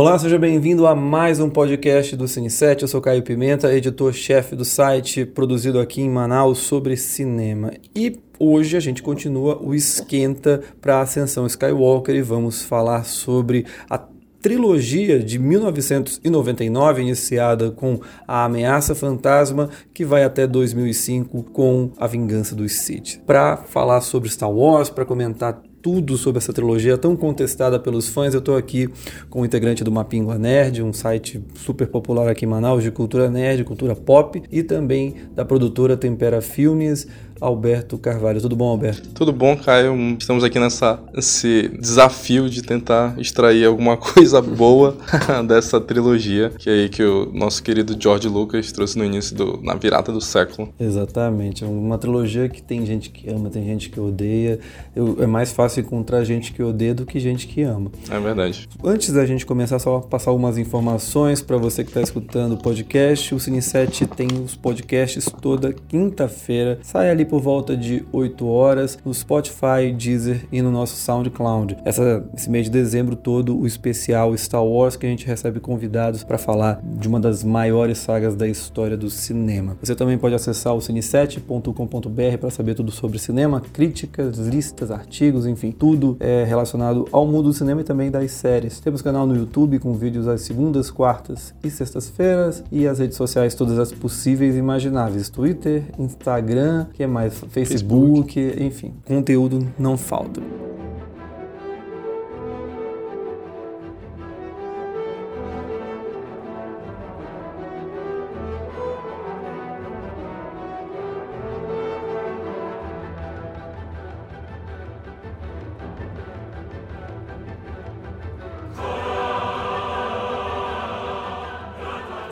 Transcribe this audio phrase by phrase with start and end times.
[0.00, 2.80] Olá, seja bem-vindo a mais um podcast do Cine7.
[2.80, 7.70] Eu sou Caio Pimenta, editor-chefe do site, produzido aqui em Manaus sobre cinema.
[7.94, 13.66] E hoje a gente continua o esquenta para a Ascensão Skywalker e vamos falar sobre
[13.90, 14.02] a
[14.40, 22.54] trilogia de 1999, iniciada com A Ameaça Fantasma, que vai até 2005 com A Vingança
[22.54, 23.20] dos Sith.
[23.26, 28.34] Para falar sobre Star Wars, para comentar tudo sobre essa trilogia tão contestada pelos fãs.
[28.34, 28.88] Eu estou aqui
[29.28, 33.30] com o integrante do Mapingua Nerd, um site super popular aqui em Manaus de cultura
[33.30, 37.06] nerd, cultura pop, e também da produtora Tempera Filmes,
[37.40, 38.40] Alberto Carvalho.
[38.40, 39.08] Tudo bom, Alberto?
[39.10, 39.96] Tudo bom, Caio.
[40.18, 44.96] Estamos aqui nessa esse desafio de tentar extrair alguma coisa boa
[45.46, 49.60] dessa trilogia que é aí que o nosso querido George Lucas trouxe no início do
[49.62, 50.68] na virada do século.
[50.78, 51.64] Exatamente.
[51.64, 54.58] É uma trilogia que tem gente que ama, tem gente que odeia.
[54.94, 57.90] Eu, é mais fácil encontrar gente que odeia do que gente que ama.
[58.10, 58.68] É verdade.
[58.84, 63.34] Antes da gente começar, só passar algumas informações para você que está escutando o podcast.
[63.34, 66.78] O Cine 7 tem os podcasts toda quinta-feira.
[66.82, 71.76] Sai ali por volta de 8 horas no Spotify, Deezer e no nosso SoundCloud.
[71.84, 76.24] Essa, esse mês de dezembro todo, o especial Star Wars, que a gente recebe convidados
[76.24, 79.76] para falar de uma das maiores sagas da história do cinema.
[79.80, 85.70] Você também pode acessar o cine7.com.br para saber tudo sobre cinema, críticas, listas, artigos, enfim,
[85.70, 88.80] tudo é relacionado ao mundo do cinema e também das séries.
[88.80, 93.54] Temos canal no YouTube com vídeos às segundas, quartas e sextas-feiras e as redes sociais
[93.54, 99.66] todas as possíveis e imagináveis: Twitter, Instagram, que é mais mais Facebook, Facebook, enfim, conteúdo
[99.78, 100.40] não falta.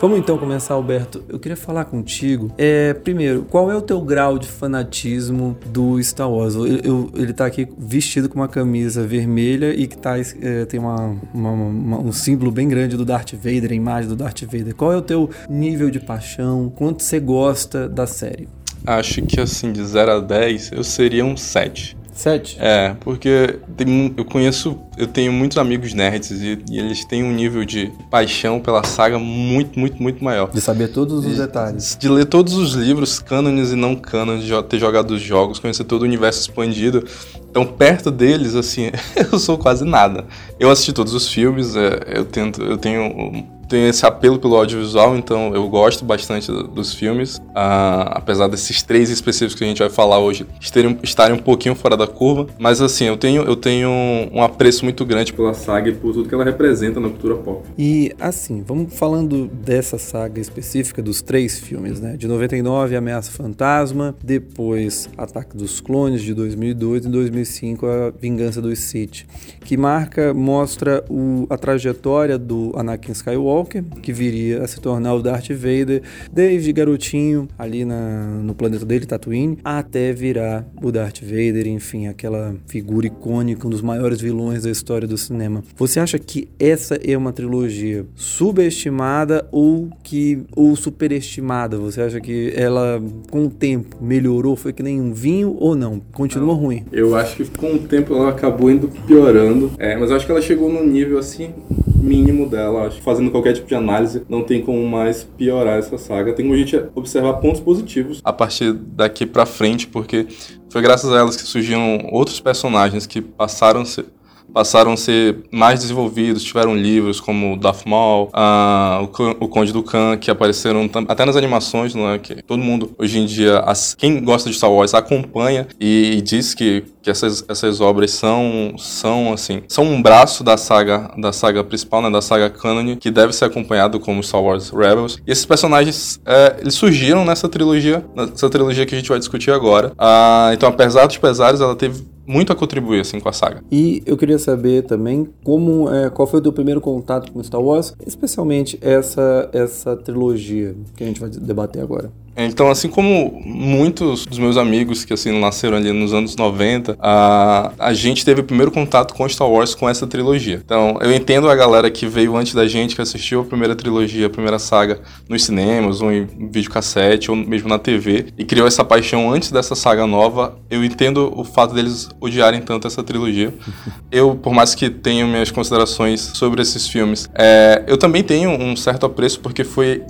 [0.00, 1.24] Vamos então começar, Alberto.
[1.28, 2.52] Eu queria falar contigo.
[2.56, 6.54] É, primeiro, qual é o teu grau de fanatismo do Star Wars?
[6.54, 10.78] Eu, eu, ele tá aqui vestido com uma camisa vermelha e que tá, é, tem
[10.78, 14.72] uma, uma, uma, um símbolo bem grande do Darth Vader, a imagem do Darth Vader.
[14.72, 16.72] Qual é o teu nível de paixão?
[16.76, 18.48] Quanto você gosta da série?
[18.86, 21.96] Acho que assim, de 0 a 10, eu seria um 7.
[22.18, 22.56] Sete?
[22.58, 27.30] É, porque tem, eu conheço, eu tenho muitos amigos nerds e, e, eles têm um
[27.30, 30.50] nível de paixão pela saga muito, muito, muito maior.
[30.50, 31.96] De saber todos os de, detalhes.
[31.96, 35.84] De ler todos os livros, cânones e não cânones, de ter jogado os jogos, conhecer
[35.84, 37.06] todo o universo expandido.
[37.50, 38.90] Então, perto deles, assim,
[39.32, 40.24] eu sou quase nada.
[40.58, 45.16] Eu assisti todos os filmes, é, eu tento, eu tenho tenho esse apelo pelo audiovisual,
[45.16, 47.36] então eu gosto bastante dos filmes.
[47.36, 51.74] Uh, apesar desses três específicos que a gente vai falar hoje estarem, estarem um pouquinho
[51.74, 52.46] fora da curva.
[52.58, 53.90] Mas assim, eu tenho, eu tenho
[54.32, 57.62] um apreço muito grande pela saga e por tudo que ela representa na cultura pop.
[57.76, 62.16] E assim, vamos falando dessa saga específica dos três filmes, né?
[62.16, 67.47] De 99, Ameaça Fantasma, depois Ataque dos Clones de 2002 e 2005
[67.86, 69.24] A Vingança dos Sith,
[69.60, 75.14] que marca, mostra o, a trajetória do Anakin Skywalker Skywalker, que viria a se tornar
[75.14, 81.20] o Darth Vader, desde garotinho, ali na, no planeta dele, Tatooine, até virar o Darth
[81.22, 85.62] Vader, enfim, aquela figura icônica, um dos maiores vilões da história do cinema.
[85.76, 91.78] Você acha que essa é uma trilogia subestimada ou que ou superestimada?
[91.78, 94.56] Você acha que ela, com o tempo, melhorou?
[94.56, 96.00] Foi que nem um vinho ou não?
[96.12, 96.84] Continua não, ruim?
[96.92, 99.70] Eu acho que com o tempo ela acabou indo piorando.
[99.78, 101.52] É, mas eu acho que ela chegou num nível assim
[102.00, 102.86] mínimo dela.
[102.86, 106.32] Acho fazendo qualquer tipo de análise, não tem como mais piorar essa saga.
[106.32, 110.26] Tem como a gente observar pontos positivos a partir daqui para frente, porque
[110.70, 114.06] foi graças a elas que surgiram outros personagens que passaram a ser
[114.52, 119.82] passaram a ser mais desenvolvidos, tiveram livros como Darth Maul, uh, o, o, Conde do
[119.82, 122.18] Khan, que apareceram até nas animações, não é?
[122.18, 126.20] Que todo mundo, hoje em dia, as, quem gosta de Star Wars acompanha e, e
[126.20, 131.32] diz que, que essas, essas obras são, são, assim, são um braço da saga, da
[131.32, 132.10] saga principal, né?
[132.10, 135.18] Da saga canon, que deve ser acompanhado como Star Wars Rebels.
[135.26, 139.50] E esses personagens, é, eles surgiram nessa trilogia, nessa trilogia que a gente vai discutir
[139.50, 139.88] agora.
[139.92, 143.62] Uh, então, apesar dos pesares, ela teve muito a contribuir assim com a saga.
[143.72, 147.60] E eu queria saber também como é, qual foi o teu primeiro contato com Star
[147.60, 152.12] Wars, especialmente essa essa trilogia que a gente vai debater agora.
[152.38, 157.72] Então, assim como muitos dos meus amigos que assim nasceram ali nos anos 90, a,
[157.78, 160.62] a gente teve o primeiro contato com Star Wars com essa trilogia.
[160.64, 164.26] Então, eu entendo a galera que veio antes da gente, que assistiu a primeira trilogia,
[164.26, 168.84] a primeira saga nos cinemas, ou em videocassete, ou mesmo na TV, e criou essa
[168.84, 170.56] paixão antes dessa saga nova.
[170.70, 173.52] Eu entendo o fato deles odiarem tanto essa trilogia.
[174.10, 178.74] Eu, por mais que tenha minhas considerações sobre esses filmes, é, eu também tenho um
[178.74, 180.02] certo apreço porque foi,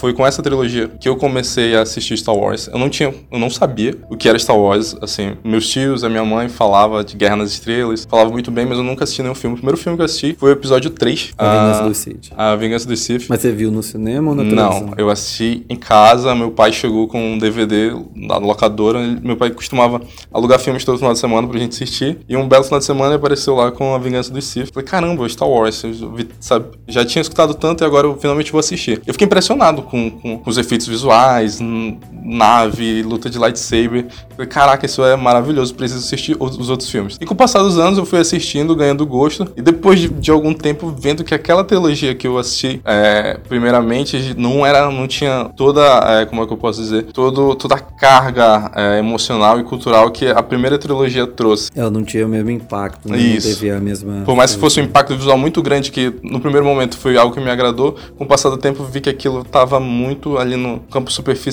[0.00, 2.68] foi com essa trilogia que eu comecei a assistir Star Wars.
[2.68, 6.08] Eu não tinha, eu não sabia o que era Star Wars, assim, meus tios, a
[6.08, 9.34] minha mãe falava de Guerra nas Estrelas, falava muito bem, mas eu nunca assisti nenhum
[9.34, 9.54] filme.
[9.54, 11.34] O primeiro filme que eu assisti foi o episódio 3.
[11.38, 12.32] A Vingança do Sith.
[12.36, 13.26] A Vingança do Sith.
[13.28, 14.86] Mas você viu no cinema ou na televisão?
[14.86, 19.50] Não, eu assisti em casa, meu pai chegou com um DVD na locadora, meu pai
[19.50, 20.00] costumava
[20.32, 23.14] alugar filmes todo final de semana pra gente assistir, e um belo final de semana
[23.14, 24.72] apareceu lá com A Vingança do Sith.
[24.72, 28.58] Falei, caramba, Star Wars, vi, sabe, já tinha escutado tanto e agora eu finalmente vou
[28.58, 29.00] assistir.
[29.06, 31.60] Eu fiquei impressionado com, com, com os efeitos visuais,
[32.24, 34.06] nave, luta de lightsaber.
[34.30, 37.16] Falei, caraca, isso é maravilhoso, preciso assistir os, os, outros filmes.
[37.20, 40.30] E com o passar dos anos eu fui assistindo, ganhando gosto, e depois de, de
[40.30, 45.50] algum tempo vendo que aquela trilogia que eu assisti, é, primeiramente, não era, não tinha
[45.56, 45.82] toda,
[46.20, 50.10] é, como é que eu posso dizer, todo, toda a carga é, emocional e cultural
[50.10, 51.70] que a primeira trilogia trouxe.
[51.74, 53.16] Ela não tinha o mesmo impacto, né?
[53.16, 53.48] Isso.
[53.48, 54.22] não teve a mesma...
[54.24, 57.34] Por mais que fosse um impacto visual muito grande, que no primeiro momento foi algo
[57.34, 60.80] que me agradou, com o passar do tempo vi que aquilo estava muito ali no
[60.90, 61.43] campo superficial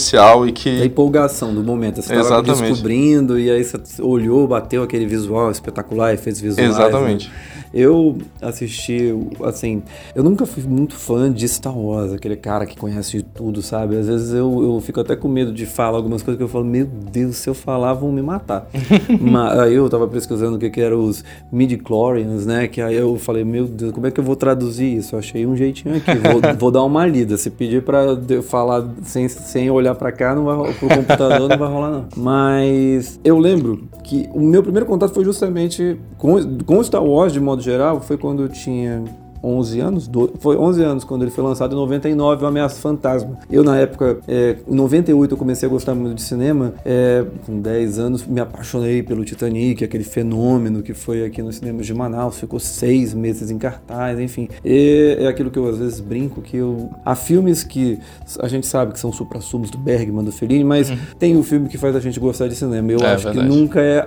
[0.48, 0.82] e que...
[0.82, 6.14] A empolgação do momento, você estava descobrindo e aí você olhou, bateu aquele visual espetacular,
[6.14, 6.78] efeitos visuais.
[6.78, 6.86] Né?
[6.88, 7.28] Exatamente.
[7.30, 7.34] Né?
[7.74, 9.82] Eu assisti, assim,
[10.14, 13.98] eu nunca fui muito fã de Star Wars, aquele cara que conhece de tudo, sabe?
[13.98, 16.66] Às vezes eu, eu fico até com medo de falar algumas coisas que eu falo,
[16.66, 18.68] meu Deus, se eu falar vão me matar.
[19.22, 22.68] Mas aí eu tava pesquisando o que, que eram os midi-chlorians, né?
[22.68, 25.16] Que aí eu falei, meu Deus, como é que eu vou traduzir isso?
[25.16, 27.38] Eu achei um jeitinho aqui, vou, vou dar uma lida.
[27.38, 31.58] Se pedir pra eu falar sem, sem olhar para cá, não vai, pro computador não
[31.58, 32.06] vai rolar não.
[32.16, 37.40] Mas eu lembro que o meu primeiro contato foi justamente com, com Star Wars de
[37.40, 39.04] modo geral, foi quando eu tinha
[39.44, 43.38] 11 anos, do, foi 11 anos quando ele foi lançado em 99, o Ameaça Fantasma.
[43.50, 47.60] Eu na época, é, em 98 eu comecei a gostar muito de cinema, é, com
[47.60, 52.40] 10 anos me apaixonei pelo Titanic, aquele fenômeno que foi aqui nos cinemas de Manaus,
[52.40, 54.48] ficou seis meses em cartaz, enfim.
[54.64, 58.00] E é aquilo que eu às vezes brinco, que eu, há filmes que
[58.40, 60.98] a gente sabe que são supra-sumos do Bergman, do Fellini, mas uhum.
[61.18, 62.92] tem o filme que faz a gente gostar de cinema.
[62.92, 63.48] Eu é, acho verdade.
[63.48, 64.06] que nunca é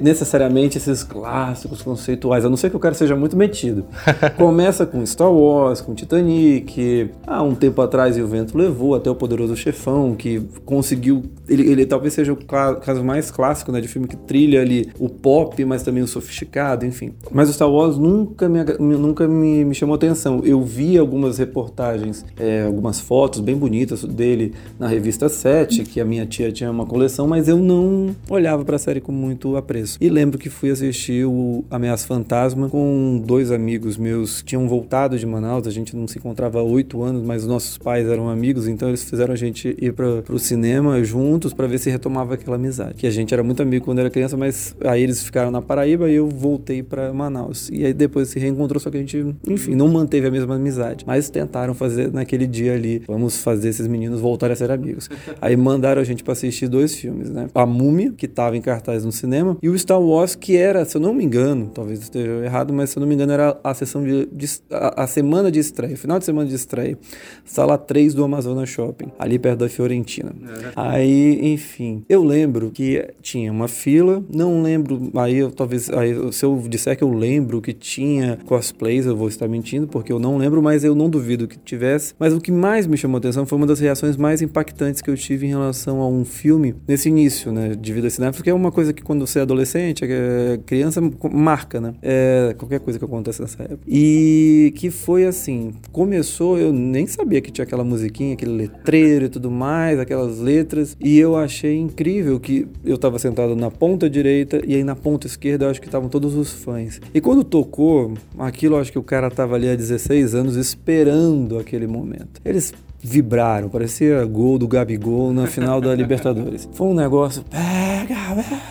[0.00, 3.84] necessariamente esses clássicos conceituais, a não ser que o cara seja muito metido.
[4.36, 9.10] Como começa com Star Wars, com Titanic, há um tempo atrás o vento levou até
[9.10, 13.88] o Poderoso Chefão, que conseguiu, ele, ele talvez seja o caso mais clássico, né, de
[13.88, 17.12] filme que trilha ali o pop, mas também o sofisticado, enfim.
[17.32, 20.40] Mas o Star Wars nunca me, nunca me, me chamou atenção.
[20.44, 26.04] Eu vi algumas reportagens, é, algumas fotos bem bonitas dele na revista 7, que a
[26.04, 29.98] minha tia tinha uma coleção, mas eu não olhava para a série com muito apreço.
[30.00, 35.24] E lembro que fui assistir o Ameaça Fantasma com dois amigos meus tinham voltado de
[35.24, 38.88] Manaus, a gente não se encontrava há oito anos, mas nossos pais eram amigos, então
[38.88, 42.94] eles fizeram a gente ir para o cinema juntos para ver se retomava aquela amizade.
[42.94, 46.10] Que a gente era muito amigo quando era criança, mas aí eles ficaram na Paraíba
[46.10, 47.70] e eu voltei para Manaus.
[47.72, 51.04] E aí depois se reencontrou, só que a gente, enfim, não manteve a mesma amizade.
[51.06, 55.08] Mas tentaram fazer naquele dia ali, vamos fazer esses meninos voltarem a ser amigos.
[55.40, 57.48] Aí mandaram a gente para assistir dois filmes, né?
[57.54, 60.98] A Múmia, que estava em cartaz no cinema, e o Star Wars, que era, se
[60.98, 63.72] eu não me engano, talvez esteja errado, mas se eu não me engano, era a
[63.72, 66.98] sessão de, de a, a, semana de estreia, final de semana de estreia,
[67.44, 70.32] sala 3 do Amazonas Shopping, ali perto da Fiorentina.
[70.32, 70.72] É.
[70.76, 76.44] Aí, enfim, eu lembro que tinha uma fila, não lembro, aí eu talvez, aí, se
[76.44, 80.36] eu disser que eu lembro que tinha cosplays, eu vou estar mentindo, porque eu não
[80.36, 82.14] lembro, mas eu não duvido que tivesse.
[82.18, 85.10] Mas o que mais me chamou a atenção foi uma das reações mais impactantes que
[85.10, 88.54] eu tive em relação a um filme nesse início, né, de vida cinéfila, porque é
[88.54, 91.00] uma coisa que quando você é adolescente, é criança,
[91.32, 91.94] marca, né?
[92.02, 93.82] É, qualquer coisa que acontece nessa época.
[93.86, 94.31] E
[94.76, 99.50] que foi assim, começou, eu nem sabia que tinha aquela musiquinha, aquele letreiro e tudo
[99.50, 104.74] mais, aquelas letras, e eu achei incrível que eu estava sentado na ponta direita e
[104.74, 107.00] aí na ponta esquerda eu acho que estavam todos os fãs.
[107.14, 111.58] E quando tocou, aquilo eu acho que o cara estava ali há 16 anos esperando
[111.58, 112.40] aquele momento.
[112.44, 112.72] Eles
[113.02, 116.68] vibraram, parecia gol do Gabigol na final da Libertadores.
[116.72, 118.14] Foi um negócio, pega,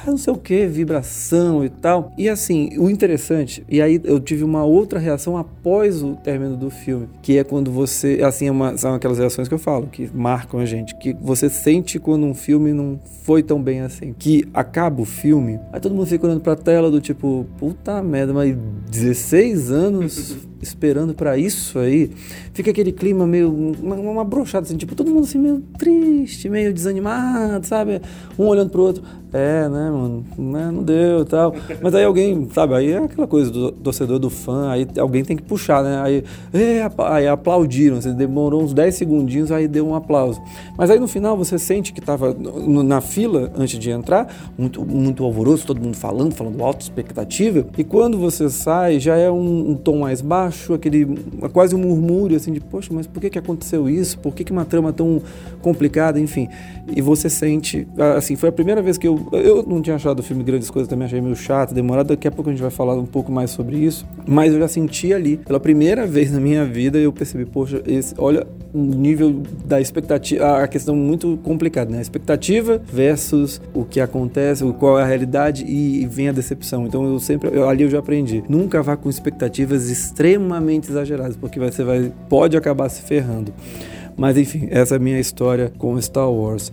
[0.08, 2.14] não sei o que, vibração e tal.
[2.18, 6.70] E assim, o interessante, e aí eu tive uma outra reação após o término do
[6.70, 10.10] filme, que é quando você, assim, é uma, são aquelas reações que eu falo, que
[10.14, 14.16] marcam a gente, que você sente quando um filme não foi tão bem assim.
[14.18, 18.34] Que acaba o filme, aí todo mundo fica olhando pra tela do tipo, puta merda,
[18.34, 18.56] mas
[18.90, 22.12] 16 anos esperando para isso aí,
[22.53, 23.51] fica aquele clima meio.
[23.51, 28.01] uma, uma brochada, assim, tipo, todo mundo assim meio triste, meio desanimado, sabe?
[28.38, 29.03] Um olhando pro outro.
[29.34, 30.26] É, né, mano?
[30.38, 31.56] Né, não deu e tal.
[31.82, 32.76] Mas aí alguém, sabe?
[32.76, 36.02] Aí é aquela coisa do torcedor, do fã, aí alguém tem que puxar, né?
[36.02, 36.24] Aí,
[36.98, 40.42] aí aplaudiram, assim, demorou uns 10 segundinhos, aí deu um aplauso.
[40.78, 42.36] Mas aí no final você sente que tava
[42.84, 47.66] na fila antes de entrar, muito, muito alvoroço, todo mundo falando, falando alta expectativa.
[47.78, 51.06] E quando você sai, já é um, um, tom mais baixo, aquele
[51.54, 54.20] quase um murmúrio assim de, poxa, mas por que, que aconteceu isso?
[54.20, 55.22] Por que, que uma trama tão
[55.62, 56.20] complicada?
[56.20, 56.50] Enfim.
[56.94, 60.24] E você sente, assim, foi a primeira vez que eu eu não tinha achado o
[60.24, 62.08] filme grandes coisas, também achei meio chato, demorado.
[62.08, 64.06] Daqui a pouco a gente vai falar um pouco mais sobre isso.
[64.25, 68.16] Mas eu já senti ali, pela primeira vez na minha vida, eu percebi, poxa, esse,
[68.18, 72.00] olha o nível da expectativa, a questão muito complicada, né?
[72.00, 76.86] A expectativa versus o que acontece, qual é a realidade e, vem a decepção.
[76.86, 78.44] Então eu sempre, eu, ali eu já aprendi.
[78.48, 83.54] Nunca vá com expectativas extremamente exageradas, porque você vai, pode acabar se ferrando.
[84.18, 86.72] Mas enfim, essa é a minha história com Star Wars.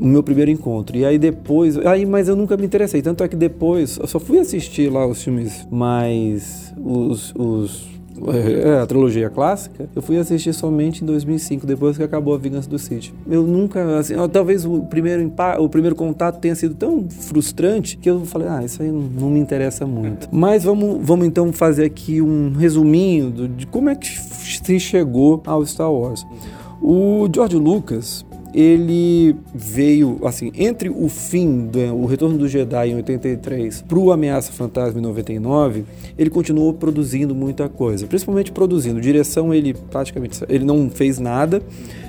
[0.00, 0.96] O meu primeiro encontro.
[0.96, 1.76] E aí depois.
[1.86, 3.02] Aí, mas eu nunca me interessei.
[3.02, 6.72] Tanto é que depois eu só fui assistir lá os filmes mais.
[6.78, 12.34] os, os é, a trilogia clássica, eu fui assistir somente em 2005, depois que acabou
[12.34, 13.14] a Vingança do City.
[13.28, 18.24] Eu nunca, assim, talvez o primeiro, o primeiro contato tenha sido tão frustrante que eu
[18.24, 20.28] falei, ah, isso aí não, não me interessa muito.
[20.32, 25.64] Mas vamos, vamos então fazer aqui um resuminho de como é que se chegou ao
[25.64, 26.26] Star Wars.
[26.80, 32.94] O George Lucas, ele veio, assim, entre o fim, do, o Retorno do Jedi em
[32.96, 35.84] 83 para o Ameaça Fantasma em 99,
[36.16, 39.00] ele continuou produzindo muita coisa, principalmente produzindo.
[39.00, 41.62] Direção, ele praticamente ele não fez nada,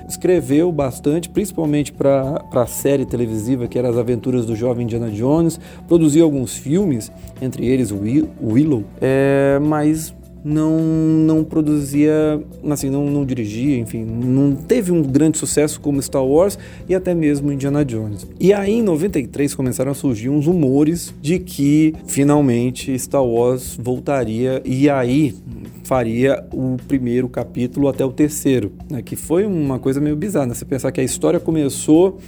[0.07, 5.59] escreveu bastante, principalmente para a série televisiva que era As Aventuras do Jovem Indiana Jones,
[5.87, 7.11] produziu alguns filmes,
[7.41, 7.99] entre eles o
[8.41, 15.37] Willow, é, mas não não produzia, assim, não, não dirigia, enfim, não teve um grande
[15.37, 18.27] sucesso como Star Wars e até mesmo Indiana Jones.
[18.39, 24.61] E aí em 93 começaram a surgir uns rumores de que finalmente Star Wars voltaria
[24.65, 25.35] e aí
[25.83, 30.53] faria o primeiro capítulo até o terceiro, né, que foi uma coisa meio bizarra, né?
[30.53, 32.19] você pensar que a história começou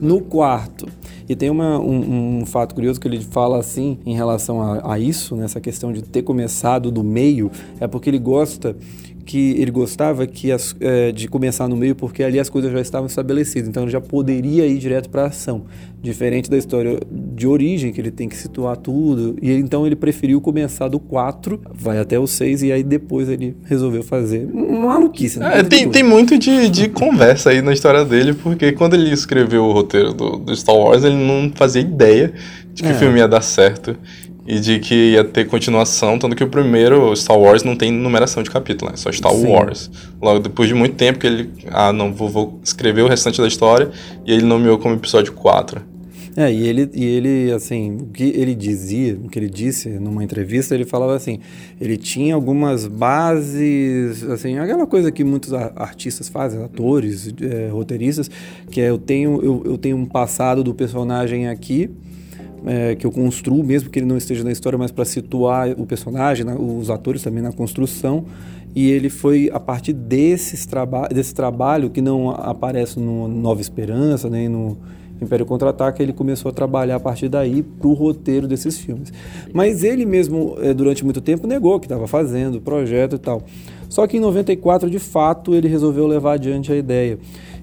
[0.00, 0.88] no quarto
[1.28, 4.98] e tem uma, um, um, fato curioso que ele fala assim em relação a, a
[4.98, 7.50] isso, nessa questão de ter começado do meio,
[7.80, 8.76] é porque ele gosta
[9.24, 12.80] que ele gostava que as, é, de começar no meio porque ali as coisas já
[12.80, 15.64] estavam estabelecidas, então ele já poderia ir direto para a ação,
[16.00, 20.40] diferente da história de origem que ele tem que situar tudo e então ele preferiu
[20.40, 25.38] começar do 4, vai até o 6 e aí depois ele resolveu fazer uma maluquice.
[25.38, 25.60] Né?
[25.60, 29.64] É, tem, tem muito de, de conversa aí na história dele porque quando ele escreveu
[29.64, 32.32] o roteiro do, do Star Wars ele não fazia ideia
[32.74, 32.92] de que é.
[32.92, 33.96] o filme ia dar certo
[34.46, 38.42] e de que ia ter continuação, tanto que o primeiro Star Wars não tem numeração
[38.42, 38.96] de capítulo, né?
[38.96, 39.46] Só Star Sim.
[39.46, 39.90] Wars.
[40.20, 43.46] Logo depois de muito tempo que ele, ah, não, vou, vou escrever o restante da
[43.46, 43.90] história,
[44.26, 45.92] e ele nomeou como episódio 4.
[46.34, 50.24] É, e ele, e ele, assim, o que ele dizia, o que ele disse numa
[50.24, 51.40] entrevista, ele falava assim,
[51.78, 58.30] ele tinha algumas bases, assim, aquela coisa que muitos artistas fazem, atores, é, roteiristas,
[58.70, 61.90] que é eu tenho, eu, eu tenho um passado do personagem aqui,
[62.66, 65.86] é, que eu construo, mesmo que ele não esteja na história, mas para situar o
[65.86, 68.24] personagem, né, os atores também na construção.
[68.74, 74.30] E ele foi a partir desses traba desse trabalho que não aparece no Nova Esperança,
[74.30, 74.78] nem no
[75.20, 79.12] Império Contra-Ataca, ele começou a trabalhar a partir daí para o roteiro desses filmes.
[79.52, 83.42] Mas ele mesmo, é, durante muito tempo, negou que estava fazendo o projeto e tal.
[83.88, 87.18] Só que em 94, de fato, ele resolveu levar adiante a ideia.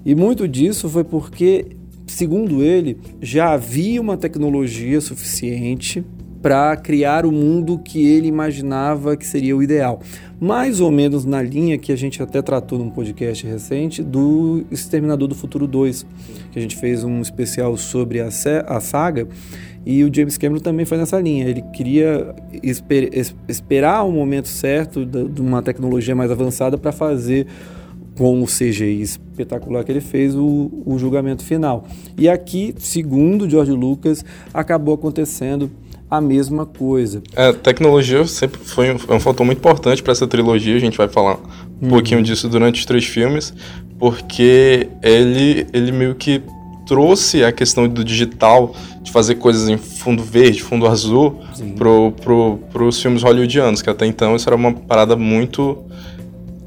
[0.06, 1.66] E muito disso foi porque
[2.12, 6.04] segundo ele, já havia uma tecnologia suficiente
[6.42, 10.00] para criar o mundo que ele imaginava que seria o ideal.
[10.40, 15.28] Mais ou menos na linha que a gente até tratou num podcast recente do Exterminador
[15.28, 16.06] do Futuro 2,
[16.52, 18.30] que a gente fez um especial sobre a,
[18.68, 19.28] a saga,
[19.86, 21.48] e o James Cameron também foi nessa linha.
[21.48, 23.10] Ele queria esper
[23.48, 27.48] esperar o momento certo de uma tecnologia mais avançada para fazer
[28.20, 31.88] com o CGI espetacular que ele fez, o, o julgamento final.
[32.18, 35.72] E aqui, segundo George Lucas, acabou acontecendo
[36.12, 37.24] a mesma coisa.
[37.34, 40.98] A tecnologia sempre foi um, é um fator muito importante para essa trilogia, a gente
[40.98, 41.38] vai falar
[41.82, 41.90] um uhum.
[41.92, 43.54] pouquinho disso durante os três filmes,
[43.98, 46.42] porque ele, ele meio que
[46.86, 51.40] trouxe a questão do digital, de fazer coisas em fundo verde, fundo azul,
[51.78, 55.78] para pro, pro, os filmes hollywoodianos, que até então isso era uma parada muito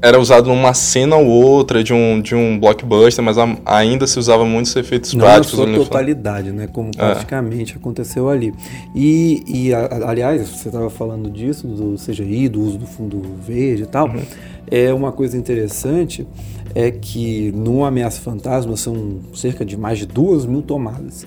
[0.03, 4.19] era usado numa cena ou outra de um, de um blockbuster, mas a, ainda se
[4.19, 5.57] usava muitos efeitos Não práticos.
[5.57, 6.67] Não totalidade, né?
[6.67, 6.97] Como é.
[6.97, 8.53] praticamente aconteceu ali.
[8.93, 13.83] E, e a, aliás, você estava falando disso, do CGI, do uso do fundo verde
[13.83, 14.09] e tal.
[14.09, 14.21] Uhum.
[14.69, 16.27] É uma coisa interessante
[16.75, 21.25] é que no Ameaça Fantasma são cerca de mais de duas mil tomadas.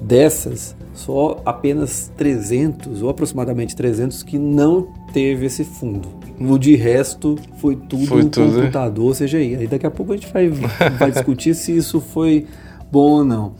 [0.00, 6.25] Dessas, só apenas 300, ou aproximadamente 300, que não teve esse fundo.
[6.38, 9.56] O de resto foi tudo foi tudo, computador, CGI.
[9.56, 12.46] Aí daqui a pouco a gente vai, vai discutir se isso foi
[12.90, 13.54] bom ou não.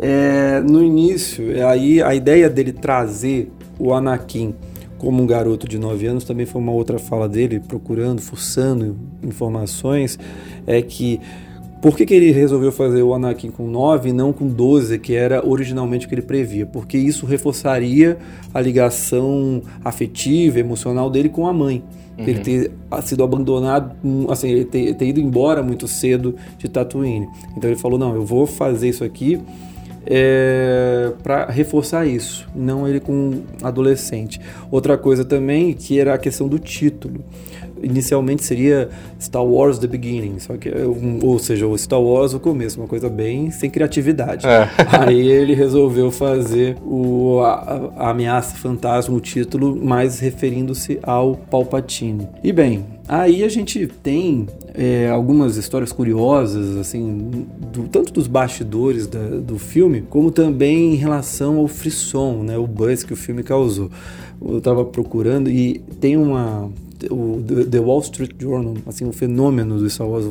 [0.00, 4.54] É, no início, aí a ideia dele trazer o Anakin
[4.98, 10.18] como um garoto de 9 anos também foi uma outra fala dele, procurando, fuçando informações,
[10.64, 11.20] é que
[11.82, 15.14] por que, que ele resolveu fazer o Anakin com 9 e não com 12, que
[15.14, 16.64] era originalmente o que ele previa?
[16.64, 18.16] Porque isso reforçaria
[18.54, 21.82] a ligação afetiva, emocional dele com a mãe.
[22.18, 22.24] Uhum.
[22.26, 23.96] Ele ter sido abandonado,
[24.28, 27.26] assim, ele ter, ter ido embora muito cedo de Tatooine.
[27.56, 29.40] Então ele falou: não, eu vou fazer isso aqui
[30.06, 34.40] é, para reforçar isso, não ele com adolescente.
[34.70, 37.24] Outra coisa também que era a questão do título
[37.82, 38.88] inicialmente seria
[39.20, 42.88] Star Wars The Beginning, só que, um, ou seja, o Star Wars o começo, uma
[42.88, 44.46] coisa bem sem criatividade.
[44.46, 44.68] É.
[45.00, 52.28] Aí ele resolveu fazer o, a, a Ameaça Fantasma, o título, mais referindo-se ao Palpatine.
[52.42, 57.30] E bem, Aí a gente tem é, algumas histórias curiosas, assim,
[57.72, 62.66] do, tanto dos bastidores da, do filme, como também em relação ao frisson, né, o
[62.66, 63.90] buzz que o filme causou.
[64.40, 66.70] Eu estava procurando e tem uma
[67.10, 70.26] o The Wall Street Journal, assim, o fenômeno do Star Wars,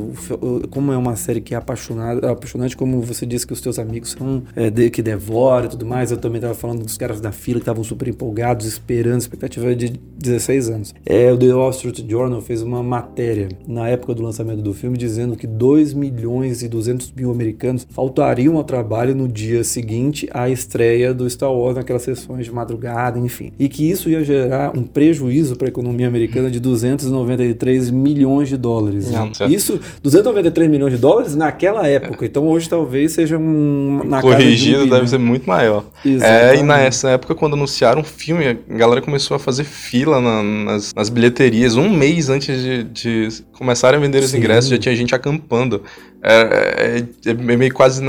[0.70, 4.12] como é uma série que é apaixonada, apaixonante, como você disse que os teus amigos
[4.12, 7.32] são é, de, que devora e tudo mais, eu também estava falando dos caras da
[7.32, 10.94] fila que estavam super empolgados, esperando, expectativa de 16 anos.
[11.04, 14.96] É, o The Wall Street Journal fez uma matéria na época do lançamento do filme
[14.96, 20.48] dizendo que 2 milhões e 200 mil americanos faltariam ao trabalho no dia seguinte à
[20.48, 23.52] estreia do Star Wars naquelas sessões de madrugada, enfim.
[23.58, 28.56] E que isso ia gerar um prejuízo para a economia americana de 293 milhões de
[28.56, 29.10] dólares.
[29.10, 32.24] Não, Isso, 293 milhões de dólares naquela época.
[32.24, 34.00] Então hoje talvez seja um.
[34.04, 35.84] Na Corrigido um deve ser muito maior.
[36.04, 36.56] Exatamente.
[36.56, 40.42] É, e nessa época, quando anunciaram o filme, a galera começou a fazer fila na,
[40.42, 41.76] nas, nas, bilheterias.
[41.76, 44.38] Um mês antes de, de começarem a vender os Sim.
[44.38, 45.82] ingressos, já tinha gente acampando.
[46.22, 48.02] É, é, é meio quase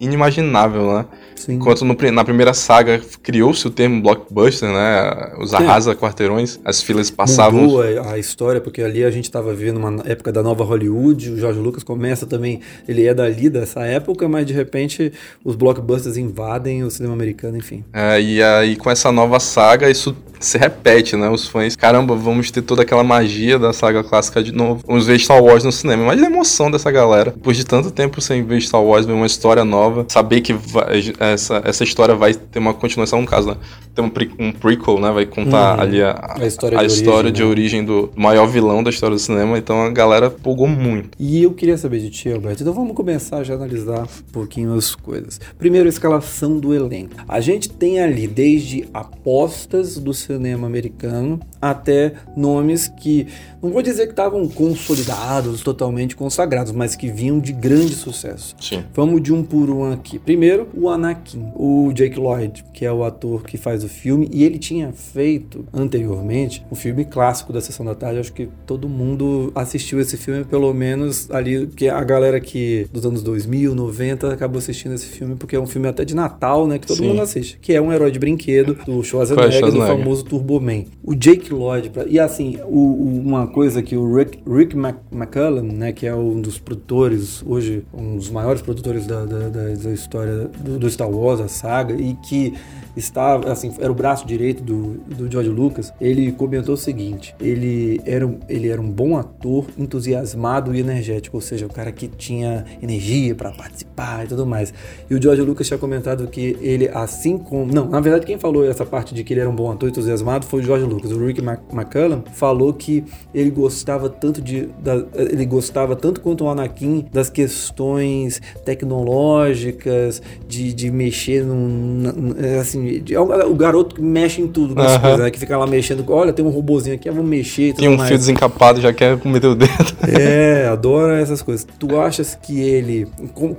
[0.00, 1.04] inimaginável, né?
[1.36, 1.54] Sim.
[1.54, 5.34] Enquanto no, na primeira saga criou-se o termo blockbuster, né?
[5.38, 7.62] Os arrasa-quarteirões, as filas passavam.
[7.62, 11.30] Mudou a, a história, porque ali a gente estava vivendo uma época da nova Hollywood,
[11.30, 15.12] o George Lucas começa também, ele é dali dessa época, mas de repente
[15.44, 17.84] os blockbusters invadem o cinema americano, enfim.
[17.92, 21.28] É, e aí com essa nova saga, isso se repete, né?
[21.28, 24.82] Os fãs, caramba, vamos ter toda aquela magia da saga clássica de novo.
[24.86, 26.02] Vamos ver Star Wars no cinema.
[26.02, 27.30] Imagina a emoção dessa galera.
[27.30, 31.02] Depois de tanto tempo sem ver Star Wars, ver uma história nova, saber que vai,
[31.32, 33.56] essa, essa história vai ter uma continuação, no caso, né?
[33.94, 35.10] Tem um, pre, um prequel, né?
[35.10, 35.82] Vai contar uhum.
[35.82, 37.48] ali a, a história, a de, história origem, de né?
[37.48, 39.58] origem do maior vilão da história do cinema.
[39.58, 41.10] Então a galera pulgou muito.
[41.18, 42.62] E eu queria saber de ti, Alberto.
[42.62, 45.40] Então vamos começar já a analisar um pouquinho as coisas.
[45.58, 47.14] Primeiro, a escalação do elenco.
[47.28, 53.26] A gente tem ali desde apostas do cinema americano até nomes que
[53.66, 58.54] não vou dizer que estavam consolidados, totalmente consagrados, mas que vinham de grande sucesso.
[58.60, 58.84] Sim.
[58.94, 60.18] Vamos de um por um aqui.
[60.18, 64.44] Primeiro, o Anakin, o Jake Lloyd, que é o ator que faz o filme, e
[64.44, 68.20] ele tinha feito anteriormente um filme clássico da Sessão da Tarde.
[68.20, 73.04] Acho que todo mundo assistiu esse filme, pelo menos ali, que a galera que dos
[73.04, 76.78] anos 2000, 90 acabou assistindo esse filme, porque é um filme até de Natal, né,
[76.78, 77.08] que todo Sim.
[77.08, 79.94] mundo assiste, que é um herói de brinquedo do Schwarzenegger, Schwarzenegger.
[79.94, 80.84] do famoso Turbo Man.
[81.02, 86.06] O Jake Lloyd, e assim, o, uma coisa que o Rick, Rick McCullen, né, que
[86.06, 90.90] é um dos produtores, hoje um dos maiores produtores da, da, da história do, do
[90.90, 92.52] Star Wars, a saga, e que
[92.96, 98.00] estava, assim, era o braço direito do, do George Lucas, ele comentou o seguinte: ele
[98.04, 102.64] era, ele era um bom ator, entusiasmado e energético, ou seja, o cara que tinha
[102.82, 104.72] energia para participar e tudo mais.
[105.08, 107.72] E o George Lucas tinha comentado que ele, assim como.
[107.72, 110.46] Não, na verdade, quem falou essa parte de que ele era um bom ator entusiasmado
[110.46, 111.12] foi o George Lucas.
[111.12, 113.04] O Rick McCallum falou que
[113.34, 114.68] ele gostava tanto de.
[114.82, 122.34] Da, ele gostava tanto quanto o Anakin das questões tecnológicas, de, de mexer num.
[122.60, 125.30] Assim, é o garoto que mexe em tudo com coisas, né?
[125.30, 126.04] Que fica lá mexendo.
[126.08, 127.74] Olha, tem um robozinho aqui, eu vou mexer.
[127.74, 128.08] Tem um mais.
[128.08, 129.72] fio desencapado, já quer meter o dedo.
[130.06, 131.66] É, adora essas coisas.
[131.78, 133.06] Tu achas que ele.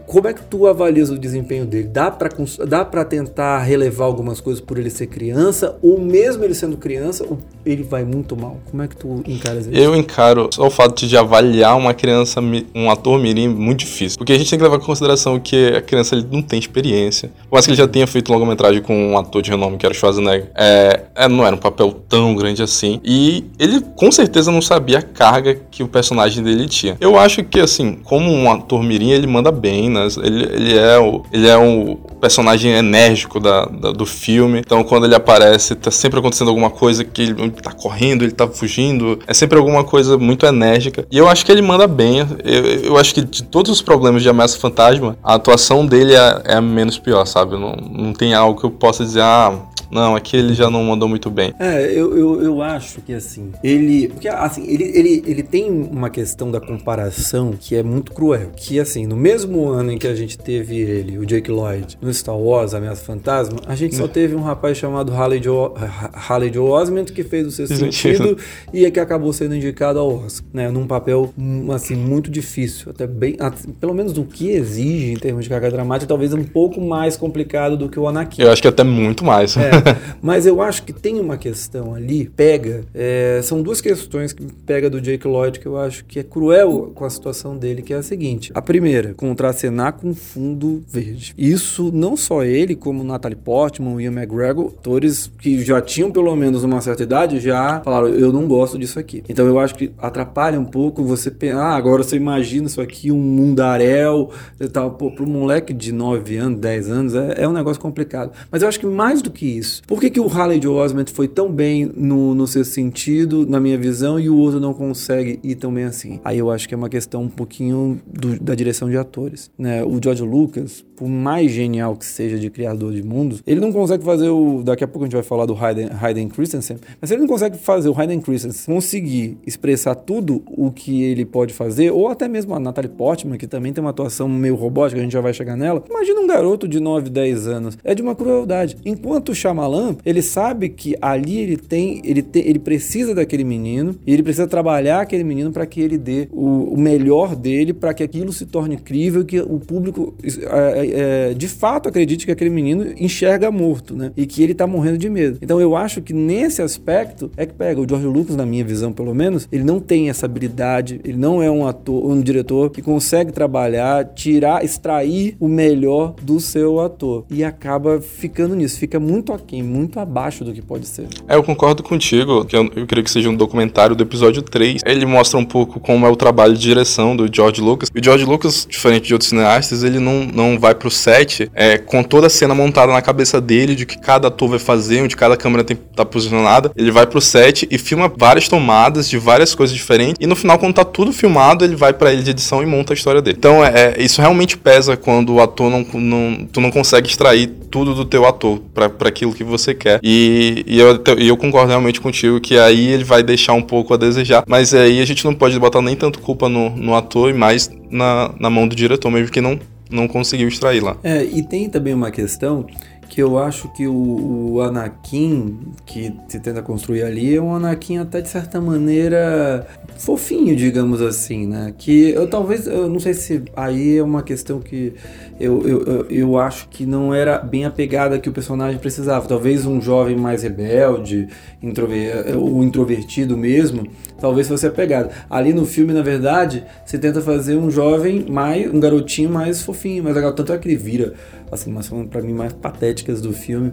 [0.06, 1.88] Como é que tu avalias o desempenho dele?
[1.88, 2.30] Dá pra,
[2.68, 5.78] dá pra tentar relevar algumas coisas por ele ser criança?
[5.82, 7.26] Ou mesmo ele sendo criança,
[7.68, 8.58] ele vai muito mal?
[8.70, 9.70] Como é que tu encara isso?
[9.72, 12.40] Eu encaro só o fato de avaliar uma criança,
[12.74, 14.18] um ator mirim, muito difícil.
[14.18, 17.30] Porque a gente tem que levar em consideração que a criança ele não tem experiência.
[17.50, 19.94] Por mais que ele já tenha feito longa-metragem com um ator de renome que era
[19.94, 23.02] Schwarzenegger, é, é, não era um papel tão grande assim.
[23.04, 26.96] E ele com certeza não sabia a carga que o personagem dele tinha.
[27.00, 30.08] Eu acho que, assim, como um ator mirim, ele manda bem, né?
[30.24, 34.60] Ele, ele é o, ele é um personagem enérgico da, da, do filme.
[34.60, 38.48] Então, quando ele aparece, tá sempre acontecendo alguma coisa que ele tá correndo, ele tá
[38.48, 39.20] fugindo.
[39.28, 41.06] É sempre alguma coisa muito enérgica.
[41.12, 42.20] E eu acho que ele manda bem.
[42.44, 46.42] Eu, eu acho que de todos os problemas de Ameaça Fantasma, a atuação dele é,
[46.46, 47.58] é a menos pior, sabe?
[47.58, 49.54] Não, não tem algo que eu possa dizer, ah,
[49.90, 51.54] não, aqui ele já não mandou muito bem.
[51.60, 54.10] É, eu, eu, eu acho que assim, ele.
[54.10, 58.52] Porque assim, ele, ele, ele tem uma questão da comparação que é muito cruel.
[58.56, 62.14] Que assim, no mesmo ano em que a gente teve ele, o Jake Lloyd, no
[62.14, 64.10] Star Wars, Ameaça Fantasma, a gente só é.
[64.10, 68.38] teve um rapaz chamado Harley Joe, Osment que fez o seu sentido
[68.74, 70.70] e é que acabou sendo indicado ao Oscar, né?
[70.70, 72.92] Num papel, hum, assim, muito difícil.
[72.92, 73.38] Até bem.
[73.80, 77.78] Pelo menos do que exige em termos de carga dramática, talvez um pouco mais complicado
[77.78, 78.42] do que o Anakin.
[78.42, 79.56] Eu acho que até muito mais.
[79.58, 79.72] É,
[80.22, 84.90] Mas eu acho que tem uma questão ali, pega, é, são duas questões que pega
[84.90, 87.98] do Jake Lloyd que eu acho que é cruel com a situação dele, que é
[87.98, 88.52] a seguinte.
[88.54, 91.34] A primeira, contracenar com fundo verde.
[91.38, 96.64] Isso não só ele, como Natalie Portman, Ian McGregor, atores que já tinham pelo menos
[96.64, 99.24] uma certa idade, já falaram, eu não gosto disso aqui.
[99.28, 103.12] Então eu acho que atrapalha um pouco você pensar, ah, agora você imagina isso aqui,
[103.12, 104.92] um mundaréu e tal.
[104.92, 108.32] Pô, pro moleque de 9 anos, 10 anos, é, é um negócio complicado.
[108.52, 109.82] Mas eu acho que mais do que isso.
[109.88, 113.60] Por que, que o Harley Joe Osment foi tão bem no, no seu sentido, na
[113.60, 116.20] minha visão, e o outro não consegue ir tão bem assim?
[116.24, 119.50] Aí eu acho que é uma questão um pouquinho do, da direção de atores.
[119.58, 119.84] Né?
[119.84, 124.04] O George Lucas, por mais genial que seja de criador de mundos, ele não consegue
[124.04, 124.64] fazer o.
[124.64, 127.58] Daqui a pouco a gente vai falar do Hayden, Hayden Christensen, mas ele não consegue
[127.58, 132.54] fazer o Hayden Christensen conseguir expressar tudo o que ele pode fazer, ou até mesmo
[132.54, 135.58] a Natalie Portman, que também tem uma atuação meio robótica, a gente já vai chegar
[135.58, 135.84] nela.
[135.90, 137.78] Imagina um garoto de 9, 10 anos.
[137.84, 138.78] É de uma crueldade.
[138.86, 144.14] Enquanto o Shyamalan, ele sabe que ali ele tem, ele, ele precisa daquele menino e
[144.14, 148.04] ele precisa trabalhar aquele menino para que ele dê o, o melhor dele, para que
[148.04, 152.94] aquilo se torne crível, que o público é, é, de fato acredite que aquele menino
[153.00, 154.12] enxerga morto, né?
[154.16, 155.40] E que ele tá morrendo de medo.
[155.42, 158.92] Então eu acho que nesse aspecto é que pega o George Lucas, na minha visão
[158.92, 162.82] pelo menos, ele não tem essa habilidade, ele não é um ator, um diretor que
[162.82, 169.34] consegue trabalhar, tirar, extrair o melhor do seu ator e acaba ficando nisso, fica muito
[169.34, 171.08] aquém, muito abaixo do que pode ser.
[171.28, 174.82] É, eu concordo contigo, que eu, eu creio que seja um documentário do episódio 3.
[174.86, 177.90] Ele mostra um pouco como é o trabalho de direção do George Lucas.
[177.94, 181.78] E o George Lucas, diferente de outros cineastas, ele não, não vai pro set é,
[181.78, 185.16] com toda a cena montada na cabeça dele, de que cada ator vai fazer, onde
[185.16, 186.72] cada câmera tem, tá posicionada.
[186.76, 190.16] Ele vai pro set e filma várias tomadas de várias coisas diferentes.
[190.20, 192.94] E no final, quando tá tudo filmado, ele vai pra ilha de edição e monta
[192.94, 193.38] a história dele.
[193.38, 196.48] Então, é, é isso realmente pesa quando o ator não, não.
[196.52, 200.00] Tu não consegue extrair tudo do teu ator para aquilo que você quer.
[200.02, 203.98] E, e eu, eu concordo realmente contigo que aí ele vai deixar um pouco a
[203.98, 204.44] desejar.
[204.48, 207.70] Mas aí a gente não pode botar nem tanto culpa no, no ator e mais
[207.92, 210.98] na, na mão do diretor, mesmo que não, não conseguiu extrair lá.
[211.04, 212.66] É, e tem também uma questão
[213.10, 217.98] que eu acho que o, o, Anakin que se tenta construir ali é um Anakin
[217.98, 219.66] até de certa maneira
[219.98, 221.74] fofinho, digamos assim, né?
[221.78, 224.94] Que eu talvez, eu não sei se aí é uma questão que
[225.40, 229.28] eu, eu, eu acho que não era bem a pegada que o personagem precisava.
[229.28, 231.28] Talvez um jovem mais rebelde,
[231.62, 233.88] introver, ou introvertido mesmo,
[234.20, 235.12] talvez fosse a pegada.
[235.30, 240.04] Ali no filme, na verdade, se tenta fazer um jovem mais, um garotinho mais fofinho,
[240.04, 240.34] mais legal.
[240.34, 241.14] Tanto é que ele vira
[241.52, 243.72] assim, umas para mim mais patéticas do filme,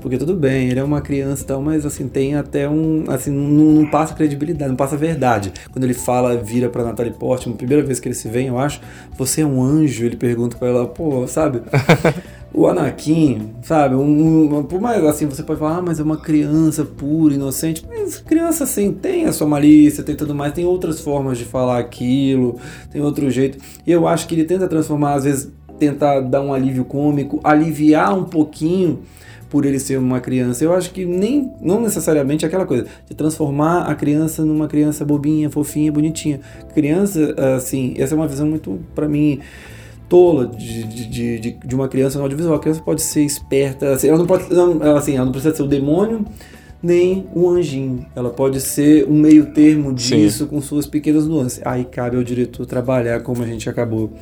[0.00, 3.30] porque tudo bem, ele é uma criança e tal, mas assim, tem até um, assim,
[3.30, 5.52] não, não passa credibilidade, não passa verdade.
[5.72, 8.80] Quando ele fala, vira para Natalie Portman, primeira vez que eles se veem, eu acho,
[9.16, 11.62] você é um anjo, ele pergunta para ela, pô, sabe?
[12.56, 13.94] o Anakin, sabe?
[13.94, 17.84] Um, um, por mais assim, você pode falar, ah, mas é uma criança pura, inocente.
[17.86, 21.78] Mas criança, assim, tem a sua malícia, tem tudo mais, tem outras formas de falar
[21.78, 22.58] aquilo,
[22.90, 23.58] tem outro jeito.
[23.86, 28.18] E eu acho que ele tenta transformar, às vezes, tentar dar um alívio cômico, aliviar
[28.18, 29.00] um pouquinho
[29.50, 30.64] por ele ser uma criança.
[30.64, 35.50] Eu acho que nem não necessariamente aquela coisa de transformar a criança numa criança bobinha,
[35.50, 36.40] fofinha, bonitinha.
[36.72, 39.40] Criança, assim, essa é uma visão muito para mim
[40.08, 42.56] tola de, de, de, de, uma criança no audiovisual.
[42.56, 45.62] A criança pode ser esperta, assim, ela não pode, não, assim, ela não precisa ser
[45.62, 46.24] o demônio
[46.82, 48.06] nem um anjinho.
[48.14, 50.50] Ela pode ser um meio termo disso Sim.
[50.50, 51.60] com suas pequenas nuances.
[51.64, 54.12] Aí cabe ao diretor trabalhar como a gente acabou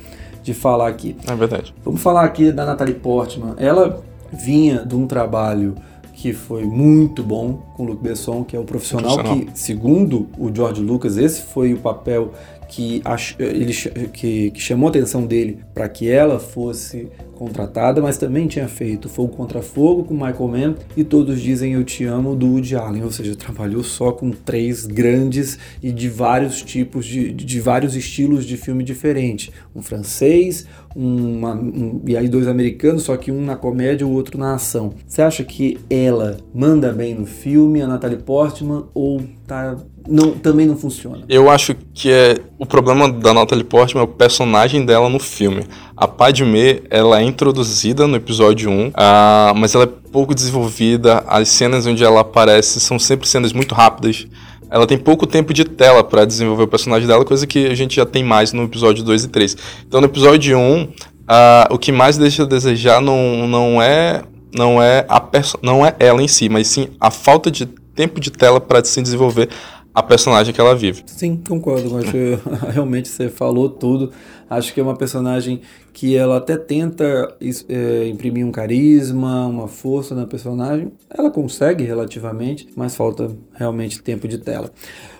[0.41, 1.15] de falar aqui.
[1.27, 1.73] É verdade.
[1.83, 3.55] Vamos falar aqui da Natalie Portman.
[3.57, 5.75] Ela vinha de um trabalho
[6.13, 9.45] que foi muito bom com o Luc Besson, que é o profissional, profissional.
[9.53, 12.31] que, segundo o George Lucas, esse foi o papel
[12.67, 13.01] que,
[13.39, 13.73] ele,
[14.13, 19.09] que, que chamou a atenção dele para que ela fosse contratada, mas também tinha feito
[19.09, 23.03] Fogo contra Fogo com Michael Mann e Todos Dizem Eu Te Amo do Woody Allen,
[23.03, 28.45] ou seja, trabalhou só com três grandes e de vários tipos, de, de vários estilos
[28.45, 29.51] de filme diferente.
[29.75, 34.11] Um francês, uma, um, e aí dois americanos, só que um na comédia e o
[34.11, 34.93] outro na ação.
[35.05, 40.65] Você acha que ela manda bem no filme, a Natalie Portman, ou tá não, também
[40.65, 41.23] não funciona.
[41.27, 45.65] Eu acho que é o problema da Natalie Portman é o personagem dela no filme.
[45.95, 51.23] A Padme, ela é introduzida no episódio 1, uh, ah, mas ela é pouco desenvolvida.
[51.27, 54.27] As cenas onde ela aparece são sempre cenas muito rápidas.
[54.69, 57.95] Ela tem pouco tempo de tela para desenvolver o personagem dela, coisa que a gente
[57.95, 59.57] já tem mais no episódio 2 e 3.
[59.87, 60.89] Então no episódio 1, uh,
[61.27, 64.23] ah, o que mais deixa a desejar não, não é
[64.55, 65.21] não é a
[65.61, 69.01] não é ela em si, mas sim a falta de tempo de tela para se
[69.01, 69.49] desenvolver
[69.95, 71.03] a personagem que ela vive.
[71.05, 71.97] Sim, concordo.
[71.97, 72.11] Acho
[72.73, 74.11] realmente você falou tudo.
[74.49, 75.61] Acho que é uma personagem
[75.93, 77.33] que ela até tenta
[77.69, 80.91] é, imprimir um carisma, uma força na personagem.
[81.09, 84.69] Ela consegue relativamente, mas falta realmente tempo de tela.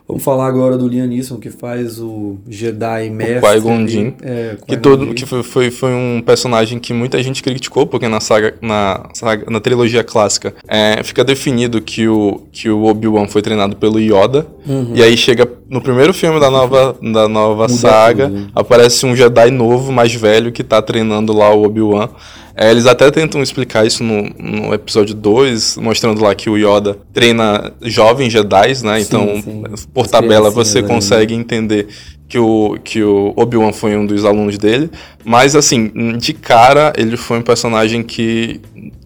[0.07, 3.37] Vamos falar agora do Liam Neeson, que faz o Jedi Mestre.
[3.37, 4.13] O Qui-Gon Jinn.
[4.21, 8.19] É, que, todo, que foi, foi, foi, um personagem que muita gente criticou, porque na
[8.19, 13.41] saga, na, saga, na trilogia clássica, é, fica definido que o, que o Obi-Wan foi
[13.41, 14.91] treinado pelo Yoda, uhum.
[14.93, 18.47] e aí chega no primeiro filme da nova, da nova saga, tudo, né?
[18.53, 22.09] aparece um Jedi novo, mais velho, que tá treinando lá o Obi-Wan.
[22.57, 26.97] É, eles até tentam explicar isso no, no episódio 2, mostrando lá que o Yoda
[27.11, 29.01] treina jovens Jedi, né?
[29.01, 29.63] Então, sim.
[29.93, 31.87] por tabela, você consegue entender
[32.27, 34.89] que o, que o Obi-Wan foi um dos alunos dele.
[35.23, 38.61] Mas, assim, de cara, ele foi um personagem que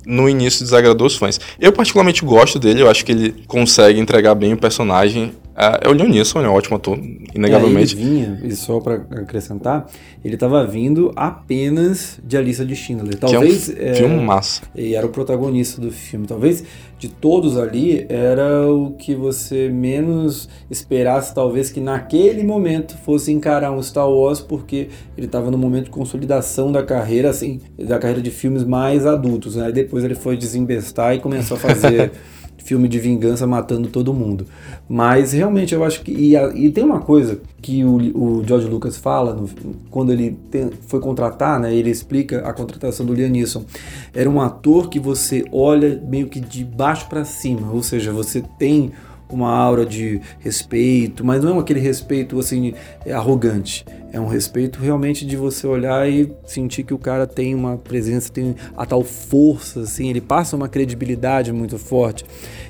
[0.06, 1.40] no início desagradou os fãs.
[1.60, 5.32] Eu particularmente gosto dele, eu acho que ele consegue entregar bem o personagem.
[5.60, 6.98] É, é o ele é um ótimo ator,
[7.36, 7.94] inegavelmente.
[7.94, 9.88] É, ele vinha, e só para acrescentar,
[10.24, 13.18] ele estava vindo apenas de A Lista de Schindler.
[13.18, 14.62] Talvez, que é um filme é, massa.
[14.74, 16.26] E era o protagonista do filme.
[16.26, 16.64] Talvez
[16.98, 23.72] de todos ali, era o que você menos esperasse, talvez, que naquele momento fosse encarar
[23.74, 28.22] um Star Wars, porque ele estava no momento de consolidação da carreira, assim, da carreira
[28.22, 29.58] de filmes mais adultos.
[29.58, 29.74] Né?
[29.74, 32.12] Depois ele foi desembestar e começou a fazer...
[32.70, 34.46] filme de vingança matando todo mundo.
[34.88, 36.12] Mas realmente eu acho que.
[36.12, 39.50] E, e tem uma coisa que o, o George Lucas fala no,
[39.90, 41.74] quando ele tem, foi contratar, né?
[41.74, 43.66] Ele explica a contratação do Liam Neeson.
[44.14, 48.44] Era um ator que você olha meio que de baixo para cima, ou seja, você
[48.60, 48.92] tem
[49.30, 52.74] uma aura de respeito, mas não é aquele respeito assim
[53.12, 53.86] arrogante.
[54.12, 58.32] É um respeito realmente de você olhar e sentir que o cara tem uma presença,
[58.32, 62.26] tem a tal força, assim, ele passa uma credibilidade muito forte.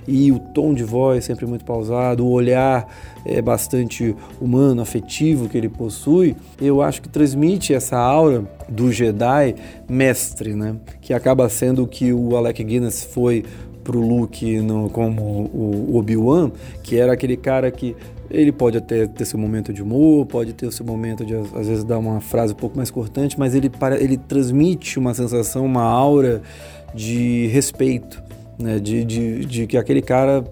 [0.05, 2.93] E o tom de voz sempre muito pausado, o olhar
[3.25, 9.55] é bastante humano, afetivo que ele possui, eu acho que transmite essa aura do Jedi
[9.87, 10.75] mestre, né?
[10.99, 13.45] Que acaba sendo o que o Alec Guinness foi
[13.89, 16.51] pro Luke no, como o Obi-Wan,
[16.83, 17.95] que era aquele cara que
[18.29, 21.67] ele pode até ter seu momento de humor, pode ter o seu momento de às
[21.67, 25.81] vezes dar uma frase um pouco mais cortante, mas ele, ele transmite uma sensação, uma
[25.81, 26.43] aura
[26.93, 28.21] de respeito,
[28.59, 28.77] né?
[28.77, 30.43] de, de, de que aquele cara,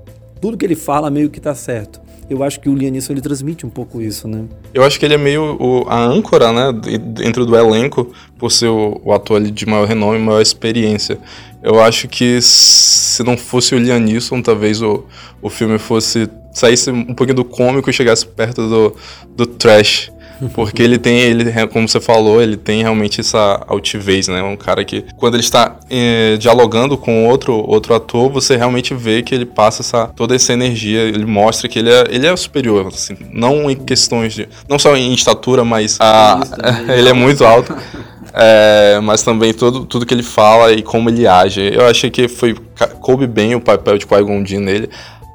[0.42, 3.22] tudo que ele fala meio que tá certo eu acho que o Liam Neeson ele
[3.22, 4.44] transmite um pouco isso, né?
[4.74, 8.68] Eu acho que ele é meio o, a âncora, né, dentro do elenco, por ser
[8.68, 11.18] o, o ator de maior renome, maior experiência.
[11.62, 15.06] Eu acho que se não fosse o Liam Neeson, talvez o,
[15.42, 18.96] o filme fosse saísse um pouquinho do cômico e chegasse perto do,
[19.36, 20.12] do trash.
[20.54, 24.42] Porque ele tem, ele, como você falou, ele tem realmente essa altivez, né?
[24.44, 29.24] Um cara que, quando ele está eh, dialogando com outro, outro ator, você realmente vê
[29.24, 32.88] que ele passa essa, toda essa energia, ele mostra que ele é, ele é superior,
[32.88, 34.48] assim, não em questões de.
[34.70, 36.40] Não só em estatura, mas a,
[36.96, 37.76] ele é muito alto.
[38.40, 41.72] É, mas também tudo, que ele fala e como ele age.
[41.74, 42.56] Eu achei que foi
[43.02, 44.90] coube bem o papel de Qui-Gon nele,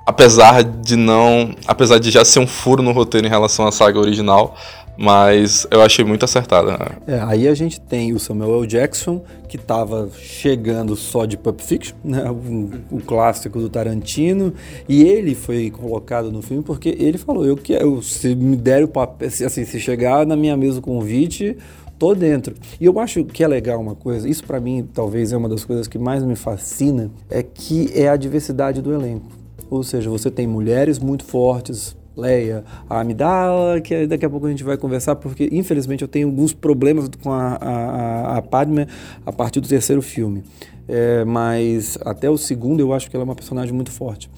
[0.07, 3.99] apesar de não, apesar de já ser um furo no roteiro em relação à saga
[3.99, 4.55] original,
[4.97, 6.73] mas eu achei muito acertada.
[6.73, 6.87] Né?
[7.07, 8.67] É, aí a gente tem o Samuel L.
[8.67, 12.31] Jackson, que estava chegando só de Pulp Fiction, né?
[12.31, 14.53] o, o, clássico do Tarantino,
[14.89, 18.89] e ele foi colocado no filme porque ele falou: Eu quero, se me der o
[18.89, 21.57] papel, assim, se chegar na minha mesa o convite,
[22.03, 22.57] tô dentro.
[22.81, 25.65] E eu acho que é legal uma coisa, isso para mim talvez é uma das
[25.65, 29.31] coisas que mais me fascina, é que é a diversidade do elenco.
[29.71, 34.51] Ou seja, você tem mulheres muito fortes, Leia, a Amidala, que daqui a pouco a
[34.51, 38.89] gente vai conversar, porque infelizmente eu tenho alguns problemas com a, a, a Padme
[39.25, 40.43] a partir do terceiro filme.
[40.89, 44.29] é, mas até o segundo eu acho que ela é uma personagem muito forte.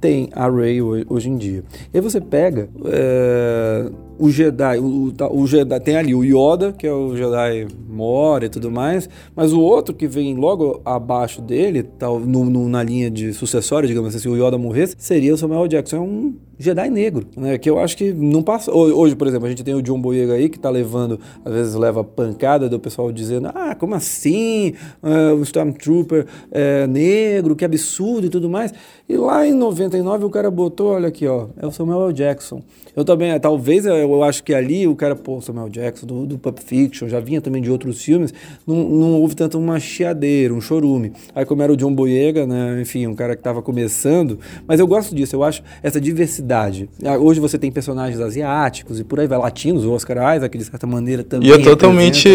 [0.00, 1.62] Tem a Rey hoje em dia.
[1.92, 3.90] E aí você pega é,
[4.22, 8.48] o Jedi, o, o, Jedi, tem ali o Yoda, que é o Jedi Mora e
[8.48, 13.32] tudo mais, mas o outro que vem logo abaixo dele, no, no, na linha de
[13.32, 15.96] sucessório, digamos assim, se o Yoda morresse, seria o Samuel Jackson.
[15.96, 17.58] É um Jedi negro, né?
[17.58, 18.70] Que eu acho que não passa.
[18.70, 21.74] Hoje, por exemplo, a gente tem o John Boyega aí que tá levando, às vezes
[21.74, 24.74] leva pancada do pessoal dizendo: ah, como assim?
[25.02, 28.72] Uh, o Stormtrooper é negro, que absurdo e tudo mais.
[29.08, 32.12] E lá em 99 o cara botou, olha aqui, ó, é o Samuel.
[32.12, 32.62] Jackson.
[32.94, 36.58] Eu também, talvez eu acho que ali o cara, pô, Samuel Jackson, do, do Pulp
[36.58, 38.34] Fiction, já vinha também de outros filmes,
[38.66, 41.12] não, não houve tanto uma chiadeira, um chorume.
[41.34, 44.86] Aí como era o John Boyega, né, enfim, um cara que estava começando, mas eu
[44.86, 46.88] gosto disso, eu acho essa diversidade.
[47.04, 50.64] Ah, hoje você tem personagens asiáticos e por aí vai, latinos, o Oscar Isaac, de
[50.64, 52.28] certa maneira, também E é totalmente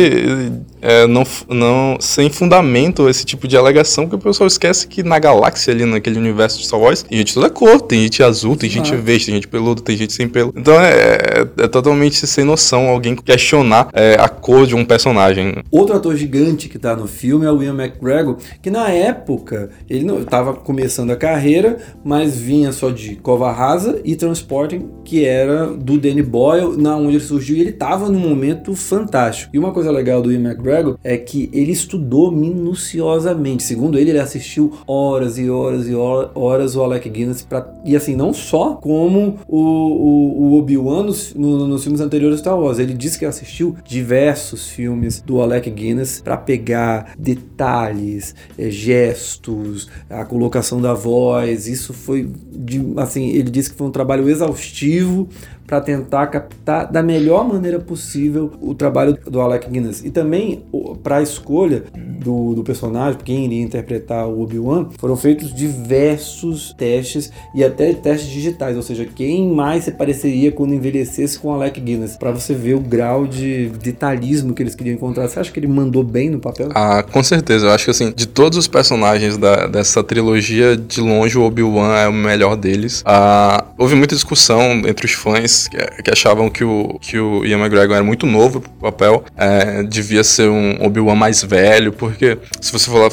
[0.81, 5.19] é, não, não, sem fundamento esse tipo de alegação, porque o pessoal esquece que na
[5.19, 8.69] galáxia ali, naquele universo de Star Wars, tem gente toda cor, tem gente azul, tem
[8.69, 12.43] gente verde, tem gente peludo, tem gente sem pelo, então é, é, é, totalmente sem
[12.43, 15.55] noção alguém questionar é, a cor de um personagem.
[15.71, 20.05] Outro ator gigante que tá no filme é o Ian McGregor, que na época ele
[20.05, 25.67] não estava começando a carreira, mas vinha só de Cova Rasa e Transporting, que era
[25.67, 29.51] do Danny Boyle, na onde ele surgiu e ele estava num momento fantástico.
[29.53, 33.63] E uma coisa legal do Ian McGregor é que ele estudou minuciosamente.
[33.63, 38.15] Segundo ele, ele assistiu horas e horas e horas o Alec Guinness para e assim
[38.15, 42.79] não só como o, o o Obi-Wan nos, no, nos filmes anteriores do Star Wars.
[42.79, 50.25] Ele disse que assistiu diversos filmes do Alec Guinness para pegar detalhes, é, gestos, a
[50.25, 51.67] colocação da voz.
[51.67, 55.29] Isso foi, de, assim, ele disse que foi um trabalho exaustivo
[55.67, 60.01] para tentar captar da melhor maneira possível o trabalho do Alec Guinness.
[60.03, 60.63] E também
[61.03, 67.31] para a escolha do, do personagem, quem iria interpretar o Obi-Wan, foram feitos diversos testes
[67.53, 71.81] e até testes digitais, ou seja, quem mais se pareceria quando envelhecesse com o Alec
[71.81, 75.27] Guinness, para você ver o grau de detalhismo que eles queriam encontrar.
[75.27, 76.69] Você acha que ele mandou bem no papel?
[76.73, 77.65] Ah, com certeza.
[77.65, 81.93] Eu acho que assim, de todos os personagens da, dessa trilogia, de longe o Obi-Wan
[81.97, 83.03] é o melhor deles.
[83.05, 87.95] Ah, houve muita discussão entre os fãs que, achavam que o, que o Ian McGregor
[87.95, 92.89] era muito novo pro papel, é, devia ser um Obi-Wan mais velho, porque se você
[92.89, 93.11] for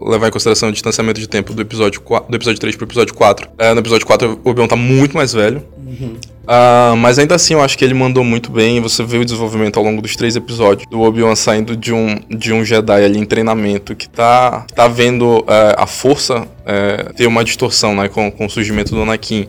[0.00, 3.14] levar em consideração o distanciamento de tempo do episódio, 4, do episódio 3 pro episódio
[3.14, 5.62] 4, é, no episódio 4 o Obi-Wan tá muito mais velho.
[5.88, 6.16] Uhum.
[6.44, 8.80] Uh, mas ainda assim, eu acho que ele mandou muito bem.
[8.80, 12.52] Você vê o desenvolvimento ao longo dos três episódios do Obi-Wan saindo de um, de
[12.52, 15.44] um Jedi ali em treinamento que tá, tá vendo uh,
[15.76, 19.46] a força uh, ter uma distorção né, com, com o surgimento do Anakin.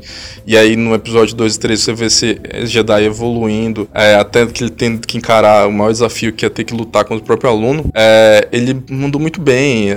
[0.47, 4.63] E aí no episódio 2 e 3 você vê esse Jedi evoluindo, é, até que
[4.63, 7.49] ele tendo que encarar o maior desafio que é ter que lutar contra o próprio
[7.49, 7.85] aluno.
[8.51, 9.89] Ele mandou muito bem,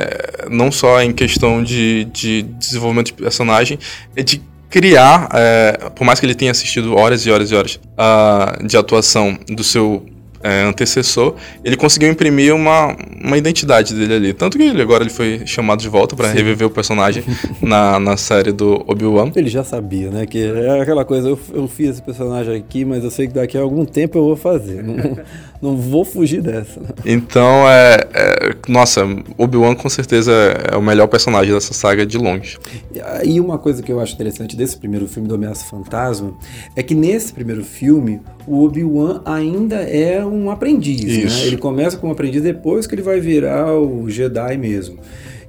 [0.50, 3.78] não só em questão de, de desenvolvimento de personagem,
[4.14, 4.40] é de
[4.72, 8.74] criar, é, por mais que ele tenha assistido horas e horas e horas uh, de
[8.74, 10.04] atuação do seu
[10.42, 14.33] é, antecessor, ele conseguiu imprimir uma, uma identidade dele ali.
[14.33, 17.22] Tanto que ele, agora ele foi chamado de volta para reviver o personagem
[17.62, 19.31] na, na série do Obi-Wan.
[19.35, 20.26] Ele já sabia, né?
[20.26, 23.57] Que é aquela coisa, eu, eu fiz esse personagem aqui, mas eu sei que daqui
[23.57, 24.83] a algum tempo eu vou fazer.
[24.83, 25.18] Não,
[25.62, 26.81] não vou fugir dessa.
[27.05, 29.02] Então, é, é nossa,
[29.38, 32.59] Obi-Wan com certeza é o melhor personagem dessa saga de longe.
[33.24, 36.35] E uma coisa que eu acho interessante desse primeiro filme do Ameaça Fantasma
[36.74, 41.03] é que nesse primeiro filme o Obi-Wan ainda é um aprendiz.
[41.05, 41.47] Né?
[41.47, 44.99] Ele começa como aprendiz depois que ele vai virar o Jedi mesmo.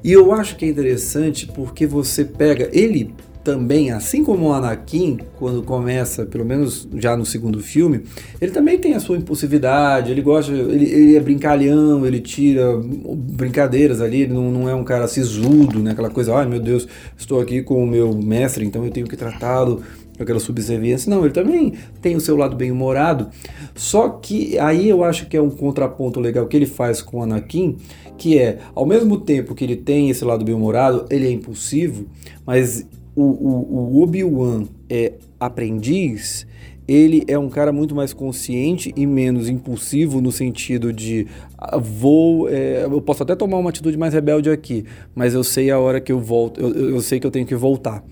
[0.03, 2.69] E eu acho que é interessante porque você pega.
[2.73, 8.03] Ele também, assim como o Anakin, quando começa, pelo menos já no segundo filme,
[8.39, 13.99] ele também tem a sua impulsividade, ele gosta, ele, ele é brincalhão, ele tira brincadeiras
[13.99, 15.91] ali, ele não, não é um cara sisudo, né?
[15.91, 19.17] Aquela coisa, ai meu Deus, estou aqui com o meu mestre, então eu tenho que
[19.17, 19.83] tratá-lo
[20.23, 21.09] aquela subserviência.
[21.09, 23.29] Não, ele também tem o seu lado bem humorado.
[23.75, 27.23] Só que aí eu acho que é um contraponto legal que ele faz com o
[27.23, 27.77] Anakin,
[28.17, 32.05] que é, ao mesmo tempo que ele tem esse lado bem humorado, ele é impulsivo,
[32.45, 36.47] mas o, o, o Obi-Wan é aprendiz,
[36.87, 42.49] ele é um cara muito mais consciente e menos impulsivo no sentido de ah, vou
[42.49, 44.83] é, eu posso até tomar uma atitude mais rebelde aqui
[45.15, 47.55] mas eu sei a hora que eu volto eu, eu sei que eu tenho que
[47.55, 48.03] voltar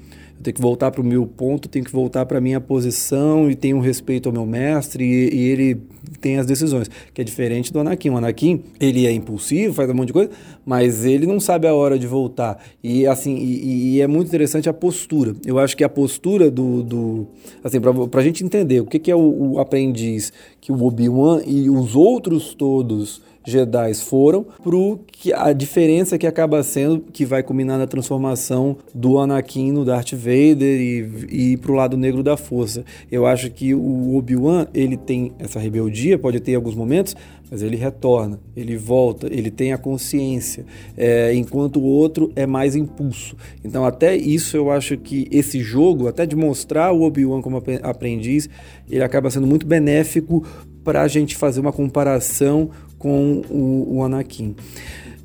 [0.42, 3.56] tenho que voltar para o meu ponto, tenho que voltar para a minha posição e
[3.56, 5.82] tenho um respeito ao meu mestre e, e, ele
[6.20, 8.10] tem as decisões, que é diferente do Anakin.
[8.10, 10.32] O Anakin, ele é impulsivo, faz um monte de coisa,
[10.66, 12.62] mas ele não sabe a hora de voltar.
[12.84, 15.36] E assim, e, e é muito interessante a postura.
[15.46, 17.28] Eu acho que a postura do, do
[17.64, 21.42] assim, para a gente entender o que, que é o, o aprendiz que o Obi-Wan
[21.46, 27.44] e os outros todos Jedi foram pro que a diferença que acaba sendo que vai
[27.44, 32.84] culminar na transformação do Anakin no Darth Vader e, e pro lado negro da força.
[33.12, 37.16] Eu acho que o Obi-Wan, ele tem essa rebeldia, pode ter alguns momentos,
[37.52, 40.66] mas ele retorna, ele volta, ele tem a consciência,
[40.96, 43.36] é, enquanto o outro é mais impulso.
[43.62, 48.50] Então, até isso eu acho que esse jogo, até de mostrar o Obi-Wan como aprendiz,
[48.90, 50.46] ele acaba sendo muito benéfico
[50.82, 52.70] para a gente fazer uma comparação
[53.02, 54.56] com o, o Anakin.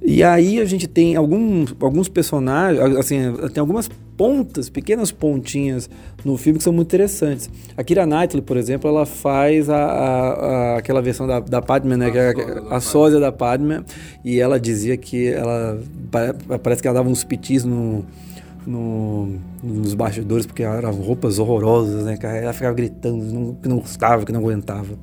[0.03, 3.18] E aí a gente tem alguns, alguns personagens, assim,
[3.53, 5.91] tem algumas pontas, pequenas pontinhas
[6.24, 7.51] no filme que são muito interessantes.
[7.77, 10.29] A Kira Knightley, por exemplo, ela faz a, a,
[10.74, 12.07] a aquela versão da, da Padme, né?
[12.07, 12.31] A, que é
[12.70, 13.81] a, a sósia da Padme,
[14.24, 15.81] e ela dizia que ela
[16.62, 18.05] parece que ela dava uns pitis no
[18.67, 22.19] no, nos bastidores, porque eram roupas horrorosas, né?
[22.21, 24.99] Ela ficava gritando que não gostava, que não aguentava.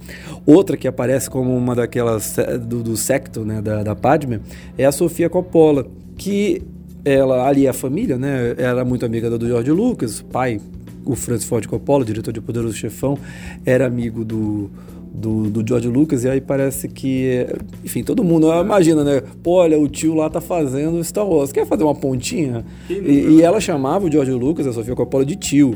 [0.45, 4.41] Outra que aparece como uma daquelas do, do secto, né, da, da Padme,
[4.77, 5.85] é a Sofia Coppola,
[6.17, 6.61] que
[7.05, 10.59] ela, ali a família, né, era muito amiga do George Lucas, pai,
[11.05, 13.17] o Francis Ford Coppola, diretor de Poderoso Chefão,
[13.65, 14.69] era amigo do
[15.13, 17.45] do, do George Lucas, e aí parece que,
[17.85, 19.21] enfim, todo mundo imagina, né?
[19.43, 22.65] Pô, olha, o tio lá tá fazendo Star Wars, quer fazer uma pontinha?
[22.89, 25.75] E, e, ela chamava o George Lucas, a Sofia Coppola, de tio.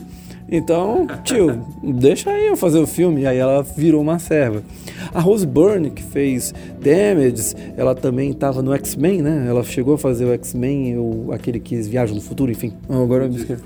[0.49, 3.21] Então, tio, deixa aí eu fazer o filme.
[3.21, 4.63] E aí ela virou uma serva.
[5.13, 9.45] A Rose Byrne, que fez Damage, ela também estava no X-Men, né?
[9.47, 10.95] Ela chegou a fazer o X-Men,
[11.33, 12.73] aquele que viaja no futuro, enfim.
[12.89, 13.63] Agora eu me esqueci.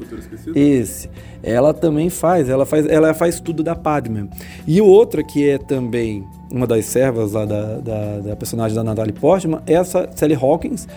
[0.56, 1.10] Esse.
[1.44, 4.30] Ela também faz, ela faz, ela faz tudo da Padme.
[4.68, 9.14] E outra que é também uma das servas lá da, da, da personagem da Natalie
[9.14, 10.88] Portman, é essa Sally Hawkins,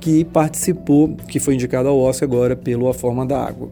[0.00, 3.68] que participou, que foi indicada ao Oscar agora pelo A Forma da Água.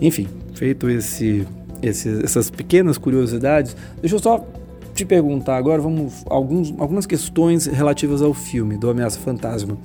[0.00, 1.46] Enfim, feito esse,
[1.82, 4.46] esse, essas pequenas curiosidades, deixa eu só
[4.94, 9.76] te perguntar agora, vamos alguns, algumas questões relativas ao filme do Ameaça Fantasma.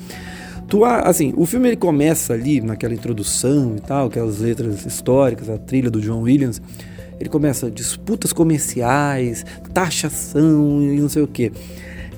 [0.68, 5.58] Tu, assim, o filme ele começa ali naquela introdução e tal, aquelas letras históricas, a
[5.58, 6.62] trilha do John Williams.
[7.20, 9.44] Ele começa disputas comerciais,
[9.74, 11.52] taxação e não sei o quê.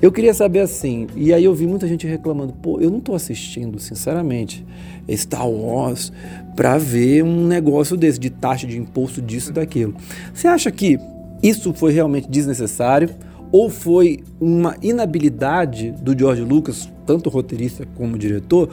[0.02, 3.14] Eu queria saber assim, e aí eu vi muita gente reclamando, pô, eu não estou
[3.14, 4.66] assistindo, sinceramente,
[5.12, 6.12] Star Wars
[6.56, 9.94] para ver um negócio desse, de taxa de imposto disso daquilo.
[10.34, 10.98] Você acha que
[11.40, 13.10] isso foi realmente desnecessário?
[13.52, 18.70] Ou foi uma inabilidade do George Lucas, tanto roteirista como diretor,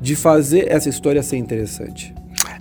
[0.00, 2.14] de fazer essa história ser interessante?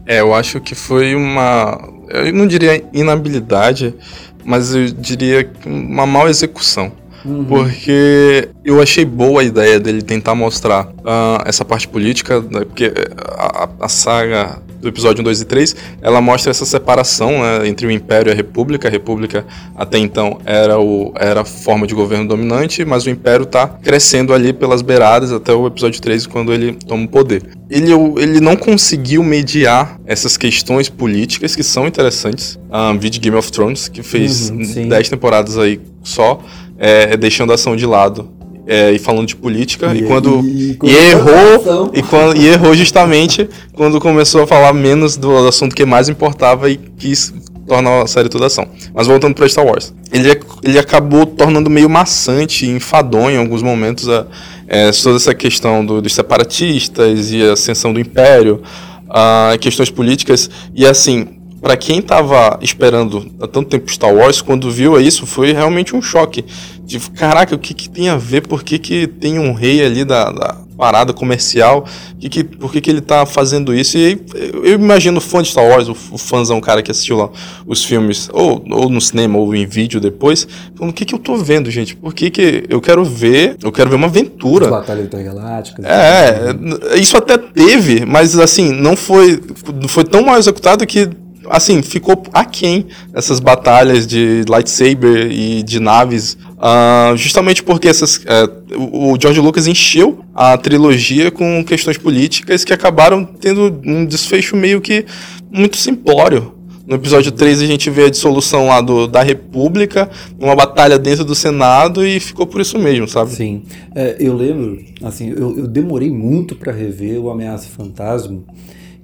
[0.05, 1.80] É, eu acho que foi uma.
[2.09, 3.95] Eu não diria inabilidade,
[4.43, 6.91] mas eu diria uma mal execução.
[7.26, 7.45] Uhum.
[7.45, 12.91] Porque eu achei boa a ideia dele tentar mostrar uh, essa parte política, né, porque
[13.38, 17.86] a, a, saga do episódio 1, 2 e 3, ela mostra essa separação né, entre
[17.86, 18.88] o Império e a República.
[18.88, 19.45] A República,
[19.76, 24.34] até então, era, o, era a forma de governo dominante, mas o Império está crescendo
[24.34, 27.43] ali pelas beiradas até o episódio 3, quando ele toma o poder.
[27.70, 32.57] Ele, ele não conseguiu mediar essas questões políticas que são interessantes.
[32.70, 36.41] Um, ah, vídeo Game of Thrones, que fez uhum, 10 temporadas aí só
[36.80, 38.30] é, deixando a ação de lado
[38.65, 42.73] é, e falando de política e, e quando e, e, errou e, quando, e errou
[42.75, 47.34] justamente quando começou a falar menos do assunto que mais importava e quis
[47.67, 48.67] tornar a série toda ação.
[48.93, 53.61] Mas voltando para Star Wars, ele, ele acabou tornando meio maçante e enfadonho em alguns
[53.61, 54.25] momentos a,
[54.67, 58.61] é, toda essa questão do, dos separatistas e a ascensão do império,
[59.09, 64.72] a, questões políticas e assim para quem estava esperando há tanto tempo Star Wars, quando
[64.72, 66.45] viu isso, foi realmente um choque.
[66.84, 68.47] De caraca, o que, que tem a ver?
[68.47, 71.86] Por que, que tem um rei ali da, da parada comercial?
[72.20, 73.97] Que, que, por que, que ele tá fazendo isso?
[73.97, 74.20] E
[74.64, 77.30] eu imagino o fã de Star Wars, o, o fãzão, cara que assistiu lá
[77.68, 81.20] os filmes, ou, ou no cinema, ou em vídeo depois, falando: o que, que eu
[81.20, 81.95] tô vendo, gente?
[81.95, 83.57] Por que, que eu quero ver?
[83.62, 84.66] Eu quero ver uma aventura.
[84.66, 85.86] As batalhas intergalácticas.
[85.86, 86.55] É,
[86.97, 89.39] isso até teve, mas assim, não foi,
[89.88, 91.10] foi tão mal executado que
[91.50, 98.78] assim, ficou aquém essas batalhas de lightsaber e de naves, uh, justamente porque essas, uh,
[98.91, 104.80] o George Lucas encheu a trilogia com questões políticas que acabaram tendo um desfecho meio
[104.80, 105.06] que
[105.52, 106.60] muito simplório.
[106.89, 111.24] No episódio 3 a gente vê a dissolução lá do, da República, uma batalha dentro
[111.24, 113.30] do Senado e ficou por isso mesmo, sabe?
[113.30, 113.62] Sim.
[113.93, 118.41] É, eu lembro, assim, eu, eu demorei muito para rever o Ameaça Fantasma.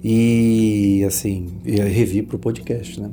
[0.08, 3.10] E assim, eu revi para o podcast, né?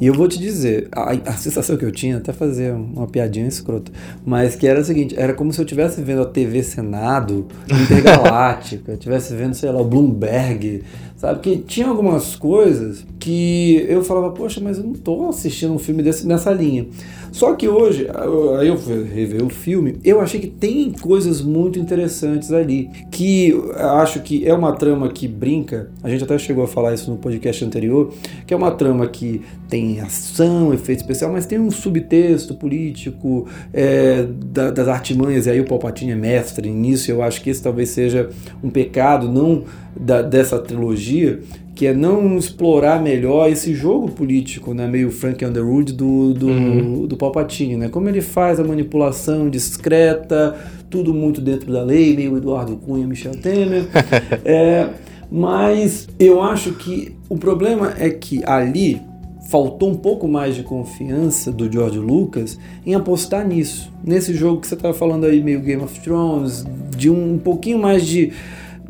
[0.00, 3.46] E eu vou te dizer, a, a, sensação que eu tinha, até fazer uma piadinha
[3.46, 3.92] escrota,
[4.24, 8.92] mas que era o seguinte, era como se eu estivesse vendo a TV Senado Intergaláctica,
[8.94, 10.82] estivesse vendo, sei lá, o Bloomberg,
[11.20, 11.40] sabe?
[11.40, 16.02] Que tinha algumas coisas que eu falava, poxa, mas eu não estou assistindo um filme
[16.02, 16.86] desse, nessa linha.
[17.30, 18.08] Só que hoje,
[18.58, 23.54] aí eu fui rever o filme, eu achei que tem coisas muito interessantes ali, que
[23.76, 27.18] acho que é uma trama que brinca, a gente até chegou a falar isso no
[27.18, 28.12] podcast anterior,
[28.46, 34.26] que é uma trama que tem ação, efeito especial, mas tem um subtexto político é,
[34.26, 37.90] da, das artimanhas, e aí o Palpatine é mestre nisso, eu acho que esse talvez
[37.90, 38.28] seja
[38.64, 39.64] um pecado, não
[39.98, 41.40] da, dessa trilogia,
[41.74, 47.06] que é não explorar melhor esse jogo político, né, meio Frank Underwood do, do, uhum.
[47.06, 47.88] do Palpatine, né?
[47.88, 50.56] Como ele faz a manipulação discreta,
[50.90, 53.86] tudo muito dentro da lei, meio Eduardo Cunha, Michel Temer.
[54.44, 54.90] é,
[55.30, 59.00] mas eu acho que o problema é que ali
[59.50, 63.92] faltou um pouco mais de confiança do George Lucas em apostar nisso.
[64.04, 66.64] Nesse jogo que você estava falando aí, meio Game of Thrones,
[66.96, 68.32] de um, um pouquinho mais de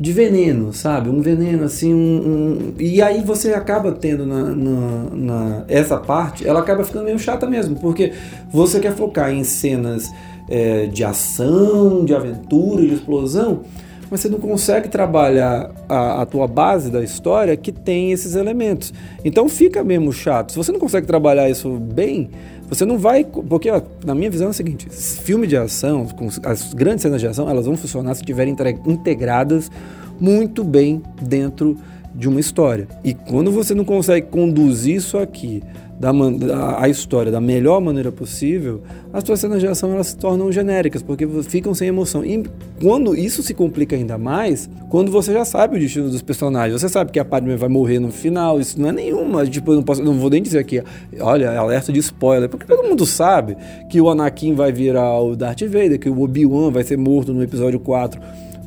[0.01, 1.11] de veneno, sabe?
[1.11, 2.75] Um veneno assim, um, um...
[2.79, 7.47] e aí você acaba tendo na, na, na, essa parte, ela acaba ficando meio chata
[7.47, 8.15] mesmo, porque
[8.51, 10.11] você quer focar em cenas
[10.49, 13.61] é, de ação, de aventura, de explosão,
[14.11, 18.95] mas você não consegue trabalhar a, a, tua base da história que tem esses elementos.
[19.23, 20.53] Então fica mesmo chato.
[20.53, 22.31] Se você não consegue trabalhar isso bem,
[22.71, 23.25] você não vai.
[23.25, 26.07] Porque, ó, na minha visão, é o seguinte: filme de ação,
[26.45, 28.57] as grandes cenas de ação, elas vão funcionar se estiverem
[28.87, 29.71] integradas
[30.19, 31.77] muito bem dentro
[32.15, 32.87] de uma história.
[33.05, 35.63] E quando você não consegue conduzir isso aqui,
[36.01, 36.11] da,
[36.57, 38.81] a, a história da melhor maneira possível,
[39.13, 42.25] as suas cenas de ação elas se tornam genéricas, porque ficam sem emoção.
[42.25, 42.43] E
[42.81, 46.89] quando isso se complica ainda mais, quando você já sabe o destino dos personagens, você
[46.89, 49.83] sabe que a Padme vai morrer no final, isso não é nenhuma, tipo, eu não,
[49.83, 50.83] posso, não vou nem dizer aqui,
[51.21, 53.55] olha, alerta de spoiler, porque todo mundo sabe
[53.91, 57.43] que o Anakin vai virar o Darth Vader, que o Obi-Wan vai ser morto no
[57.43, 58.19] episódio 4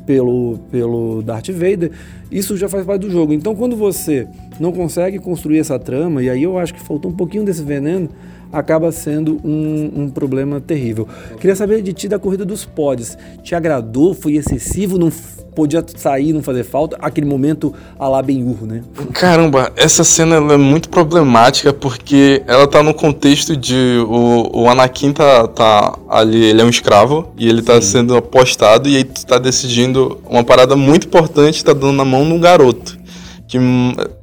[0.06, 1.90] pelo, pelo Darth Vader,
[2.30, 3.32] isso já faz parte do jogo.
[3.32, 4.28] Então, quando você
[4.60, 8.08] não consegue construir essa trama, e aí eu acho que faltou um pouquinho desse veneno,
[8.52, 11.08] acaba sendo um, um, problema terrível.
[11.40, 13.18] Queria saber de ti da corrida dos pods.
[13.42, 14.14] Te agradou?
[14.14, 14.96] Foi excessivo?
[14.96, 15.10] Não
[15.54, 16.96] podia sair, não fazer falta?
[17.00, 18.82] Aquele momento a lá bem urro, né?
[19.12, 25.12] Caramba, essa cena é muito problemática porque ela tá no contexto de o, o Anakin
[25.12, 27.88] tá, tá ali, ele é um escravo e ele tá Sim.
[27.88, 32.24] sendo apostado e aí tu tá decidindo uma parada muito importante, tá dando na mão
[32.24, 33.03] num garoto.
[33.48, 33.58] Que,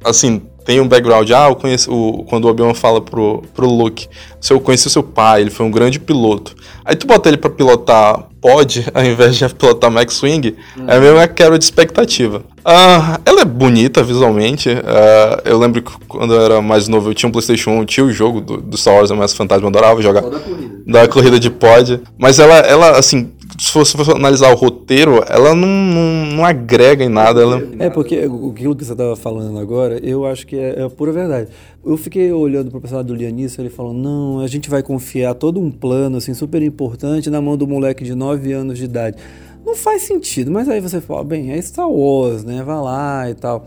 [0.04, 1.30] assim, tem um background.
[1.30, 1.92] Ah, eu conheço.
[1.92, 4.08] O, quando o Obi-Wan fala pro, pro Luke:
[4.40, 6.54] se eu conheci seu pai, ele foi um grande piloto.
[6.84, 10.84] Aí tu bota ele pra pilotar pod, ao invés de pilotar Max Swing, uhum.
[10.88, 12.42] é meio uma quebra de expectativa.
[12.60, 14.68] Uh, ela é bonita visualmente.
[14.70, 18.06] Uh, eu lembro que quando eu era mais novo eu tinha um PlayStation 1, tinha
[18.06, 20.22] o jogo do, do Star Wars Ameaça Fantasma, adorava jogar.
[20.22, 20.82] Da corrida.
[20.86, 22.00] da corrida de pod.
[22.18, 23.32] Mas ela, ela assim,
[23.62, 27.40] se você for analisar o roteiro, ela não, não, não agrega em nada.
[27.40, 27.62] Ela...
[27.78, 31.48] É, porque aquilo que você estava falando agora, eu acho que é, é pura verdade.
[31.84, 35.34] Eu fiquei olhando para o personagem do Lianis, ele falou: não, a gente vai confiar
[35.34, 39.16] todo um plano assim, super importante na mão do moleque de 9 anos de idade.
[39.64, 42.64] Não faz sentido, mas aí você fala: bem, é Star Wars, né?
[42.64, 43.64] Vai lá e tal.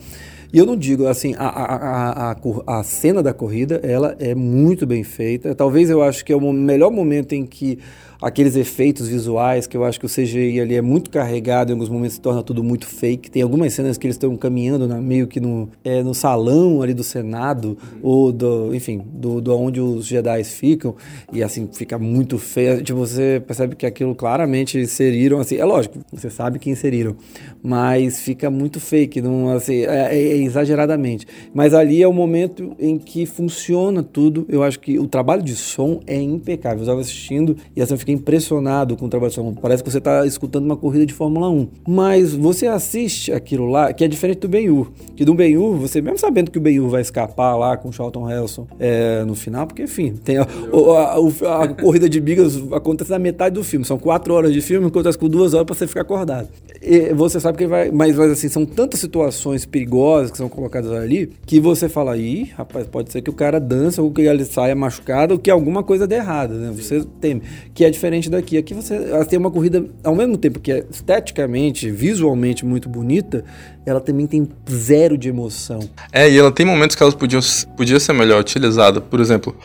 [0.56, 4.88] E eu não digo assim, a, a, a, a, cena da corrida, ela é muito
[4.88, 5.54] bem feita.
[5.54, 7.78] Talvez eu acho que é o melhor momento em que
[8.22, 11.90] aqueles efeitos visuais que eu acho que o CGI ali é muito carregado, em alguns
[11.90, 13.30] momentos se torna tudo muito fake.
[13.30, 16.94] Tem algumas cenas que eles estão caminhando na, meio que no, é, no salão ali
[16.94, 18.00] do Senado, uhum.
[18.02, 20.96] ou do, enfim, do, do onde os Jedi ficam,
[21.32, 22.82] e assim, fica muito feio.
[22.82, 27.16] Tipo, você percebe que aquilo claramente inseriram, assim, é lógico, você sabe que inseriram,
[27.62, 31.28] mas fica muito fake, não, assim, é, é, é exageradamente.
[31.54, 34.46] Mas ali é o momento em que funciona tudo.
[34.50, 36.80] Eu acho que o trabalho de som é impecável.
[36.80, 39.54] Eu estava assistindo e assim, eu fiquei impressionado com o trabalho de som.
[39.54, 41.68] Parece que você está escutando uma corrida de Fórmula 1.
[41.88, 44.92] Mas você assiste aquilo lá, que é diferente do Ben-Hur.
[45.16, 48.30] Que do Ben-Hur, você mesmo sabendo que o Ben-Hur vai escapar lá com o Charlton
[48.30, 53.12] Heston é, no final, porque enfim, tem a, a, a, a corrida de bigas acontece
[53.12, 53.86] na metade do filme.
[53.86, 56.50] São quatro horas de filme, acontece com duas horas para você ficar acordado.
[56.82, 57.92] E você sabe que ele vai.
[57.92, 62.52] Mas, mas assim, são tantas situações perigosas que são colocadas ali que você fala, ih,
[62.58, 65.82] rapaz, pode ser que o cara dança ou que ele saia machucado ou que alguma
[65.82, 66.72] coisa dê errado, né?
[66.76, 67.42] Você teme.
[67.74, 68.58] Que é diferente daqui.
[68.58, 73.46] Aqui você tem uma corrida, ao mesmo tempo que é esteticamente, visualmente muito bonita,
[73.86, 75.80] ela também tem zero de emoção.
[76.12, 77.40] É, e ela tem momentos que ela podia,
[77.78, 79.00] podia ser melhor utilizada.
[79.00, 79.56] Por exemplo,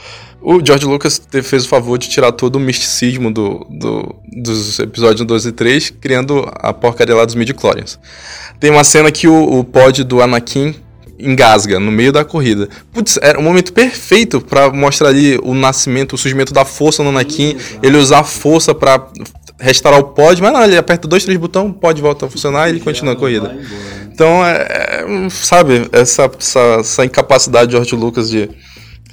[0.42, 5.26] o George Lucas fez o favor de tirar todo o misticismo do, do, dos episódios
[5.26, 7.98] 2 e 3, criando a porcaria lá dos midi-chlorians.
[8.58, 10.74] Tem uma cena que o, o pod do Anakin
[11.18, 12.68] engasga no meio da corrida.
[12.92, 17.10] Putz, era um momento perfeito para mostrar ali o nascimento, o surgimento da força no
[17.10, 19.06] Anakin, ele usar a força para
[19.58, 22.68] restaurar o pod, mas não, ele aperta dois, três botões, o pod volta a funcionar
[22.68, 23.58] e ele continua a corrida.
[24.12, 28.50] Então, é, é, sabe, essa, essa, essa, incapacidade de George Lucas de,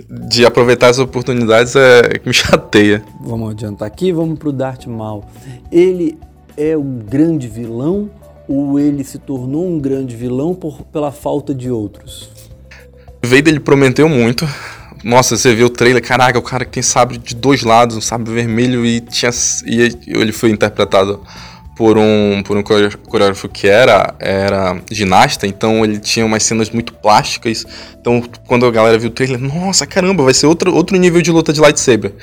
[0.09, 3.03] de aproveitar as oportunidades é que me chateia.
[3.21, 5.23] Vamos adiantar aqui, vamos pro Darth Maul.
[5.71, 6.17] Ele
[6.55, 8.09] é o grande vilão
[8.47, 12.29] ou ele se tornou um grande vilão por, pela falta de outros?
[13.21, 14.47] Vader ele prometeu muito.
[15.03, 18.01] Nossa, você vê o trailer, caraca, o cara que tem sabre de dois lados, um
[18.01, 19.31] sabre vermelho e tinha
[19.65, 21.21] e ele foi interpretado
[21.77, 26.91] por um por um coreógrafo que era era ginasta, então ele tinha umas cenas muito
[26.93, 27.65] plásticas.
[27.99, 31.31] Então, quando a galera viu o trailer, nossa, caramba, vai ser outro outro nível de
[31.31, 32.13] luta de lightsaber.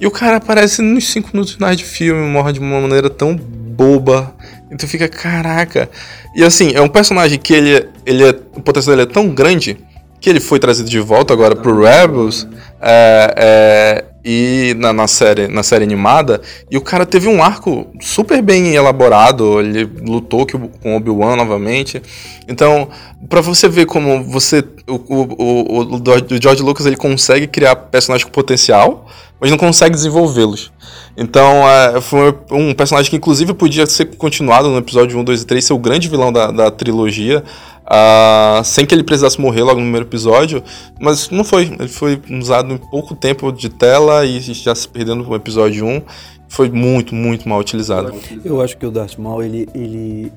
[0.00, 3.36] E o cara aparece nos 5 minutos finais de filme, morre de uma maneira tão
[3.36, 4.34] boba.
[4.70, 5.88] E tu fica, caraca.
[6.36, 9.76] E assim, é um personagem que ele, ele é, o potencial dele é tão grande
[10.20, 12.46] que ele foi trazido de volta agora pro Rebels.
[12.80, 17.86] É, é, e na, na, série, na série animada, e o cara teve um arco
[18.00, 20.46] super bem elaborado, ele lutou
[20.80, 22.00] com Obi-Wan novamente.
[22.48, 22.88] Então,
[23.28, 28.24] para você ver como você o, o, o, o, George Lucas ele consegue criar personagens
[28.24, 29.06] com potencial,
[29.40, 30.72] mas não consegue desenvolvê-los.
[31.16, 35.46] Então, é, foi um personagem que inclusive podia ser continuado no episódio 1, 2 e
[35.46, 37.44] 3, ser o grande vilão da, da trilogia,
[37.84, 40.62] Uh, sem que ele precisasse morrer logo no primeiro episódio,
[40.98, 41.64] mas não foi.
[41.64, 46.02] Ele foi usado em pouco tempo de tela e já se perdendo no episódio 1.
[46.48, 48.14] Foi muito, muito mal utilizado.
[48.44, 50.32] Eu acho que o Darth Maul, ele, ele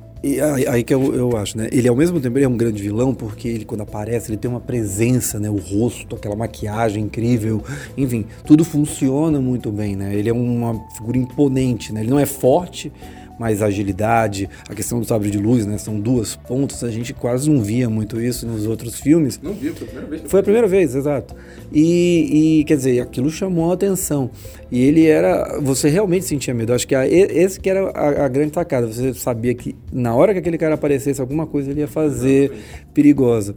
[0.67, 1.69] aí que eu, eu acho, né?
[1.71, 4.59] Ele ao mesmo tempo é um grande vilão porque ele quando aparece ele tem uma
[4.59, 5.49] presença, né?
[5.49, 7.63] O rosto, aquela maquiagem incrível,
[7.95, 10.15] enfim, tudo funciona muito bem, né?
[10.15, 12.01] Ele é uma figura imponente, né?
[12.01, 12.91] Ele não é forte,
[13.39, 15.77] mais agilidade, a questão do sabre de luz, né?
[15.77, 19.39] São duas pontas, a gente quase não via muito isso nos outros filmes.
[19.41, 20.21] Não viu, foi a primeira vez.
[20.31, 21.35] Foi a primeira vez, exato.
[21.71, 24.29] E, e, quer dizer, aquilo chamou a atenção.
[24.71, 26.73] E ele era, você realmente sentia medo.
[26.73, 28.87] Acho que a, esse que era a, a, grande tacada.
[28.87, 32.51] Você sabia que na hora que aquele cara aparecesse, alguma coisa ele ia fazer
[32.93, 33.55] perigosa.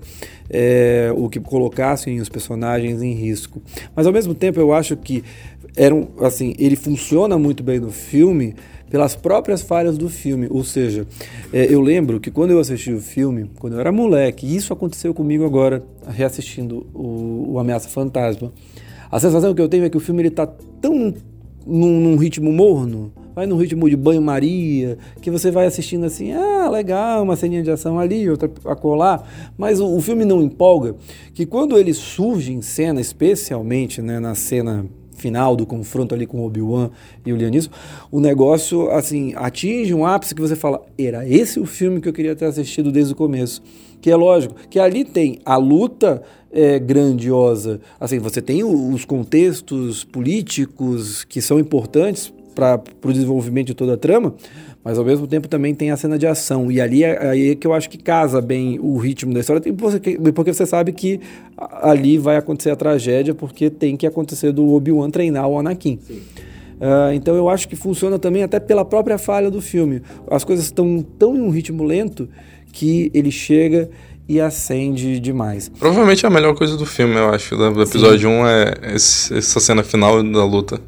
[0.49, 3.63] É, o que colocasse os personagens em risco.
[3.95, 5.23] Mas ao mesmo tempo, eu acho que
[5.77, 8.55] era um, assim, ele funciona muito bem no filme
[8.91, 10.49] pelas próprias falhas do filme.
[10.51, 11.07] Ou seja,
[11.53, 14.73] é, eu lembro que quando eu assisti o filme, quando eu era moleque, e isso
[14.73, 18.53] aconteceu comigo agora, reassistindo o, o Ameaça Fantasma,
[19.11, 21.15] a sensação que eu tenho é que o filme está tão
[21.67, 26.69] num, num, ritmo morno, vai num ritmo de banho-maria, que você vai assistindo assim, ah,
[26.69, 30.95] legal, uma ceninha de ação ali, outra a colar, mas o, o filme não empolga,
[31.35, 34.87] que quando ele surge em cena, especialmente né, na cena
[35.21, 36.91] final do confronto ali com Obi-Wan
[37.25, 37.71] e o Lianisson,
[38.11, 42.13] o negócio, assim, atinge um ápice que você fala, era esse o filme que eu
[42.13, 43.63] queria ter assistido desde o começo.
[44.01, 50.05] Que é lógico, que ali tem a luta é, grandiosa, assim, você tem os contextos
[50.05, 54.35] políticos que são importantes para o desenvolvimento de toda a trama,
[54.85, 56.71] mas ao mesmo tempo também tem a cena de ação.
[56.71, 59.63] E ali é, aí é que eu acho que casa bem o ritmo da história,
[60.35, 61.21] porque você sabe que
[61.57, 65.99] ali vai acontecer a tragédia, porque tem que acontecer do Obi-Wan treinar o Anakin.
[66.81, 70.01] Uh, então eu acho que funciona também até pela própria falha do filme.
[70.31, 72.27] As coisas estão tão em um ritmo lento
[72.73, 73.91] que ele chega
[74.27, 75.69] e acende demais.
[75.69, 78.37] Provavelmente a melhor coisa do filme, eu acho, do episódio Sim.
[78.37, 80.81] 1 é esse, essa cena final da luta.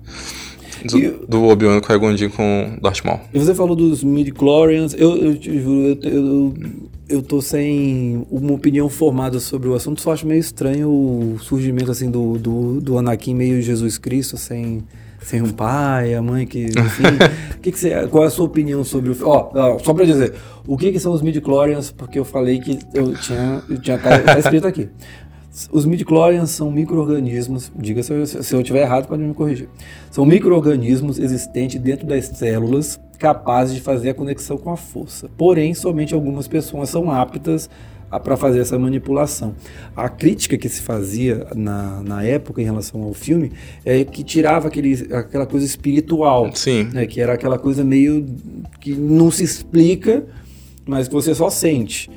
[0.88, 3.20] Do, e, do Obi-Wan Qui-Gon com Darth Maul.
[3.32, 6.54] E você falou dos midi-chlorians, eu, eu te juro, eu, eu,
[7.08, 11.90] eu tô sem uma opinião formada sobre o assunto, só acho meio estranho o surgimento
[11.90, 14.82] assim do, do, do Anakin meio Jesus Cristo, sem
[15.22, 17.04] sem um pai, a mãe que, enfim,
[17.62, 20.34] que que você, qual é a sua opinião sobre o ó, só para dizer,
[20.66, 24.18] o que, que são os midi-chlorians, porque eu falei que eu tinha, eu tinha tá,
[24.18, 24.88] tá escrito aqui.
[25.70, 29.68] Os midichlorians são micro-organismos, diga se eu, se eu estiver errado, pode me corrigir.
[30.10, 35.28] São micro-organismos existentes dentro das células capazes de fazer a conexão com a força.
[35.36, 37.68] Porém, somente algumas pessoas são aptas
[38.18, 39.54] para fazer essa manipulação.
[39.94, 43.52] A crítica que se fazia na, na época em relação ao filme
[43.84, 46.50] é que tirava aquele, aquela coisa espiritual.
[46.54, 46.84] Sim.
[46.92, 48.26] Né, que era aquela coisa meio
[48.80, 50.24] que não se explica,
[50.86, 52.10] mas que você só sente.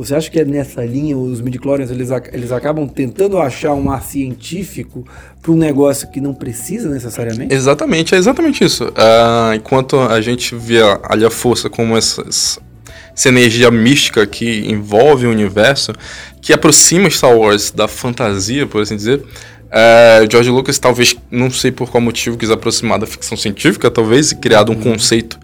[0.00, 4.02] Você acha que é nessa linha os midichlorians eles, eles acabam tentando achar um ar
[4.02, 5.06] científico
[5.42, 7.54] para um negócio que não precisa necessariamente?
[7.54, 8.84] Exatamente, é exatamente isso.
[8.86, 15.26] Uh, enquanto a gente vê ali a força como essa, essa energia mística que envolve
[15.26, 15.92] o universo,
[16.40, 19.22] que aproxima Star Wars da fantasia, por assim dizer,
[19.70, 24.32] é, George Lucas talvez, não sei por qual motivo, quis aproximar da ficção científica, talvez,
[24.32, 25.38] e criado um conceito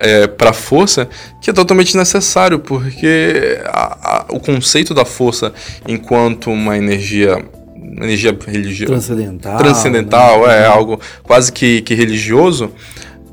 [0.00, 1.08] é, para a força
[1.40, 5.52] que é totalmente necessário, porque a, a, o conceito da força
[5.86, 7.44] enquanto uma energia
[8.00, 10.62] energia religiosa transcendental, transcendental né?
[10.62, 12.70] é algo quase que, que religioso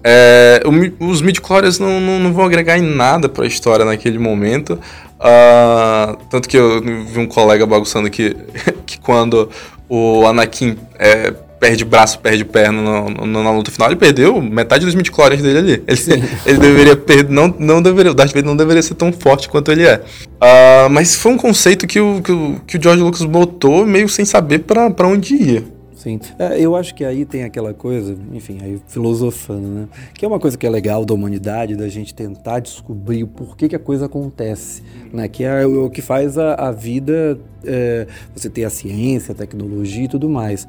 [0.07, 0.61] é,
[0.99, 4.79] os midichlorians não, não, não, vão agregar em nada para a história naquele momento.
[5.15, 8.37] Uh, tanto que eu vi um colega bagunçando aqui
[8.85, 9.49] que quando
[9.89, 14.85] o Anakin é, perde braço, perde perna no, no, na luta final, ele perdeu metade
[14.85, 15.83] dos midichlorians dele ali.
[15.87, 19.49] Ele, ele deveria perder, não, não deveria, o Darth Vader não deveria ser tão forte
[19.49, 19.97] quanto ele é.
[19.97, 24.09] Uh, mas foi um conceito que o, que o, que o George Lucas botou meio
[24.09, 25.75] sem saber para onde ia.
[26.05, 26.19] Sim.
[26.37, 29.87] É, eu acho que aí tem aquela coisa, enfim, aí filosofando, né?
[30.13, 33.67] Que é uma coisa que é legal da humanidade, da gente tentar descobrir o porquê
[33.67, 35.27] que a coisa acontece, né?
[35.27, 40.03] Que é o que faz a, a vida, é, você ter a ciência, a tecnologia
[40.03, 40.67] e tudo mais.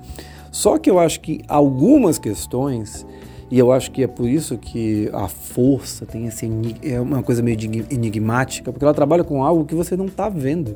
[0.57, 3.07] Só que eu acho que algumas questões,
[3.51, 6.51] e eu acho que é por isso que a força tem esse
[6.83, 7.59] é uma coisa meio
[7.91, 10.75] enigmática, porque ela trabalha com algo que você não está vendo.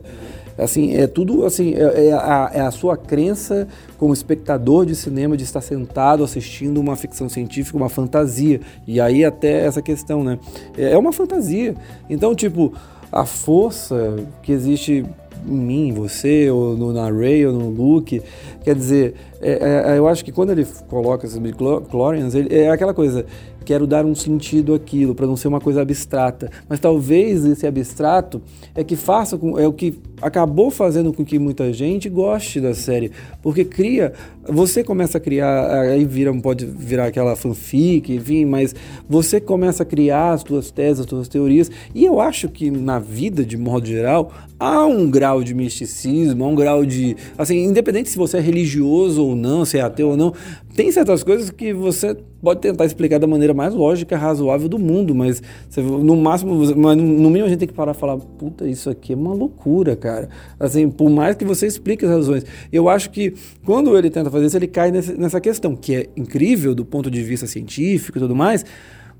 [0.59, 3.67] Assim, é tudo assim, é, é, a, é, a, sua crença
[3.97, 8.61] como espectador de cinema de estar sentado assistindo uma ficção científica, uma fantasia.
[8.87, 10.39] E aí até essa questão, né?
[10.77, 11.75] É, é uma fantasia.
[12.11, 12.75] Então, tipo,
[13.11, 15.07] a força que existe
[15.49, 18.21] em mim, em você, ou no, na Ray, ou no Luke,
[18.63, 22.93] quer dizer, é, é, eu acho que quando ele coloca esses midichlorians, ele é aquela
[22.93, 23.25] coisa,
[23.65, 26.51] quero dar um sentido àquilo, para não ser uma coisa abstrata.
[26.69, 28.43] Mas talvez esse abstrato
[28.75, 32.75] é que faça com, é o que acabou fazendo com que muita gente goste da
[32.75, 33.11] série,
[33.43, 34.13] porque cria,
[34.47, 38.75] você começa a criar, aí vira, pode virar aquela fanfic, enfim, mas
[39.09, 42.99] você começa a criar as suas teses, as suas teorias, e eu acho que na
[42.99, 48.11] vida, de modo geral, há um grau de misticismo, há um grau de, assim, independente
[48.11, 50.33] se você é religioso ou não, se é ateu ou não,
[50.75, 55.15] tem certas coisas que você pode tentar explicar da maneira mais lógica, razoável do mundo,
[55.15, 58.67] mas você, no máximo, mas no mínimo a gente tem que parar e falar, puta,
[58.67, 60.29] isso aqui é uma loucura, cara.
[60.59, 62.45] Assim, por mais que você explique as razões.
[62.73, 66.07] Eu acho que quando ele tenta fazer isso, ele cai nesse, nessa questão, que é
[66.17, 68.65] incrível do ponto de vista científico e tudo mais,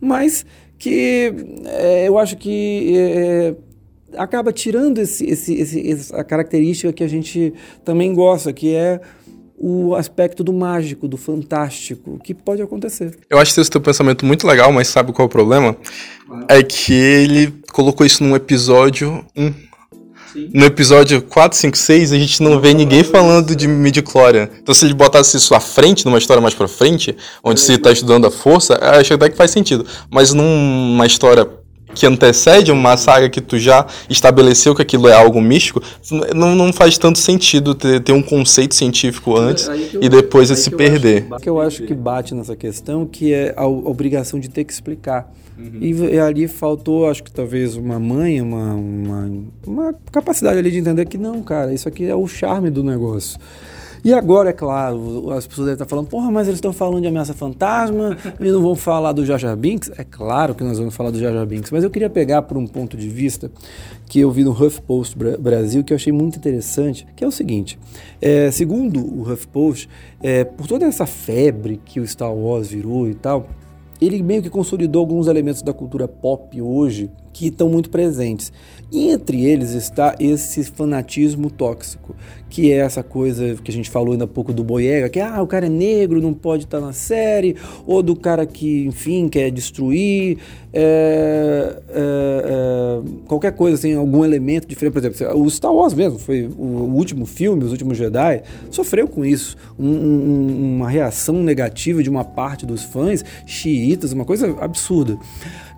[0.01, 0.47] mas
[0.79, 1.35] que
[1.67, 3.55] é, eu acho que é,
[4.17, 7.53] acaba tirando esse, esse, esse, essa característica que a gente
[7.85, 9.01] também gosta, que é
[9.63, 13.19] o aspecto do mágico, do fantástico, que pode acontecer.
[13.29, 15.77] Eu acho esse teu pensamento muito legal, mas sabe qual é o problema?
[16.49, 19.53] É que ele colocou isso num episódio 1.
[20.55, 24.49] No episódio 4, 5, 6, a gente não vê ninguém falando de midichlorian.
[24.63, 27.93] Então se ele botasse isso à frente, numa história mais pra frente, onde se tá
[27.93, 29.85] estudando a força, acho até que faz sentido.
[30.09, 31.47] Mas numa história
[31.95, 35.83] que antecede uma saga que tu já estabeleceu que aquilo é algo místico,
[36.35, 39.69] não, não faz tanto sentido ter, ter um conceito científico antes
[40.01, 41.27] e depois se perder.
[41.31, 44.73] O que eu acho que bate nessa questão que é a obrigação de ter que
[44.73, 45.33] explicar.
[45.59, 45.79] Uhum.
[45.81, 49.31] E, e, ali faltou, acho que talvez uma mãe, uma, uma,
[49.67, 53.39] uma capacidade ali de entender que não, cara, isso aqui é o charme do negócio.
[54.03, 57.09] E agora, é claro, as pessoas devem estar falando, porra, mas eles estão falando de
[57.09, 59.91] ameaça fantasma e não vão falar do Jar Binks?
[59.97, 62.67] É claro que nós vamos falar do Jar Binks, mas eu queria pegar por um
[62.67, 63.51] ponto de vista
[64.09, 67.79] que eu vi no HuffPost Brasil, que eu achei muito interessante, que é o seguinte,
[68.21, 69.89] é, segundo o HuffPost,
[70.23, 73.49] é, por toda essa febre que o Star Wars virou e tal,
[74.01, 78.53] ele meio que consolidou alguns elementos da cultura pop hoje que estão muito presentes.
[78.93, 82.17] E entre eles está esse fanatismo tóxico,
[82.49, 85.41] que é essa coisa que a gente falou ainda há pouco do Boyega, que ah,
[85.41, 87.55] o cara é negro, não pode estar na série,
[87.87, 90.39] ou do cara que, enfim, quer destruir
[90.73, 94.93] é, é, é, qualquer coisa, assim, algum elemento diferente.
[94.93, 99.25] Por exemplo, o Star Wars mesmo, foi o último filme, Os Últimos Jedi, sofreu com
[99.25, 99.57] isso.
[99.79, 105.17] Um, um, uma reação negativa de uma parte dos fãs, xiitas, uma coisa absurda.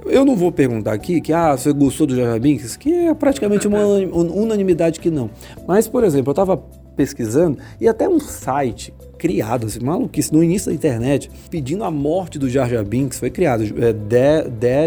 [0.07, 3.69] Eu não vou perguntar aqui que ah, você gostou do Jar Binks, que é praticamente
[3.69, 5.31] uma unanimidade que não.
[5.67, 6.57] Mas, por exemplo, eu estava
[6.97, 12.39] pesquisando e até um site criado, assim, maluquice, no início da internet, pedindo a morte
[12.39, 13.93] do Jar Jar Binks, foi criado, é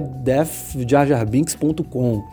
[0.01, 2.23] deathjarjarbinks.com.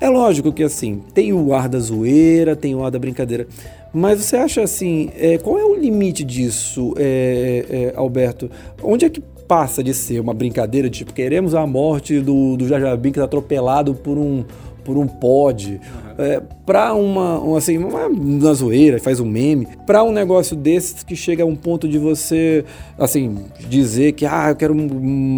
[0.00, 3.46] É lógico que assim, tem o ar da zoeira, tem o ar da brincadeira,
[3.92, 8.50] mas você acha assim, é, qual é o limite disso, é, é, Alberto?
[8.82, 12.80] Onde é que passa de ser uma brincadeira, tipo, queremos a morte do, do Jar
[12.80, 14.44] Jar Binks atropelado por um,
[14.84, 16.24] por um pod, uhum.
[16.24, 21.02] é, para uma, uma, assim, uma, uma zoeira, faz um meme, para um negócio desses
[21.02, 22.64] que chega a um ponto de você,
[22.96, 23.38] assim,
[23.68, 24.72] dizer que, ah, eu quero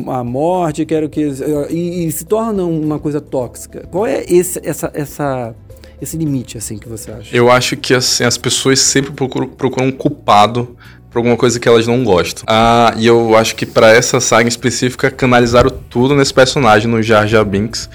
[0.09, 1.33] a morte, quero que...
[1.71, 3.89] E, e, se torna uma coisa tóxica.
[3.91, 5.55] Qual é esse, essa, essa,
[6.03, 7.35] esse limite, assim, que você acha?
[7.35, 10.77] Eu acho que, assim, as pessoas sempre procuram, procuram um culpado
[11.13, 12.45] por alguma coisa que elas não gostam.
[12.47, 17.27] Ah, e eu acho que para essa saga específica canalizaram tudo nesse personagem no Jar
[17.27, 17.89] Jar Binks.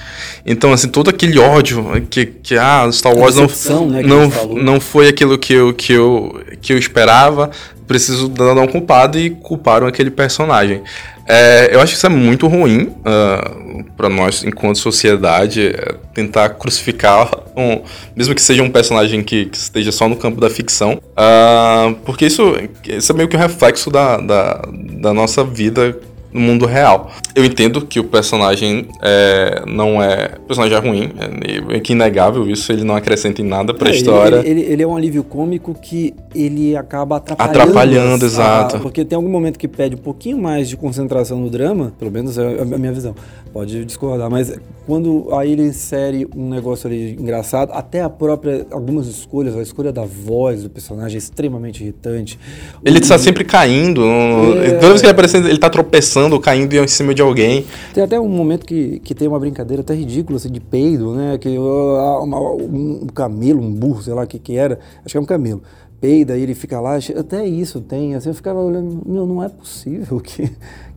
[0.45, 5.07] Então assim, todo aquele ódio que que ah, Star Wars não né, não, não foi
[5.07, 7.49] aquilo que eu que eu que eu esperava,
[7.87, 10.83] preciso dar um culpado e culparam aquele personagem.
[11.27, 15.95] É, eu acho que isso é muito ruim uh, ah, para nós, enquanto sociedade, é
[16.13, 17.81] tentar crucificar, um,
[18.15, 22.25] mesmo que seja um personagem que, que, esteja só no campo da ficção, uh, porque
[22.25, 22.55] isso,
[22.87, 25.99] isso é meio que um reflexo da, da, da nossa vida
[26.31, 27.11] no mundo real.
[27.35, 30.31] Eu entendo que o personagem é, não é.
[30.37, 33.89] O personagem é ruim, é, é que inegável isso, ele não acrescenta em nada pra
[33.89, 34.37] é, história.
[34.37, 37.59] Ele, ele, ele, é um alívio cômico que ele acaba atrapalhando.
[37.61, 38.79] Atrapalhando, a, exato.
[38.79, 42.37] Porque tem algum momento que pede um pouquinho mais de concentração no drama, pelo menos
[42.37, 43.15] é a minha visão.
[43.57, 44.53] Pode discordar, mas
[44.85, 48.67] quando aí ele insere um negócio ali engraçado, até a própria.
[48.69, 52.37] algumas escolhas, a escolha da voz do personagem é extremamente irritante.
[52.85, 54.03] Ele está sempre caindo.
[54.61, 54.73] É...
[54.75, 57.65] Toda vez que ele aparece, ele está tropeçando, caindo em cima de alguém.
[57.95, 61.35] Tem até um momento que, que tem uma brincadeira até ridícula, assim, de peido, né?
[61.39, 65.19] Que uma, um camelo, um burro, sei lá o que que era, acho que é
[65.19, 65.63] um camelo
[65.99, 69.49] peida e ele fica lá, até isso tem, assim, eu ficava olhando, meu, não é
[69.49, 70.47] possível que,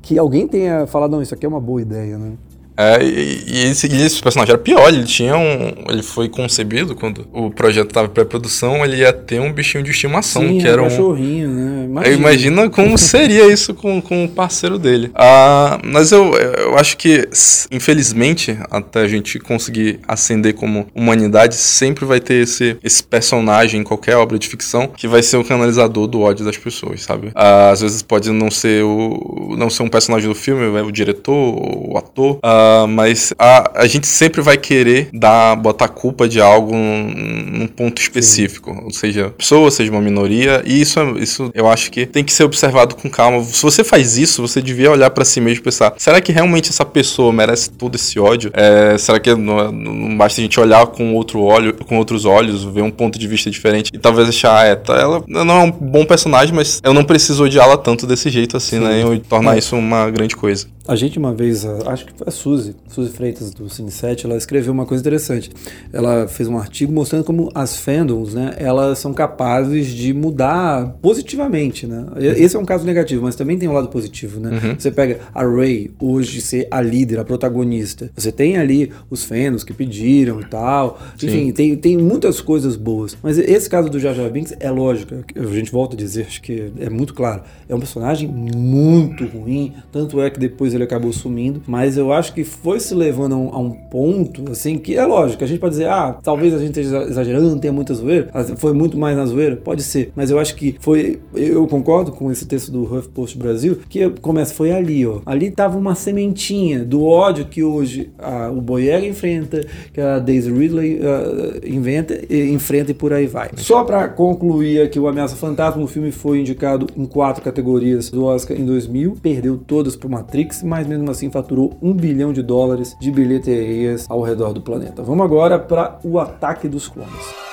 [0.03, 2.33] que alguém tenha falado, não, isso aqui é uma boa ideia, né?
[2.81, 5.75] É, e, e, esse, e, esse, personagem era pior, ele tinha um.
[5.87, 9.91] Ele foi concebido quando o projeto estava em pré-produção, ele ia ter um bichinho de
[9.91, 10.89] estimação, Sim, que era um.
[10.89, 11.85] cachorrinho, né?
[11.85, 12.17] Imagina.
[12.17, 15.11] Imagina como seria isso com, com o parceiro dele.
[15.15, 17.29] Ah, mas eu, eu acho que,
[17.71, 23.85] infelizmente, até a gente conseguir ascender como humanidade, sempre vai ter esse, esse personagem em
[23.85, 27.31] qualquer obra de ficção que vai ser o canalizador do ódio das pessoas, sabe?
[27.35, 29.55] Ah, às vezes pode não ser o.
[29.59, 32.39] não ser um personagem do filme, o diretor, o ator.
[32.43, 37.61] Ah, Uh, mas a, a gente sempre vai querer dar, botar culpa de algo num,
[37.61, 38.73] num ponto específico.
[38.73, 38.81] Sim.
[38.85, 40.63] Ou seja, pessoa, seja uma minoria.
[40.65, 43.43] E isso, isso eu acho que tem que ser observado com calma.
[43.45, 46.71] Se você faz isso, você devia olhar para si mesmo e pensar: será que realmente
[46.71, 48.51] essa pessoa merece todo esse ódio?
[48.55, 52.65] É, será que não, não, basta a gente olhar com outro olho, com outros olhos,
[52.65, 55.65] ver um ponto de vista diferente e talvez achar, ah, é, tá, ela não é
[55.65, 58.85] um bom personagem, mas eu não preciso odiá-la tanto desse jeito assim, Sim.
[58.85, 59.15] né?
[59.15, 59.59] E tornar é.
[59.59, 60.67] isso uma grande coisa.
[60.87, 64.37] A gente uma vez, acho que foi a Suzy, Suzy Freitas do Cine 7, ela
[64.37, 65.51] escreveu uma coisa interessante.
[65.93, 71.87] Ela fez um artigo mostrando como as fandoms, né, elas são capazes de mudar positivamente,
[71.87, 72.07] né?
[72.19, 74.51] Esse é um caso negativo, mas também tem um lado positivo, né?
[74.51, 74.77] Uhum.
[74.79, 78.11] Você pega a Ray hoje ser a líder, a protagonista.
[78.17, 81.01] Você tem ali os fandoms que pediram e tal.
[81.19, 81.27] Sim.
[81.27, 83.17] Enfim, tem, tem muitas coisas boas.
[83.23, 86.43] Mas esse caso do Jar Jar Binks é lógico, a gente volta a dizer, acho
[86.43, 87.43] que é muito claro.
[87.69, 91.63] É um personagem muito ruim, tanto é que depois ele acabou sumindo.
[91.67, 95.05] Mas eu acho que foi se levando a um, a um, ponto, assim, que é
[95.05, 98.31] lógico, a gente pode dizer, ah, talvez a gente esteja exagerando, tenha muita zoeira.
[98.57, 99.57] Foi muito mais na zoeira?
[99.57, 100.13] Pode ser.
[100.15, 101.21] Mas eu acho que foi.
[101.35, 105.21] Eu concordo com esse texto do HuffPost Brasil, que começa, foi ali, ó.
[105.27, 110.51] Ali tava uma sementinha do ódio que hoje a, o Boyega enfrenta, que a Daisy
[110.51, 113.51] Ridley uh, inventa, e, enfrenta e por aí vai.
[113.57, 118.25] Só para concluir aqui, o Ameaça Fantasma, o filme foi indicado em quatro categorias do
[118.25, 122.97] Oscar em 2000, perdeu todas pro Matrix, mas mesmo assim faturou um bilhão de dólares
[122.99, 125.03] de bilheterias ao redor do planeta.
[125.03, 127.51] Vamos agora para o ataque dos clones.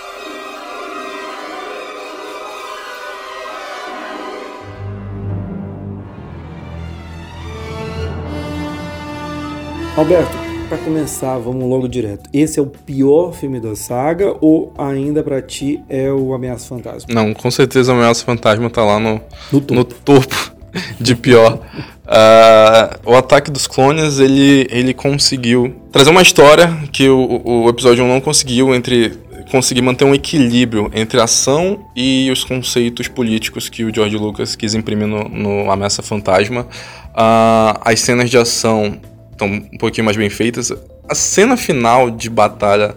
[9.97, 10.38] Alberto,
[10.69, 12.30] para começar, vamos logo direto.
[12.32, 17.11] Esse é o pior filme da saga ou ainda para ti é o Ameaça Fantasma?
[17.11, 19.21] Não, com certeza o Ameaça Fantasma tá lá no,
[19.51, 20.57] no topo, no topo
[20.99, 21.59] de pior.
[22.07, 28.03] Uh, o ataque dos clones ele, ele conseguiu trazer uma história que o, o episódio
[28.05, 29.17] 1 não conseguiu entre
[29.51, 34.55] conseguir manter um equilíbrio entre a ação e os conceitos políticos que o George Lucas
[34.55, 36.61] quis imprimir no, no Ameaça Fantasma.
[36.61, 38.99] Uh, as cenas de ação
[39.32, 40.71] estão um pouquinho mais bem feitas.
[41.09, 42.95] A cena final de batalha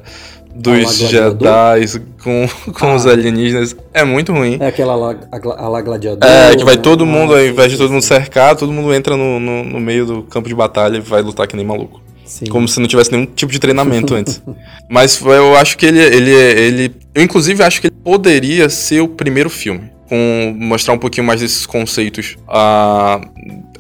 [0.55, 2.95] dos Jedi com, com ah.
[2.95, 4.59] os alienígenas é muito ruim.
[4.61, 6.29] É aquela lá, a, lá gladiador.
[6.29, 9.41] É, que vai todo mundo, ao invés de todo mundo cercar, todo mundo entra no,
[9.41, 12.01] no, no meio do campo de batalha e vai lutar que nem maluco.
[12.25, 12.47] Sim.
[12.47, 14.41] Como se não tivesse nenhum tipo de treinamento antes.
[14.89, 16.95] Mas eu acho que ele, ele, ele.
[17.13, 19.91] Eu, inclusive, acho que ele poderia ser o primeiro filme.
[20.09, 22.37] Com mostrar um pouquinho mais desses conceitos.
[22.49, 23.29] Uh,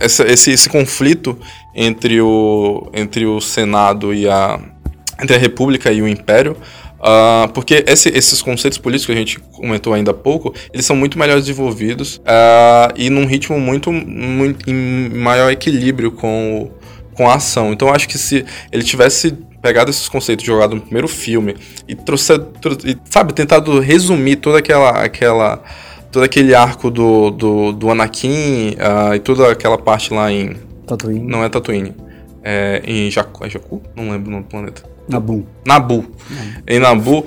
[0.01, 1.39] essa, esse, esse conflito
[1.77, 4.59] entre o, entre o Senado e a,
[5.23, 6.57] entre a República e o Império,
[7.01, 10.97] uh, porque esse, esses conceitos políticos que a gente comentou ainda há pouco, eles são
[10.97, 16.71] muito melhor desenvolvidos uh, e num ritmo muito, muito em maior equilíbrio com,
[17.14, 17.73] com a ação.
[17.73, 21.55] Então acho que se ele tivesse pegado esses conceitos jogado no primeiro filme
[21.87, 22.33] e trouxe,
[22.85, 25.62] e, sabe, tentado resumir toda aquela aquela
[26.11, 30.57] todo aquele arco do, do, do Anakin uh, e toda aquela parte lá em.
[30.87, 31.21] Tatooine.
[31.21, 31.95] Não é Tatooine.
[32.43, 33.45] É em Jakku.
[33.45, 33.83] É Jakku?
[33.95, 34.83] Não lembro o nome do planeta.
[35.11, 35.47] Nabu.
[35.67, 36.05] Nabu.
[36.67, 37.27] Em Nabu, uh,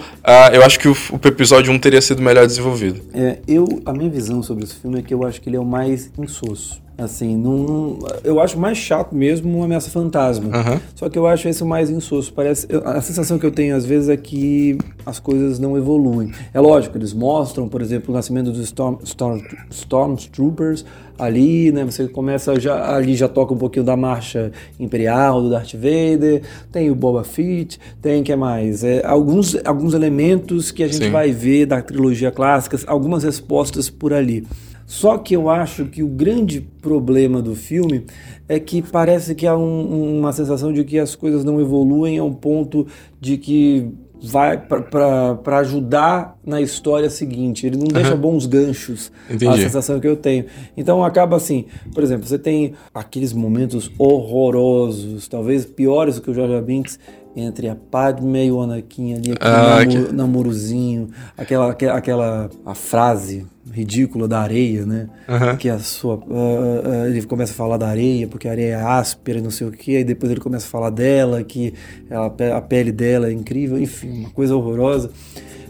[0.54, 3.02] eu acho que o, o episódio 1 teria sido melhor desenvolvido.
[3.14, 5.60] É, eu, a minha visão sobre esse filme é que eu acho que ele é
[5.60, 6.83] o mais insosso.
[6.96, 10.46] Assim, não, eu acho mais chato mesmo uma ameaça fantasma.
[10.46, 10.80] Uhum.
[10.94, 12.32] Só que eu acho esse mais insosso.
[12.32, 16.32] Parece, a sensação que eu tenho às vezes é que as coisas não evoluem.
[16.54, 19.42] É lógico, eles mostram, por exemplo, o nascimento dos Storm, Storm,
[19.72, 20.86] Stormtroopers
[21.18, 21.84] ali, né?
[21.84, 26.92] Você começa já ali já toca um pouquinho da marcha imperial do Darth Vader, tem
[26.92, 31.12] o Boba Fett, tem que mais, é, alguns alguns elementos que a gente Sim.
[31.12, 34.46] vai ver da trilogia clássica, algumas respostas por ali.
[34.86, 38.06] Só que eu acho que o grande problema do filme
[38.48, 42.24] é que parece que há um, uma sensação de que as coisas não evoluem a
[42.24, 42.86] um ponto
[43.20, 43.88] de que
[44.26, 47.66] vai para ajudar na história seguinte.
[47.68, 49.12] Ele não deixa bons ganchos.
[49.30, 49.48] Entendi.
[49.48, 50.46] A sensação que eu tenho.
[50.78, 56.34] Então acaba assim, por exemplo, você tem aqueles momentos horrorosos, talvez piores do que o
[56.34, 56.98] Jar Jar Binks,
[57.36, 61.08] entre a Padme e o Anakin ali, aquele Ah, namoro- que- namorozinho,
[61.38, 65.10] aquela, aquela, aquela a frase ridícula da areia, né?
[65.28, 65.58] Aham.
[65.58, 66.24] Que a sua.
[66.30, 69.52] ah, ah, ele começa a falar da areia, porque a areia é áspera e não
[69.52, 71.74] sei o que, aí depois ele começa a falar dela, que
[72.10, 75.10] a, a pele dela é incrível, enfim, uma coisa horrorosa.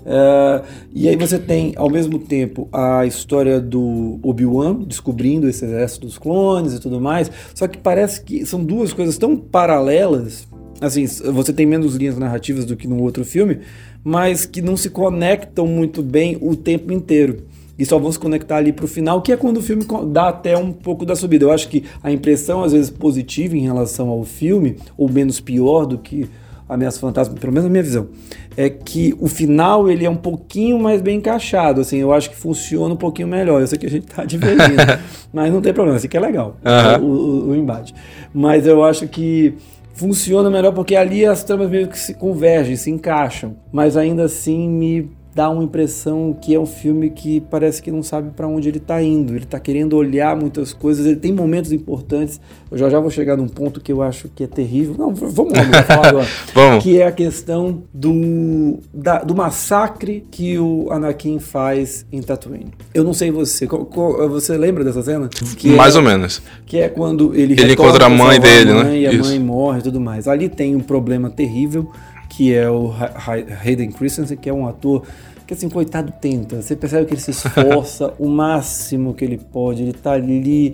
[0.06, 6.06] Ah, e aí você tem, ao mesmo tempo, a história do Obi-Wan descobrindo esse exército
[6.06, 10.48] dos clones e tudo mais, só que parece que são duas coisas tão paralelas
[10.82, 13.60] assim, você tem menos linhas narrativas do que no outro filme,
[14.04, 17.44] mas que não se conectam muito bem o tempo inteiro.
[17.78, 20.56] E só vão se conectar ali pro final, que é quando o filme dá até
[20.58, 21.46] um pouco da subida.
[21.46, 25.86] Eu acho que a impressão, às vezes, positiva em relação ao filme, ou menos pior
[25.86, 26.30] do que
[26.70, 28.08] Ameaça Fantasma, pelo menos na minha visão,
[28.56, 32.36] é que o final ele é um pouquinho mais bem encaixado, assim, eu acho que
[32.36, 33.60] funciona um pouquinho melhor.
[33.60, 34.78] Eu sei que a gente tá divergindo,
[35.34, 37.02] mas não tem problema, assim que é legal, Aham.
[37.02, 37.94] o, o- o embate.
[38.34, 39.56] Mas eu acho que
[39.94, 43.56] funciona melhor porque ali as tramas meio que se convergem, se encaixam.
[43.72, 48.04] Mas ainda assim me dá uma impressão que é um filme que parece que não
[48.04, 49.36] sabe para onde ele tá indo.
[49.36, 52.40] Ele tá querendo olhar muitas coisas, ele tem momentos importantes.
[52.72, 54.96] Eu já já vou chegar num ponto que eu acho que é terrível.
[54.98, 56.28] Não, vamos lá, vou falar agora.
[56.54, 56.84] Vamos.
[56.84, 62.68] Que é a questão do, da- do massacre que o Anakin faz em Tatooine.
[62.94, 65.28] Eu não sei você, qual- qual- você lembra dessa cena?
[65.58, 66.42] Que Mais é- ou menos.
[66.66, 68.84] que é quando ele, Ele encontra a mãe dele, a né?
[68.84, 69.30] mãe, E a Isso.
[69.30, 70.28] mãe morre e tudo mais.
[70.28, 71.90] Ali tem um problema terrível,
[72.36, 75.04] que é o Ha- Ha- Hayden Christensen, que é um ator
[75.46, 76.62] que, assim, coitado, tenta.
[76.62, 79.84] Você percebe que ele se esforça o máximo que ele pode.
[79.84, 80.74] Ele tá ali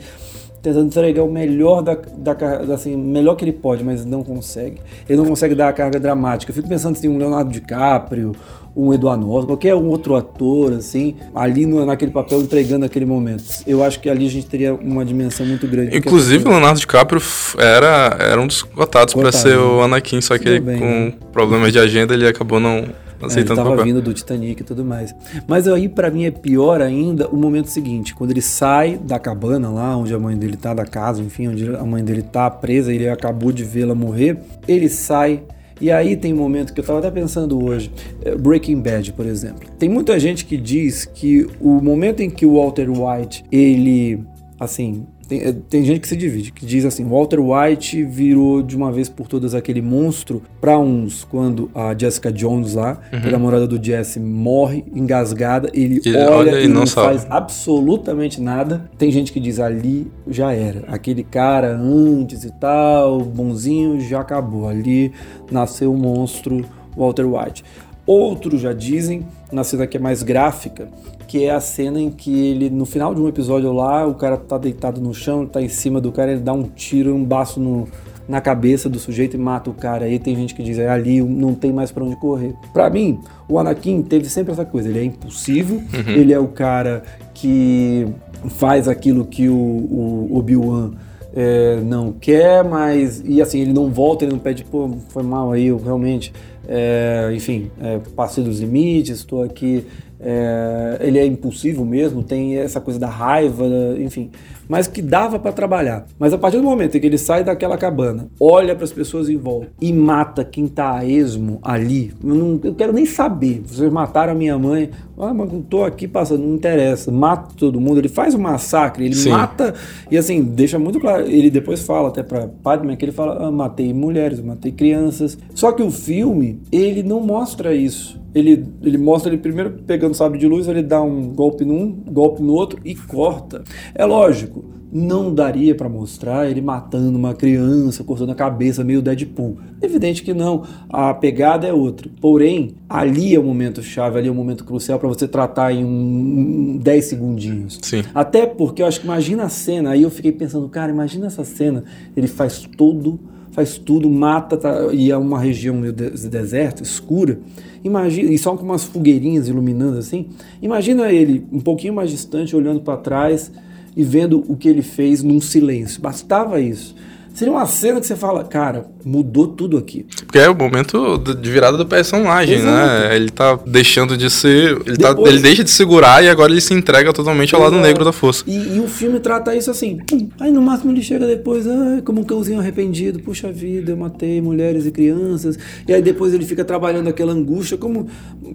[0.61, 4.77] tentando entregar o melhor da, da, assim, melhor que ele pode, mas não consegue.
[5.07, 6.51] Ele não consegue dar a carga dramática.
[6.51, 8.33] Eu fico pensando tem um Leonardo DiCaprio,
[8.75, 13.43] um Eduardo Norton, qualquer um outro ator, assim, ali no- naquele papel entregando aquele momento.
[13.65, 15.97] Eu acho que ali a gente teria uma dimensão muito grande.
[15.97, 17.21] Inclusive, o Leonardo DiCaprio
[17.57, 19.63] era, era um dos cotados Cotado, ser né?
[19.63, 21.13] o Anakin, só que Tudo ele, bem, com né?
[21.33, 22.85] problemas de agenda ele acabou não
[23.19, 25.13] É, ele aceitando tava vindo do Titanic e tudo mais.
[25.47, 29.69] Mas aí, pra mim, é pior ainda o momento seguinte, quando ele sai da cabana
[29.69, 32.93] lá, onde a mãe dele tá, da casa, enfim, onde a mãe dele tá presa,
[32.93, 34.37] ele acabou de vê-la morrer.
[34.67, 35.43] Ele sai.
[35.81, 37.89] E aí tem um momento que eu tava até pensando hoje,
[38.23, 39.69] é, Breaking Bad, por exemplo.
[39.77, 44.21] Tem muita gente que diz que o momento em que o Walter White, ele,
[44.59, 48.75] assim, tem, é, tem gente que se divide, que diz assim, Walter White virou de
[48.75, 53.29] uma vez por todas aquele monstro para uns quando a Jessica Jones lá, que é
[53.29, 58.89] a namorada do Jesse, morre engasgada, ele, olha, olha e não, não faz absolutamente nada.
[58.97, 64.67] Tem gente que diz ali já era, aquele cara antes e tal, bonzinho, já acabou.
[64.67, 65.13] Ali
[65.51, 66.65] nasceu o monstro
[66.97, 67.63] Walter White.
[68.03, 70.89] Outros já dizem, na cena que é mais gráfica,
[71.29, 74.35] que é a cena em que ele, no final de um episódio lá, o cara
[74.35, 77.59] tá deitado no chão, tá em cima do cara, ele dá um tiro, um baço
[77.59, 77.87] no,
[78.27, 80.05] na cabeça do sujeito e mata o cara.
[80.05, 82.55] Aí tem gente que diz, é ali, não tem mais pra onde correr.
[82.73, 85.79] Pra mim, o Anakin teve sempre essa coisa, ele é impulsivo,
[86.17, 88.07] ele é o cara que
[88.47, 90.93] faz aquilo que o, o Obi-Wan
[91.35, 93.21] é, não quer, mas.
[93.23, 96.33] E assim, ele não volta, ele não pede, pô, foi mal aí, eu realmente.
[96.67, 99.85] é, enfim, é, passei dos limites, estou aqui.
[100.19, 103.65] É, ele é impulsivo mesmo, tem essa coisa da raiva,
[103.97, 104.29] enfim,
[104.67, 106.05] mas que dava para trabalhar.
[106.19, 109.29] Mas a partir do momento em que ele sai daquela cabana, olha para as pessoas
[109.29, 113.61] em volta e mata quem tá a esmo ali, eu não eu quero nem saber.
[113.65, 117.11] Vocês mataram a minha mãe, ah, mas eu tô aqui passando, não interessa.
[117.11, 119.31] Mata todo mundo, ele faz um massacre, ele Sim.
[119.31, 119.73] mata
[120.11, 121.25] e assim, deixa muito claro.
[121.25, 125.37] Ele depois fala até pra Padme que ele fala: ah, matei mulheres, matei crianças.
[125.55, 128.19] Só que o filme, ele não mostra isso.
[128.33, 132.41] Ele, ele mostra ele primeiro pegando sabre de luz, ele dá um golpe num, golpe
[132.41, 133.63] no outro e corta.
[133.95, 139.57] É lógico, não daria para mostrar ele matando uma criança, cortando a cabeça, meio Deadpool.
[139.81, 142.09] Evidente que não, a pegada é outra.
[142.19, 145.85] Porém, ali é o momento chave, ali é o momento crucial para você tratar em
[145.85, 147.79] um, um 10 segundinhos.
[147.81, 148.03] Sim.
[148.13, 151.43] Até porque eu acho que imagina a cena, aí eu fiquei pensando, cara, imagina essa
[151.43, 151.83] cena,
[152.15, 153.19] ele faz todo
[153.51, 157.39] faz tudo, mata, tá, e é uma região meio de, deserto, escura.
[157.83, 160.27] Imagina, e só com umas fogueirinhas iluminando assim.
[160.61, 163.51] Imagina ele um pouquinho mais distante, olhando para trás
[163.95, 166.01] e vendo o que ele fez num silêncio.
[166.01, 166.95] Bastava isso.
[167.33, 170.05] Seria uma cena que você fala, cara, mudou tudo aqui.
[170.25, 172.63] Porque é o momento de virada do personagem, né?
[172.63, 173.09] Exato.
[173.09, 173.15] né?
[173.15, 174.77] Ele tá deixando de ser.
[174.85, 175.29] Ele, tá, Depois...
[175.29, 178.11] tá, ele deixa de segurar e agora ele se entrega totalmente ao lado negro da
[178.11, 178.43] força.
[178.47, 179.97] E, e, o filme trata isso assim.
[180.07, 183.97] Pum, aí no máximo ele chega depois, ah, como um cãozinho arrependido, puxa vida, eu
[183.97, 185.57] matei mulheres e crianças.
[185.87, 188.07] E aí depois ele fica trabalhando aquela angústia, como.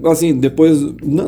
[0.05, 0.79] Assim, depois,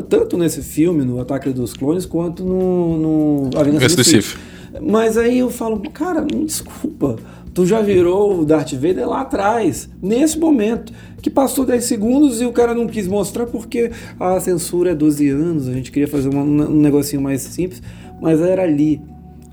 [0.09, 2.97] tanto nesse filme, no Ataque dos Clones, quanto no.
[2.97, 4.37] no A Vingança do Sith.
[4.81, 7.17] Mas aí eu falo, cara, me desculpa.
[7.53, 12.45] Tu já virou o Darth Vader lá atrás, nesse momento, que passou 10 segundos e
[12.45, 16.29] o cara não quis mostrar porque a censura é 12 anos, a gente queria fazer
[16.29, 17.81] um, negocinho mais simples,
[18.21, 19.01] mas era ali,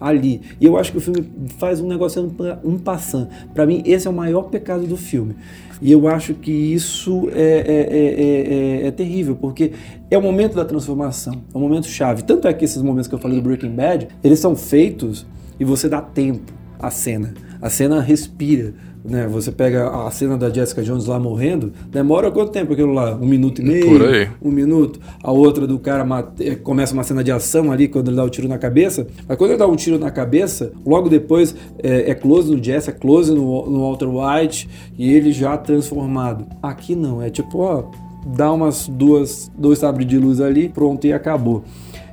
[0.07, 0.41] ali.
[0.61, 1.25] E eu acho que o filme
[1.59, 3.29] faz um negócio um, um passant.
[3.55, 5.35] Para mim, esse é o maior pecado do filme.
[5.81, 9.73] E eu acho que isso é, é, é, é, terrível, porque
[10.11, 12.23] é o momento da transformação, é o momento chave.
[12.23, 15.27] Tanto é que esses momentos que eu falei do Breaking Bad, eles são feitos
[15.59, 17.35] e você dá tempo à cena
[17.65, 18.75] a cena respira.
[19.05, 19.29] Né?
[19.29, 23.15] Você pega a cena da Jessica Jones lá morrendo, demora quanto tempo aquilo lá?
[23.15, 23.87] Um minuto e meio?
[23.87, 24.31] Por aí.
[24.41, 24.99] Um minuto.
[25.23, 26.57] A outra do cara mate...
[26.57, 29.07] começa uma cena de ação ali, quando ele dá o um tiro na cabeça.
[29.29, 32.89] Mas quando ele dá um tiro na cabeça, logo depois é, é close no Jess,
[32.89, 36.47] é close no, no Walter White, e ele já transformado.
[36.63, 37.85] Aqui não, é tipo, ó,
[38.27, 41.63] dá umas duas, dois sabres de luz ali, pronto, e acabou.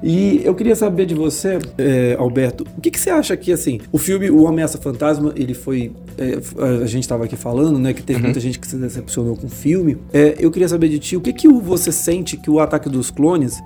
[0.03, 3.79] E eu queria saber de você, é, Alberto, o que, que, você acha que, assim,
[3.91, 5.91] o filme O Ameaça Fantasma, ele foi.
[6.17, 6.39] É,
[6.83, 8.25] a gente estava aqui falando, né, que teve uhum.
[8.25, 9.97] muita gente que se decepcionou com o filme.
[10.11, 13.11] É, eu queria saber de ti, o que, que você sente que o Ataque dos
[13.11, 13.61] Clones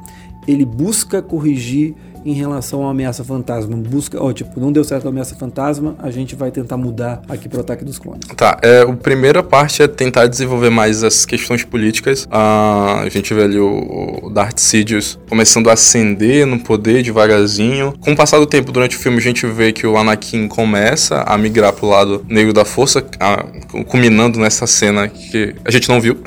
[0.48, 1.96] ele busca corrigir
[2.26, 3.76] em relação à ameaça fantasma.
[3.78, 7.48] Busca, ó, tipo, não deu certo a ameaça fantasma, a gente vai tentar mudar aqui
[7.48, 8.22] pro ataque dos clones.
[8.36, 12.28] Tá, é, a primeira parte é tentar desenvolver mais as questões políticas.
[12.32, 17.94] Ah, a gente vê ali o, o Darth Sidious começando a ascender no poder devagarzinho.
[18.00, 21.22] Com o passar do tempo, durante o filme, a gente vê que o Anakin começa
[21.22, 23.46] a migrar pro lado negro da força, a,
[23.88, 26.18] culminando nessa cena que a gente não viu,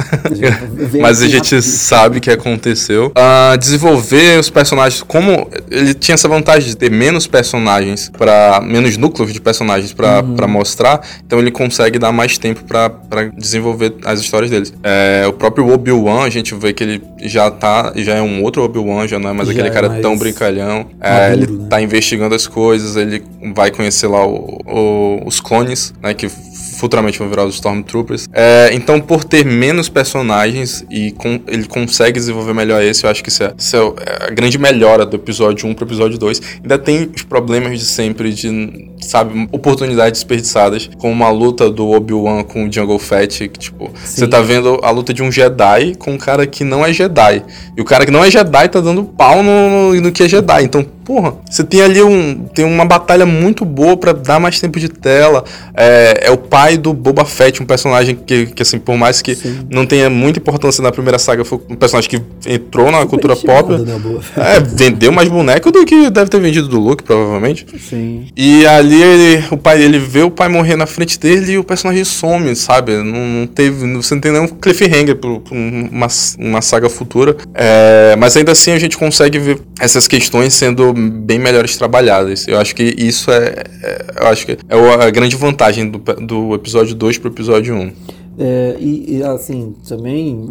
[1.00, 3.10] mas a gente sabe que aconteceu.
[3.14, 8.60] Ah, desenvolver os personagens como ele ele tinha essa vantagem de ter menos personagens para
[8.60, 10.48] menos núcleos de personagens para uhum.
[10.48, 14.72] mostrar, então ele consegue dar mais tempo para desenvolver as histórias deles.
[14.82, 18.62] É, o próprio Obi-Wan, a gente vê que ele já tá, já é um outro
[18.62, 20.86] Obi-Wan, já não é mais já aquele é cara mais tão brincalhão.
[21.00, 21.66] É, ele né?
[21.68, 23.22] tá investigando as coisas, ele
[23.54, 26.30] vai conhecer lá o, o, os clones, né, que
[26.78, 28.28] futuramente vão virar os Stormtroopers.
[28.32, 33.22] É, então, por ter menos personagens e com, ele consegue desenvolver melhor esse, eu acho
[33.22, 36.40] que isso é, isso é a grande melhora do episódio 1 pro episódio 2.
[36.62, 42.44] Ainda tem os problemas de sempre, de, sabe, oportunidades desperdiçadas, como uma luta do Obi-Wan
[42.44, 46.12] com o Jungle Fett, que, tipo, você tá vendo a luta de um Jedi com
[46.12, 47.42] um cara que não é Jedi.
[47.76, 50.28] E o cara que não é Jedi tá dando pau no, no, no que é
[50.28, 50.64] Jedi.
[50.64, 54.78] Então, porra, você tem ali um, tem uma batalha muito boa para dar mais tempo
[54.78, 55.42] de tela.
[55.74, 59.34] É, é, o pai do Boba Fett, um personagem que, que assim, por mais que
[59.34, 59.60] Sim.
[59.70, 63.36] não tenha muita importância na primeira saga, foi um personagem que entrou na Super cultura
[63.36, 63.72] pop.
[63.72, 63.98] Né,
[64.36, 67.64] é, vendeu mais boneco do que deve ter vendido do Luke, provavelmente.
[67.88, 68.26] Sim.
[68.36, 71.64] E ali ele, o pai, ele vê o pai morrer na frente dele e o
[71.64, 72.92] personagem some, sabe?
[72.98, 77.34] Não, não teve, você não tem nenhum cliffhanger pra, uma, uma saga futura.
[77.54, 82.46] É, mas ainda assim a gente consegue ver essas questões sendo bem melhores trabalhadas.
[82.48, 86.54] Eu acho que isso é, é eu acho que é a grande vantagem do, do
[86.54, 87.78] episódio 2 pro episódio 1.
[87.78, 87.92] Um.
[88.40, 90.48] É, e, e, assim, também,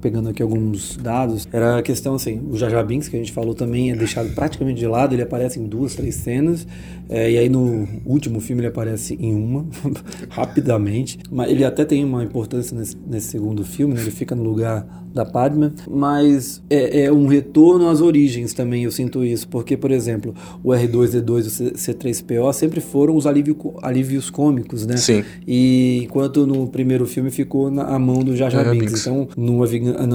[0.00, 3.92] pegando aqui alguns dados, era a questão assim, o Jaja que a gente falou também,
[3.92, 6.66] é deixado praticamente de lado, ele aparece em duas, três cenas,
[7.10, 9.66] é, e aí no último filme ele aparece em uma,
[10.30, 14.00] rapidamente, mas ele até tem uma importância nesse, nesse segundo filme, né?
[14.00, 18.92] ele fica no lugar da Padma, mas é, é, um retorno às origens também, eu
[18.92, 20.32] sinto isso, porque, por exemplo,
[20.62, 24.96] o R2-D2 e o C3PO sempre foram os alívio, alívios cômicos, né?
[24.96, 25.24] Sim.
[25.44, 29.00] E enquanto no primeiro filme ficou na mão do Jar Jar Binks.
[29.00, 30.06] Então, no, ah,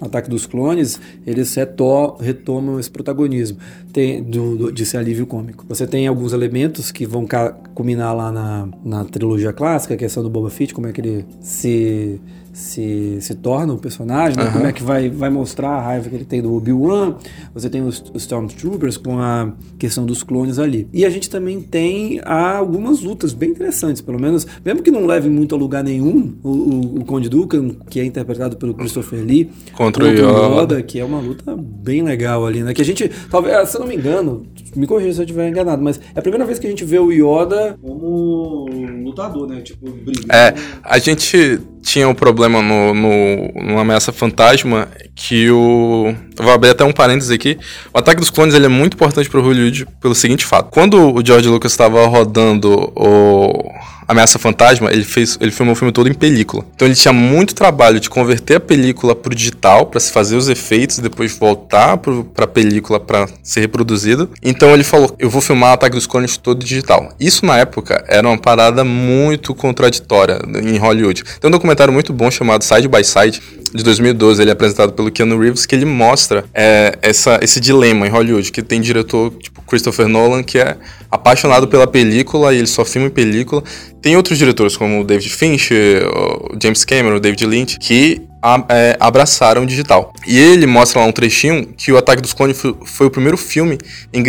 [0.00, 3.58] Ataque dos Clones, eles reto retomam esse protagonismo
[3.92, 5.64] tem, do, do, de ser alívio cômico.
[5.68, 7.26] Você tem alguns elementos que vão
[7.74, 11.00] culminar lá na, na trilogia clássica, que é a do Boba Fett, como é que
[11.00, 12.20] ele se
[12.58, 14.50] se, se torna o personagem, né?
[14.52, 17.14] como é que vai, vai mostrar a raiva que ele tem do Obi-Wan.
[17.54, 20.88] Você tem os, os Stormtroopers com a questão dos clones ali.
[20.92, 25.28] E a gente também tem algumas lutas bem interessantes, pelo menos, mesmo que não leve
[25.30, 29.50] muito a lugar nenhum, o, o, o Conde Dukan, que é interpretado pelo Christopher Lee,
[29.72, 30.62] contra, o Yoda.
[30.62, 32.74] Yoda, que é uma luta bem legal ali, né?
[32.74, 34.44] Que a gente, talvez, se eu não me engano,
[34.74, 36.98] me corrija se eu estiver enganado, mas é a primeira vez que a gente vê
[36.98, 38.66] o Yoda como
[39.04, 39.60] lutador, né?
[39.60, 40.34] Tipo, briga.
[40.34, 46.14] É, a gente tinha um problema no, no, no Ameaça Fantasma que o.
[46.38, 47.58] Vou abrir até um parênteses aqui.
[47.92, 50.70] O Ataque dos Clones ele é muito importante para Hollywood pelo seguinte fato.
[50.70, 53.72] Quando o George Lucas estava rodando o
[54.08, 56.64] Ameaça Fantasma, ele fez, ele filmou o filme todo em película.
[56.74, 60.48] Então ele tinha muito trabalho de converter a película pro digital para se fazer os
[60.48, 64.30] efeitos e depois voltar pro, pra película para ser reproduzido.
[64.42, 67.12] Então ele falou: "Eu vou filmar o Ataque dos Clones todo digital".
[67.20, 71.24] Isso na época era uma parada muito contraditória em Hollywood.
[71.38, 73.42] Tem um documentário muito bom chamado Side by Side
[73.72, 78.06] de 2012, ele é apresentado pelo Keanu Reeves, que ele mostra é, essa, esse dilema
[78.06, 80.76] em Hollywood, que tem diretor tipo Christopher Nolan, que é
[81.10, 83.62] apaixonado pela película e ele só filma em película.
[84.00, 88.64] Tem outros diretores, como o David Fincher, o James Cameron, o David Lynch, que a,
[88.68, 90.12] é, abraçaram o digital.
[90.26, 93.78] E ele mostra lá um trechinho que o Ataque dos Clones foi, o primeiro filme
[94.12, 94.22] em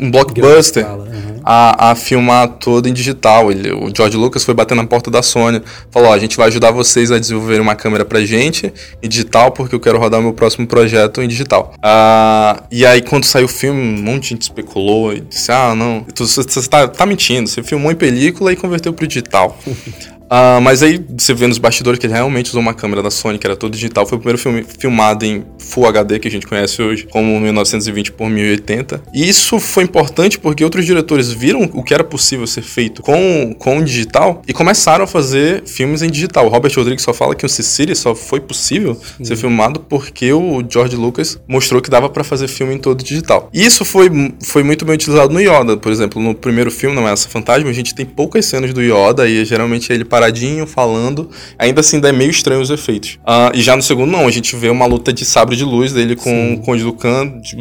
[0.00, 1.40] um blockbuster uhum.
[1.44, 3.50] a, a, filmar todo em digital.
[3.50, 6.48] Ele, o George Lucas foi bater na porta da Sony, falou: ó, a gente vai
[6.48, 8.72] ajudar vocês a desenvolver uma câmera pra gente
[9.02, 11.72] em digital, porque eu quero rodar o meu próximo projeto em digital.
[11.82, 15.74] Ah, e aí, quando saiu o filme, um monte de gente especulou e disse: ah,
[15.74, 19.58] não, você, você tá, tá mentindo, você filmou em película e converteu pro digital.
[20.28, 23.38] Uh, mas aí você vê nos bastidores que ele realmente usou uma câmera da Sony,
[23.38, 24.06] que era todo digital.
[24.06, 28.12] Foi o primeiro filme filmado em Full HD que a gente conhece hoje, como 1920
[28.12, 29.02] por 1080.
[29.14, 33.54] E isso foi importante porque outros diretores viram o que era possível ser feito com,
[33.58, 36.46] com digital e começaram a fazer filmes em digital.
[36.46, 39.24] O Robert Rodrigues só fala que o Sicily só foi possível Sim.
[39.24, 43.48] ser filmado porque o George Lucas mostrou que dava para fazer filme em todo digital.
[43.52, 44.10] E isso foi,
[44.42, 46.20] foi muito bem utilizado no Yoda, por exemplo.
[46.20, 49.44] No primeiro filme, Não é essa Fantasma, a gente tem poucas cenas do Yoda e
[49.44, 51.30] geralmente ele paradinho, falando.
[51.58, 53.18] Ainda assim, é meio estranho os efeitos.
[53.22, 54.26] Uh, e já no segundo, não.
[54.26, 56.54] A gente vê uma luta de sabre de luz dele com Sim.
[56.54, 57.56] o Conde Dukan, de,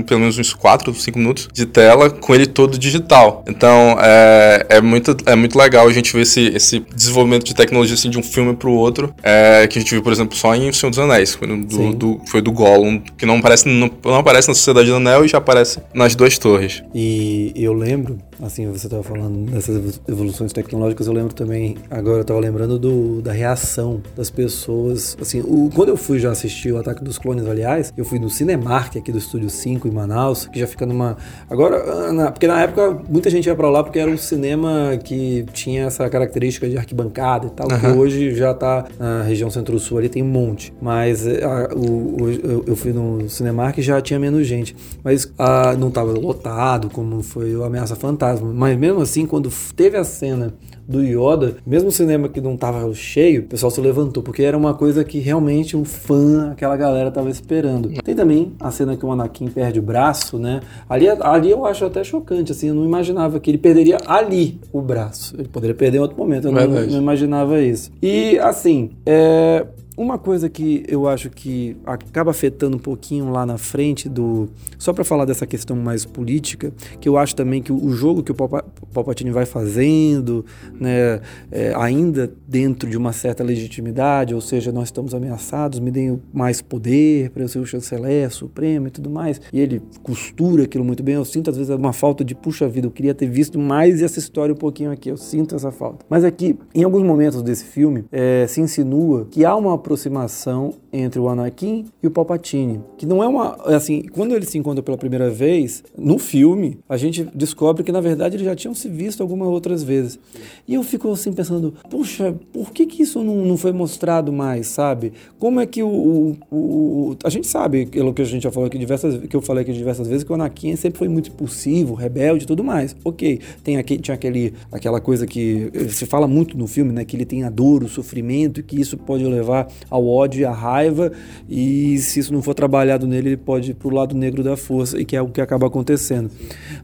[0.00, 3.44] pelo menos uns 4, 5 minutos de tela, com ele todo digital.
[3.46, 7.94] Então, é, é, muito, é muito legal a gente ver esse, esse desenvolvimento de tecnologia
[7.94, 10.68] assim, de um filme pro outro, é, que a gente viu, por exemplo, só em
[10.68, 11.34] O Senhor dos Anéis.
[11.34, 14.96] Foi do, do, foi do Gollum, que não aparece, não, não aparece na Sociedade do
[14.96, 16.82] Anel e já aparece nas duas torres.
[16.94, 22.22] E eu lembro, assim, você estava falando dessas evoluções tecnológicas, eu lembro também, agora eu
[22.22, 25.16] estava lembrando do, da reação das pessoas.
[25.20, 28.30] Assim, o, quando eu fui já assistir o Ataque dos Clones, aliás, eu fui no
[28.30, 31.16] Cinemark aqui do Estúdio 5 em Manaus, que já fica numa.
[31.48, 32.30] Agora, na...
[32.30, 36.08] porque na época muita gente ia para lá porque era um cinema que tinha essa
[36.08, 37.78] característica de arquibancada e tal, uhum.
[37.78, 40.72] que hoje já tá na região centro-sul ali, tem um monte.
[40.80, 44.74] Mas eh, a, o, o, eu fui no Cinemark e já tinha menos gente.
[45.02, 48.52] Mas a, não tava lotado, como foi o Ameaça Fantasma.
[48.52, 50.54] Mas mesmo assim, quando teve a cena
[50.86, 54.56] do Yoda, mesmo o cinema que não tava cheio, o pessoal se levantou, porque era
[54.56, 57.90] uma coisa que realmente o fã, aquela galera tava esperando.
[58.02, 60.60] Tem também a cena que o Anakin perde o braço, né?
[60.88, 64.80] Ali, ali eu acho até chocante, assim, eu não imaginava que ele perderia ali o
[64.80, 65.34] braço.
[65.38, 67.90] Ele poderia perder em outro momento, eu não, não, imaginava isso.
[68.02, 69.66] E, assim, é,
[69.96, 74.48] uma coisa que eu acho que acaba afetando um pouquinho lá na frente do.
[74.78, 78.32] Só para falar dessa questão mais política, que eu acho também que o jogo que
[78.32, 80.44] o Palpatine vai fazendo,
[80.78, 81.20] né,
[81.50, 86.62] é, ainda dentro de uma certa legitimidade, ou seja, nós estamos ameaçados, me deem mais
[86.62, 91.02] poder para eu ser o chanceler supremo e tudo mais, e ele costura aquilo muito
[91.02, 91.14] bem.
[91.14, 94.18] Eu sinto às vezes uma falta de, puxa vida, eu queria ter visto mais essa
[94.18, 96.04] história um pouquinho aqui, eu sinto essa falta.
[96.08, 101.18] Mas aqui, em alguns momentos desse filme, é, se insinua que há uma aproximação entre
[101.18, 104.96] o Anakin e o Palpatine, que não é uma assim, quando eles se encontram pela
[104.96, 109.22] primeira vez no filme, a gente descobre que na verdade eles já tinham se visto
[109.22, 110.18] algumas outras vezes.
[110.66, 114.68] E eu fico assim pensando, puxa, por que que isso não, não foi mostrado mais,
[114.68, 115.12] sabe?
[115.38, 118.68] Como é que o, o, o, a gente sabe aquilo que a gente já falou
[118.68, 121.94] aqui diversas que eu falei aqui diversas vezes que o Anakin sempre foi muito impulsivo,
[121.94, 122.94] rebelde e tudo mais.
[123.04, 127.16] OK, tem aqui tinha aquele aquela coisa que se fala muito no filme, né, que
[127.16, 130.52] ele tem a dor, o sofrimento e que isso pode levar ao ódio e à
[130.52, 131.12] raiva,
[131.48, 134.56] e se isso não for trabalhado nele, ele pode ir para o lado negro da
[134.56, 136.30] força, e que é o que acaba acontecendo.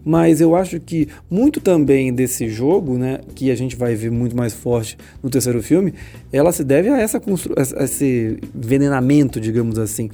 [0.04, 4.36] Mas eu acho que muito também desse jogo, né, que a gente vai ver muito
[4.36, 5.94] mais forte no terceiro filme,
[6.32, 7.20] ela se deve a, essa
[7.76, 10.10] a esse envenenamento, digamos assim.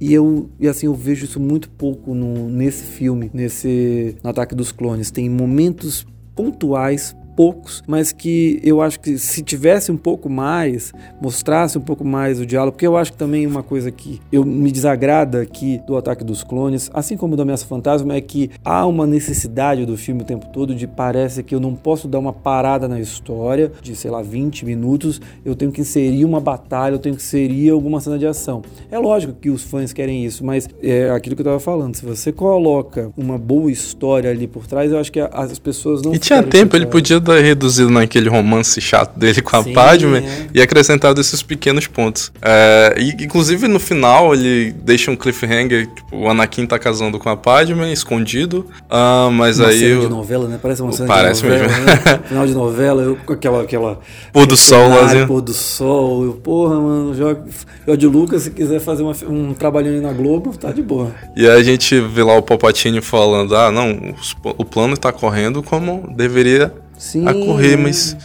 [0.00, 4.54] E eu, e assim, eu vejo isso muito pouco no, nesse filme, nesse no Ataque
[4.54, 5.10] dos Clones.
[5.10, 11.76] Tem momentos pontuais poucos, mas que eu acho que se tivesse um pouco mais, mostrasse
[11.78, 14.70] um pouco mais o diálogo, porque eu acho que também uma coisa que eu me
[14.70, 19.06] desagrada aqui do Ataque dos Clones, assim como do Ameaça Fantasma, é que há uma
[19.06, 22.88] necessidade do filme o tempo todo de parece que eu não posso dar uma parada
[22.88, 27.16] na história de, sei lá, 20 minutos, eu tenho que inserir uma batalha, eu tenho
[27.16, 28.62] que inserir alguma cena de ação.
[28.90, 32.04] É lógico que os fãs querem isso, mas é aquilo que eu tava falando, se
[32.04, 36.18] você coloca uma boa história ali por trás, eu acho que as pessoas não E
[36.18, 40.46] tinha tempo, ele podia ter reduzido naquele romance chato dele com a Sim, Padme é.
[40.54, 42.32] e acrescentado esses pequenos pontos.
[42.42, 47.28] É, e, inclusive no final ele deixa um cliffhanger, tipo, o Anakin tá casando com
[47.28, 49.80] a Padme, escondido, uh, mas uma aí...
[49.80, 50.58] Cena de novela, né?
[50.60, 51.84] Parece uma cena Parece de novela, mesmo.
[51.84, 52.20] Né?
[52.28, 53.62] Final de novela, eu, com aquela...
[53.62, 54.00] aquela
[54.32, 55.26] pôr do sol lá.
[55.26, 60.00] Pôr do sol, eu, porra, mano, Jorge Lucas, se quiser fazer uma, um trabalhinho aí
[60.00, 61.12] na Globo, tá de boa.
[61.36, 64.14] E aí a gente vê lá o Palpatine falando, ah, não,
[64.44, 66.72] o plano tá correndo como deveria
[67.04, 68.16] Sim, a correr, mas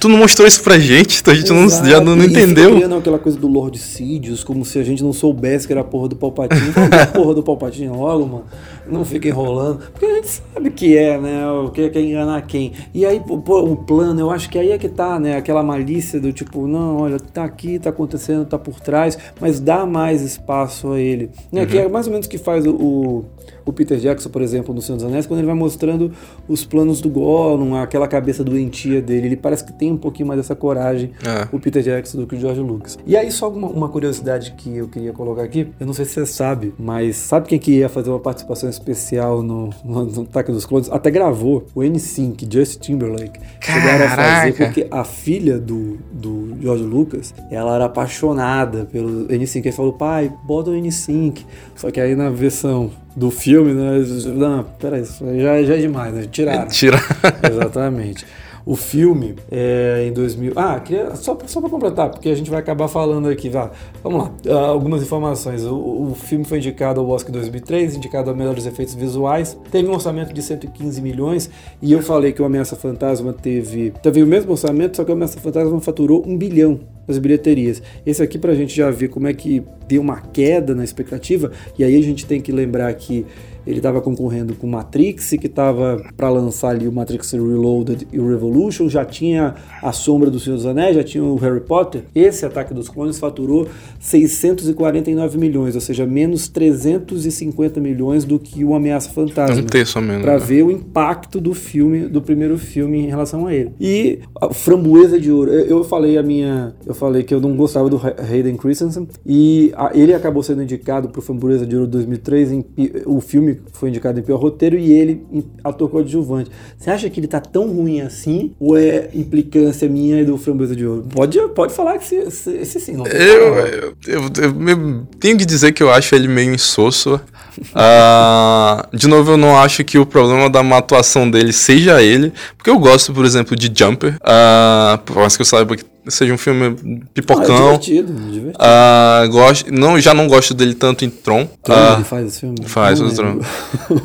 [0.00, 2.74] tu não mostrou isso pra gente, então a gente não, já não, não entendeu.
[2.74, 5.84] Criando aquela coisa do Lord Sidious, como se a gente não soubesse que era a
[5.84, 6.72] porra do Palpatine.
[6.72, 8.44] Fala a porra do Palpatine logo, mano.
[8.86, 9.78] Não fica enrolando.
[9.90, 11.50] Porque a gente sabe que é, né?
[11.50, 12.72] O que é, enganar quem.
[12.92, 15.36] E aí, pô, o plano, eu acho que aí é que tá, né?
[15.36, 19.86] Aquela malícia do tipo, não, olha, tá aqui, tá acontecendo, tá por trás, mas dá
[19.86, 21.30] mais espaço a ele.
[21.50, 21.62] Né?
[21.62, 21.66] Uhum.
[21.66, 23.24] Que é mais ou menos o que faz o,
[23.64, 26.12] o Peter Jackson, por exemplo, no Senhor dos Anéis, quando ele vai mostrando
[26.48, 29.28] os planos do Gollum, aquela cabeça doentia dele.
[29.28, 31.48] Ele parece que tem um pouquinho mais dessa coragem, é.
[31.52, 32.98] o Peter Jackson, do que o George Lucas.
[33.06, 36.12] E aí, só uma, uma, curiosidade que eu queria colocar aqui, eu não sei se
[36.12, 40.52] você sabe, mas sabe quem que ia fazer uma participação especial no, no, no Ataque
[40.52, 40.90] dos Clones?
[40.90, 43.38] Até gravou o N5, Justin Timberlake.
[43.60, 43.80] Caraca.
[43.80, 49.56] Chegaram a fazer, porque a filha do, do George Lucas, ela era apaixonada pelo N5.
[49.64, 51.38] Ele falou, pai, bota o N5.
[51.76, 54.04] Só que aí na versão do filme, né?
[54.34, 56.26] Não, peraí, já, já é demais, né?
[56.30, 56.68] Tiraram.
[56.68, 56.98] Tira.
[57.50, 58.26] Exatamente.
[58.66, 60.52] O filme é em 2000.
[60.56, 63.50] Ah, queria, só, só para completar, porque a gente vai acabar falando aqui.
[63.50, 63.70] Vá.
[64.02, 65.64] Vamos lá, uh, algumas informações.
[65.64, 69.58] O, o, filme foi indicado ao Oscar 2003, indicado a melhores efeitos visuais.
[69.70, 71.50] Teve um orçamento de 115 milhões.
[71.82, 75.14] E eu falei que o Ameaça Fantasma teve, teve o mesmo orçamento, só que o
[75.14, 77.82] Ameaça Fantasma faturou um bilhão nas bilheterias.
[78.06, 81.52] Esse aqui para a gente já ver como é que deu uma queda na expectativa,
[81.78, 83.26] e aí a gente tem que lembrar que
[83.66, 88.28] ele estava concorrendo com Matrix, que estava para lançar ali o Matrix Reloaded e o
[88.28, 92.04] Revolution, já tinha a Sombra do Senhor dos Anéis, já tinha o Harry Potter.
[92.14, 93.66] Esse Ataque dos Clones faturou
[93.98, 99.56] 649 milhões, ou seja, menos 350 milhões do que o Ameaça Fantasma.
[99.56, 100.22] Um terço menos.
[100.22, 100.44] Para né?
[100.44, 103.72] ver o impacto do filme, do primeiro filme em relação a ele.
[103.80, 107.88] E a Framboesa de Ouro, eu falei a minha, eu falei que eu não gostava
[107.88, 112.64] do Hayden Christensen e ele acabou sendo indicado para o Framboesa de Ouro 2003 em
[113.06, 115.24] o filme foi indicado em pior roteiro e ele
[115.62, 116.50] ator coadjuvante.
[116.76, 118.54] Você acha que ele tá tão ruim assim?
[118.58, 121.06] Ou é implicância minha e do Framboesa de Ouro?
[121.12, 122.96] Pode, pode falar que esse, esse sim.
[122.96, 124.22] Não eu, eu, eu,
[124.68, 127.20] eu, tenho que dizer que eu acho ele meio insosso.
[127.60, 132.32] Uh, de novo, eu não acho que o problema da má atuação dele seja ele,
[132.56, 134.16] porque eu gosto, por exemplo, de Jumper.
[134.16, 136.76] Uh, por mais que eu saiba que seja um filme
[137.12, 137.56] pipocão.
[137.56, 138.58] Ah, é divertido, divertido.
[138.58, 141.48] Uh, gosto, não, já não gosto dele tanto em Tron.
[141.62, 142.56] Tron uh, ele faz esse filme?
[142.66, 143.40] Faz o Tron.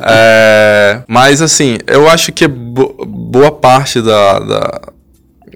[0.02, 4.80] é, mas assim, eu acho que bo boa parte da, da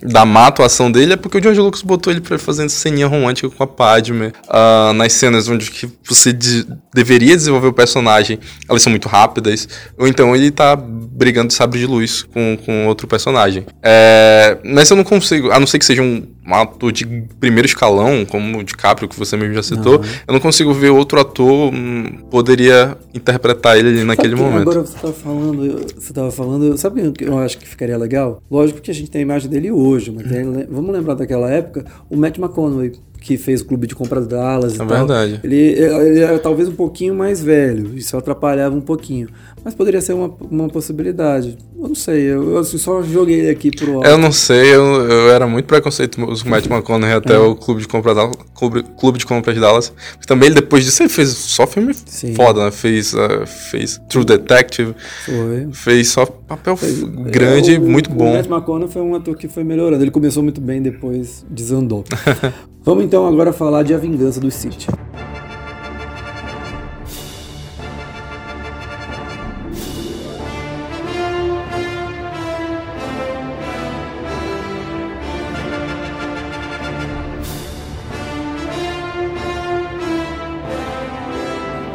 [0.05, 3.49] da má atuação dele é porque o George Lucas botou ele pra fazer ceninha romântica
[3.49, 4.27] com a Padme.
[4.27, 9.67] Uh, nas cenas onde que você de deveria desenvolver o personagem, elas são muito rápidas.
[9.99, 13.65] Ou então ele tá brigando de sabre de luz com, com outro personagem.
[13.83, 17.07] É, mas eu não consigo, a não ser que seja um, um ator de
[17.41, 21.19] primeiro escalão, como o DiCaprio, que você mesmo já citou, eu não consigo ver outro
[21.21, 24.63] ator hum, poderia interpretar ele ali naquele momento.
[24.63, 28.43] Agora você tava falando, você tava falando, sabe o que eu acho que ficaria legal?
[28.51, 30.67] Lógico que a gente tem a imagem dele hoje, mas uhum.
[30.71, 32.93] vamos lembrar daquela época, o Matt McConaughey
[33.25, 34.87] que fez o clube de compras Dallas e é tal.
[34.87, 35.41] verdade.
[35.43, 39.29] Ele, ele era talvez um pouquinho mais velho, isso atrapalhava um pouquinho.
[39.65, 41.57] Mas poderia ser uma, uma possibilidade.
[41.75, 44.07] Eu não sei, eu, eu só joguei ele aqui pro alto.
[44.07, 47.39] Eu não sei, eu, eu era muito preconceituoso com o Matt McConaughey até é.
[47.39, 49.91] o clube de compras Dallas, clube, clube de compras Dallas.
[50.27, 52.35] Também ele, depois disso ele fez só filme Sim.
[52.35, 52.71] foda, né?
[52.71, 54.95] Fez, uh, fez True Detective.
[55.25, 55.69] Foi.
[55.73, 58.33] Fez só papel fez, grande, o, muito bom.
[58.33, 60.05] O Matt McConaughey foi um ator que foi melhorando.
[60.05, 62.05] Ele começou muito bem, depois desandou.
[62.85, 64.89] Vamos então agora falar de A Vingança do City.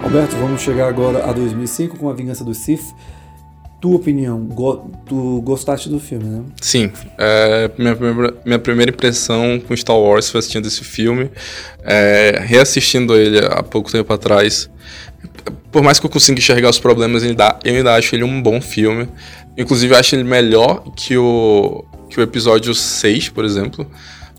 [0.04, 2.96] Alberto, vamos chegar agora a 2005 com A Vingança do Sith.
[3.80, 6.44] Tua opinião, go tu gostaste do filme, né?
[6.62, 6.92] Sim.
[7.18, 7.98] É, minha,
[8.46, 11.30] minha primeira impressão com Star Wars foi assistindo esse filme.
[11.84, 14.70] É, reassistindo ele há pouco tempo atrás.
[15.72, 18.42] Por mais que eu consiga enxergar os problemas, eu ainda, eu ainda acho ele um
[18.42, 19.08] bom filme.
[19.58, 23.90] Inclusive, eu acho ele melhor que o, que o episódio 6, por exemplo.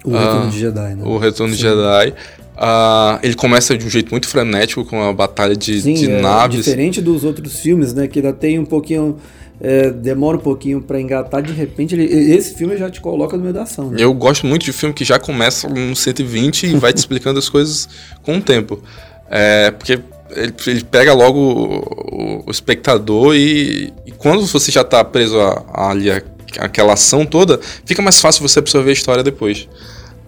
[0.05, 1.03] O Retorno uh, de Jedi, né?
[1.05, 1.57] O Retorno Sim.
[1.57, 2.15] de Jedi.
[2.61, 6.21] Uh, ele começa de um jeito muito frenético com a batalha de, Sim, de é,
[6.21, 6.67] naves.
[6.67, 8.07] Diferente dos outros filmes, né?
[8.07, 9.17] Que ainda tem um pouquinho.
[9.63, 13.43] É, demora um pouquinho para engatar, de repente ele, esse filme já te coloca no
[13.43, 13.91] meio da ação.
[13.91, 13.99] Né?
[13.99, 17.47] Eu gosto muito de filme que já começa no 120 e vai te explicando as
[17.47, 17.87] coisas
[18.23, 18.83] com o tempo.
[19.31, 20.01] É, porque
[20.35, 25.37] ele, ele, pega logo o, o espectador e, e, quando você já tá preso
[25.75, 26.11] ali
[26.59, 29.69] aquela ação toda, fica mais fácil você absorver a história depois.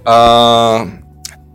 [0.06, 1.01] Uh,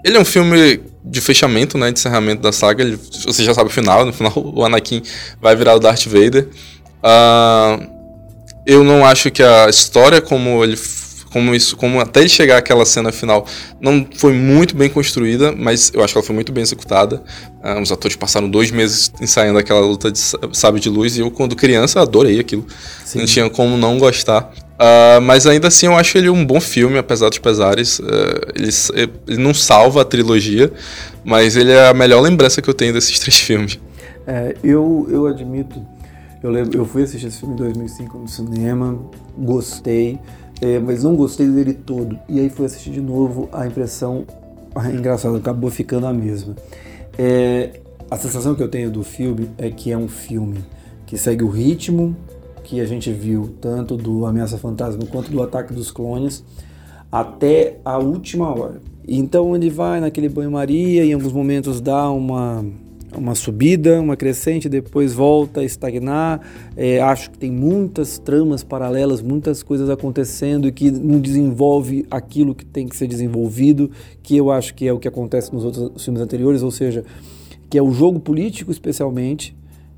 [0.08, 2.82] ele é um filme de fechamento, né, de encerramento da saga.
[2.82, 4.06] Ele, você já sabe o final.
[4.06, 5.02] No final, o Anakin
[5.42, 6.48] vai virar o Darth Vader.
[7.04, 7.88] Uh,
[8.66, 10.78] eu não acho que a história como ele
[11.30, 13.46] como isso, como até ele chegar àquela cena final,
[13.82, 17.22] não foi muito bem construída, mas eu acho que ela foi muito bem executada.
[17.62, 20.20] Uh, os atores passaram dois meses ensaiando aquela luta de
[20.54, 22.66] sabe de luz e eu, quando criança, adorei aquilo.
[23.04, 23.20] Sim.
[23.20, 24.50] Não tinha como não gostar.
[24.78, 27.98] Uh, mas ainda assim eu acho ele um bom filme, apesar dos pesares.
[27.98, 28.04] Uh,
[28.56, 28.70] ele,
[29.28, 30.72] ele, não salva a trilogia,
[31.26, 33.80] mas ele é a melhor lembrança que eu tenho desses três filmes.
[34.28, 35.84] É, eu, eu admito,
[36.44, 39.00] eu, lembro, eu fui assistir esse filme em 2005 no cinema,
[39.38, 40.20] gostei,
[40.62, 42.20] é, mas não gostei dele todo.
[42.30, 44.26] E aí fui assistir de novo, a impressão,
[44.94, 46.56] engraçado, acabou ficando a mesma.
[47.18, 47.80] É,
[48.12, 50.64] a sensação que eu tenho do filme é que é um filme
[51.06, 52.16] que segue o ritmo
[52.68, 56.44] que a gente viu, tanto do Ameaça Fantasma quanto do Ataque dos Clones,
[57.10, 58.82] até a última hora.
[59.08, 62.66] Então ele vai naquele banho-maria, em alguns momentos dá uma,
[63.16, 66.42] uma subida, uma crescente, depois volta a estagnar.
[66.76, 72.54] É, acho que tem muitas tramas paralelas, muitas coisas acontecendo e que não desenvolve aquilo
[72.54, 73.90] que tem que ser desenvolvido,
[74.22, 77.06] que eu acho que é o que acontece nos outros filmes anteriores, ou seja,
[77.70, 79.56] que é o jogo político especialmente,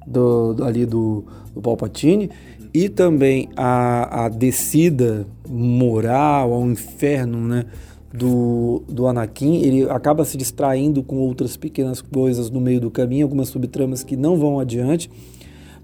[0.10, 1.24] do, ali do,
[1.54, 2.30] do Palpatine,
[2.74, 7.66] e também a, a descida moral ao inferno, né?
[8.12, 13.24] Do, do Anakin, ele acaba se distraindo com outras pequenas coisas no meio do caminho,
[13.24, 15.12] algumas subtramas que não vão adiante,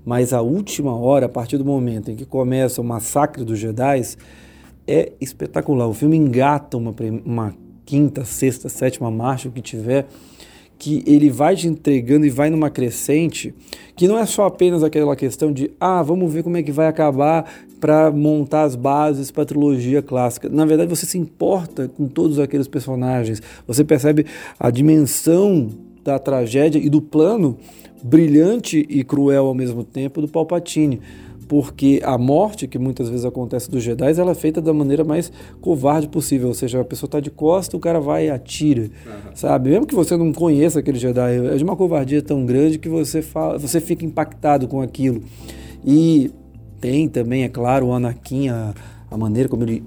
[0.04, 4.02] mas a última hora, a partir do momento em que começa o massacre dos Jedi,
[4.88, 5.88] é espetacular.
[5.88, 7.54] O filme engata uma, uma
[7.86, 10.08] quinta, sexta, sétima marcha, o que tiver,
[10.78, 13.54] que ele vai te entregando e vai numa crescente
[13.96, 16.88] que não é só apenas aquela questão de ah, vamos ver como é que vai
[16.88, 17.50] acabar
[17.80, 20.50] para montar as bases para a trilogia clássica.
[20.50, 23.42] Na verdade, você se importa com todos aqueles personagens.
[23.68, 24.26] Você percebe
[24.60, 25.70] a dimensão
[26.04, 27.58] da tragédia e do plano
[28.04, 31.02] brilhante e cruel ao mesmo tempo do Palpatine
[31.48, 35.32] porque a morte que muitas vezes acontece dos Jedi ela é feita da maneira mais
[35.62, 39.36] covarde possível, ou seja, a pessoa está de costa, o cara vai e atira, uhum.
[39.36, 39.70] sabe?
[39.70, 43.22] Mesmo que você não conheça aquele Jedi, é de uma covardia tão grande que você
[43.22, 45.22] fala, você fica impactado com aquilo.
[45.86, 46.32] E
[46.80, 48.74] tem também, é claro, o Anakin, a,
[49.10, 49.84] a maneira como ele,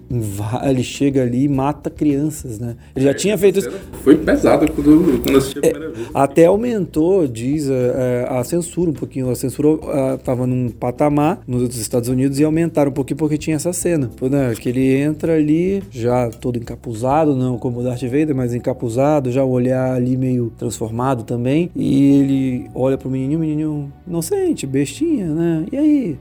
[0.62, 2.76] ele chega ali e mata crianças, né?
[2.94, 3.70] Ele já é, tinha feito isso.
[4.02, 6.08] Foi pesado quando, quando assisti a é, primeira vez.
[6.14, 9.28] Até aumentou, diz, a, é, a censura um pouquinho.
[9.30, 9.68] A censura
[10.14, 14.10] estava num patamar nos Estados Unidos e aumentaram um pouquinho porque tinha essa cena.
[14.20, 14.54] Né?
[14.54, 19.44] Que ele entra ali, já todo encapuzado, não como o Darth Vader, mas encapuzado, já
[19.44, 21.70] o olhar ali meio transformado também.
[21.74, 25.66] E ele olha pro menininho, o menininho inocente, bestinha, né?
[25.70, 26.18] E aí?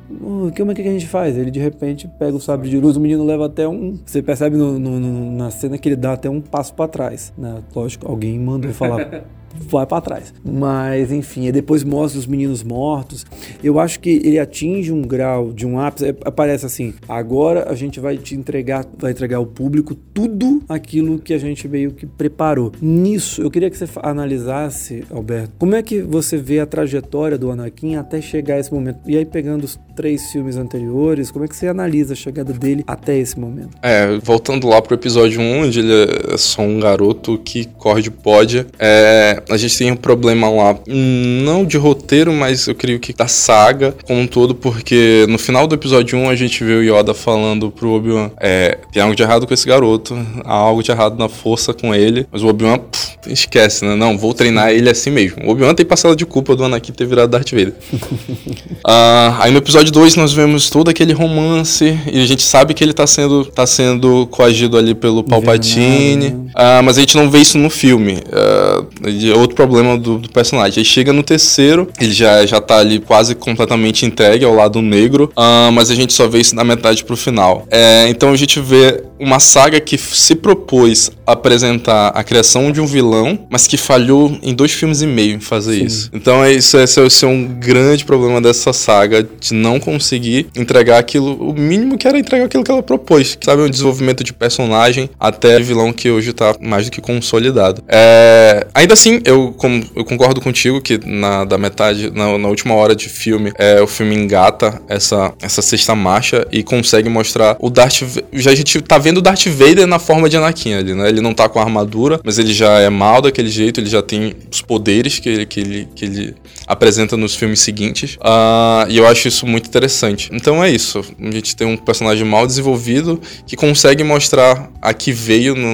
[0.57, 1.37] Como é que a gente faz?
[1.37, 3.97] Ele de repente pega o sabre de luz o menino leva até um.
[4.05, 7.33] Você percebe no, no, no, na cena que ele dá até um passo para trás.
[7.37, 7.61] Né?
[7.75, 9.23] Lógico, alguém mandou falar.
[9.59, 10.33] vai para trás.
[10.43, 13.25] Mas, enfim, depois mostra os meninos mortos.
[13.63, 16.07] Eu acho que ele atinge um grau de um ápice.
[16.07, 21.19] É, aparece assim: agora a gente vai te entregar, vai entregar ao público tudo aquilo
[21.19, 22.71] que a gente meio que preparou.
[22.81, 27.51] Nisso, eu queria que você analisasse, Alberto, como é que você vê a trajetória do
[27.51, 28.99] Anakin até chegar a esse momento.
[29.05, 32.83] E aí, pegando os três filmes anteriores, como é que você analisa a chegada dele
[32.85, 33.71] até esse momento?
[33.81, 35.93] É, voltando lá pro episódio 1, onde ele
[36.33, 38.67] é só um garoto que corre de pódia.
[38.77, 43.27] É, a gente tem um problema lá, não de roteiro, mas eu creio que da
[43.27, 47.13] saga como um todo, porque no final do episódio 1 a gente vê o Yoda
[47.13, 51.17] falando pro Obi-Wan: é, tem algo de errado com esse garoto, há algo de errado
[51.17, 52.79] na força com ele, mas o Obi-Wan
[53.27, 53.95] esquece, né?
[53.95, 55.45] Não, vou treinar ele assim mesmo.
[55.45, 57.73] O Obi-Wan tem passado de culpa do Anakin ter virado Darth Vader.
[57.93, 62.83] uh, aí no episódio 2 nós vemos todo aquele romance e a gente sabe que
[62.83, 66.46] ele tá sendo, tá sendo coagido ali pelo Palpatine.
[66.57, 68.13] Uh, mas a gente não vê isso no filme.
[68.13, 70.79] Uh, é outro problema do, do, personagem.
[70.79, 75.31] Ele chega no terceiro, ele já, já tá ali quase completamente entregue ao lado negro,
[75.37, 77.67] uh, mas a gente só vê isso na metade pro final.
[77.69, 82.81] É, então a gente vê uma saga que se propôs a apresentar a criação de
[82.81, 85.85] um vilão, mas que falhou em dois filmes e meio em fazer Sim.
[85.85, 86.09] isso.
[86.13, 90.97] Então é isso, esse, esse é um grande problema dessa saga de não conseguir entregar
[90.97, 95.09] aquilo, o mínimo que era entregar aquilo que ela propôs, sabe, um desenvolvimento de personagem
[95.19, 97.83] até vilão que hoje tá mais do que consolidado.
[97.87, 102.73] É, ainda assim, eu, com, eu concordo contigo que na da metade, na, na, última
[102.73, 107.69] hora de filme, é, o filme engata essa, essa sexta marcha e consegue mostrar o
[107.69, 108.03] Darth
[108.33, 111.07] já a gente tá vendo o Darth Vader na forma de Anakin ali, né?
[111.07, 114.35] Ele não tá com armadura, mas ele já é mal daquele jeito, ele já tem
[114.51, 116.35] os poderes que ele, que ele, que ele
[116.67, 118.15] apresenta nos filmes seguintes.
[118.15, 120.29] Uh, e eu acho isso muito interessante.
[120.33, 121.01] Então é isso.
[121.19, 125.73] A gente tem um personagem mal desenvolvido que consegue mostrar a que veio no,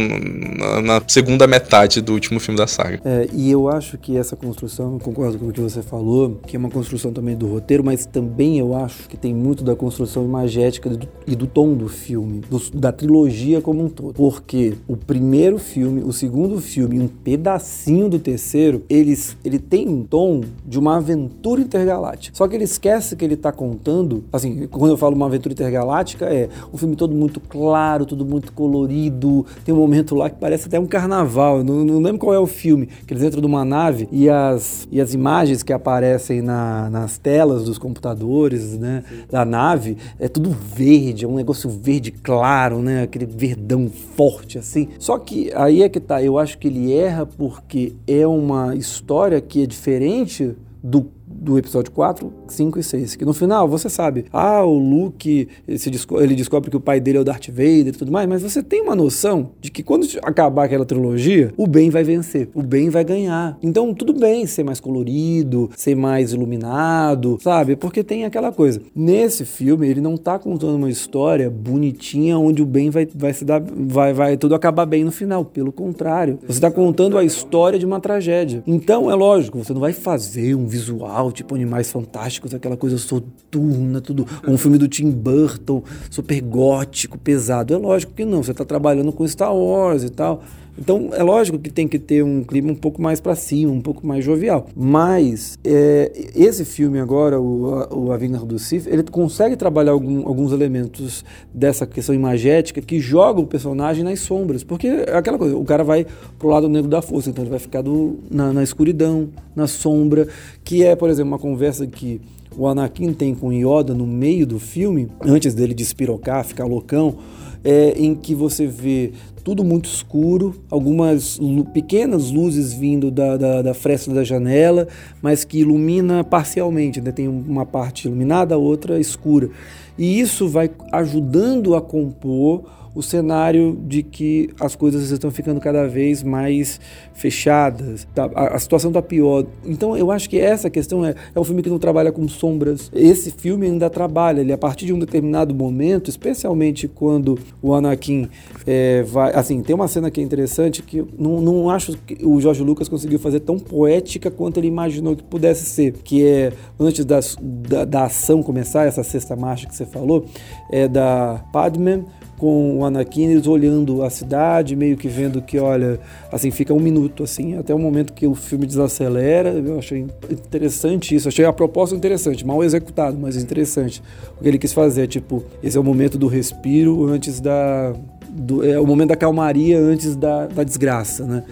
[0.57, 3.01] na, na, segunda metade do último filme da saga.
[3.03, 6.59] É, e eu acho que essa construção, concordo com o que você falou, que é
[6.59, 10.89] uma construção também do roteiro, mas também eu acho que tem muito da construção imagética
[10.89, 13.22] do, e do tom do filme, do, da trilogia
[13.61, 14.13] como um todo.
[14.13, 19.87] Porque o primeiro filme, o segundo filme e um pedacinho do terceiro, eles, ele tem
[19.87, 22.35] um tom de uma aventura intergaláctica.
[22.35, 26.25] Só que ele esquece que ele está contando, assim, quando eu falo uma aventura intergaláctica,
[26.25, 29.45] é um filme todo muito claro, tudo muito colorido.
[29.65, 31.59] Tem um momento lá que parece até um carnaval.
[31.59, 34.87] Eu não, não lembro qual é o filme, que eles entram numa nave e as,
[34.91, 40.49] e as imagens que aparecem na, nas telas dos computadores, né, da nave, é tudo
[40.51, 44.89] verde, é um negócio verde claro, né, aquele verdão forte assim.
[44.97, 49.39] Só que aí é que tá, eu acho que ele erra porque é uma história
[49.39, 53.15] que é diferente do do episódio 4, 5 e 6.
[53.15, 57.21] Que no final você sabe, ah, o Luke, ele descobre que o pai dele é
[57.21, 60.65] o Darth Vader e tudo mais, mas você tem uma noção de que quando acabar
[60.65, 63.57] aquela trilogia, o bem vai vencer, o bem vai ganhar.
[63.61, 67.75] Então tudo bem ser mais colorido, ser mais iluminado, sabe?
[67.75, 68.81] Porque tem aquela coisa.
[68.95, 73.45] Nesse filme, ele não tá contando uma história bonitinha onde o bem vai, vai se
[73.45, 75.45] dar, vai, vai tudo acabar bem no final.
[75.45, 78.63] Pelo contrário, você está contando a história de uma tragédia.
[78.65, 84.01] Então é lógico, você não vai fazer um visual tipo Animais Fantásticos, aquela coisa soturna,
[84.01, 84.25] tudo.
[84.47, 87.73] Um filme do Tim Burton, super gótico, pesado.
[87.73, 90.43] É lógico que não, você está trabalhando com Star Wars e tal.
[90.77, 93.81] Então é lógico que tem que ter um clima um pouco mais para cima, um
[93.81, 94.67] pouco mais jovial.
[94.75, 100.27] Mas é, esse filme agora, o, o A Vingança do Sith, ele consegue trabalhar algum,
[100.27, 101.23] alguns elementos
[101.53, 104.63] dessa questão imagética que joga o personagem nas sombras.
[104.63, 106.05] Porque é aquela coisa, o cara vai
[106.39, 110.27] pro lado negro da força, então ele vai ficar do, na, na escuridão, na sombra,
[110.63, 112.19] que é, por exemplo, uma conversa que
[112.57, 117.15] o Anakin tem com Yoda no meio do filme, antes dele despirocar, ficar loucão,
[117.63, 119.13] é, em que você vê
[119.43, 121.39] tudo muito escuro, algumas
[121.73, 124.87] pequenas luzes vindo da, da, da, fresta da janela,
[125.21, 127.11] mas que ilumina parcialmente, né?
[127.11, 129.49] tem uma parte iluminada, a outra escura.
[129.97, 132.63] E isso vai ajudando a compor
[132.95, 136.79] o cenário de que as coisas estão ficando cada vez mais
[137.13, 138.29] fechadas, tá?
[138.35, 139.45] a, a, situação está pior.
[139.65, 142.91] Então eu acho que essa questão é, é um filme que não trabalha com sombras.
[142.93, 148.29] Esse filme ainda trabalha, ele a partir de um determinado momento, especialmente quando o Anakin
[148.65, 149.33] é, vai.
[149.33, 152.87] Assim, tem uma cena que é interessante que não, não acho que o Jorge Lucas
[152.87, 157.85] conseguiu fazer tão poética quanto ele imaginou que pudesse ser, que é antes das, da,
[157.85, 160.25] da ação começar, essa sexta marcha que você falou,
[160.71, 162.03] é da Padme
[162.43, 165.97] com o Anakin, eles olhando a cidade, meio que vendo que, olha,
[166.29, 169.51] assim, fica um minuto, assim, até o momento que o filme desacelera.
[169.51, 174.03] Eu achei interessante isso, achei a proposta interessante, mal executado, mas interessante.
[174.37, 177.93] O que ele quis fazer, tipo, esse é o momento do respiro antes da.
[178.29, 181.43] Do, é o momento da calmaria antes da, da desgraça, né?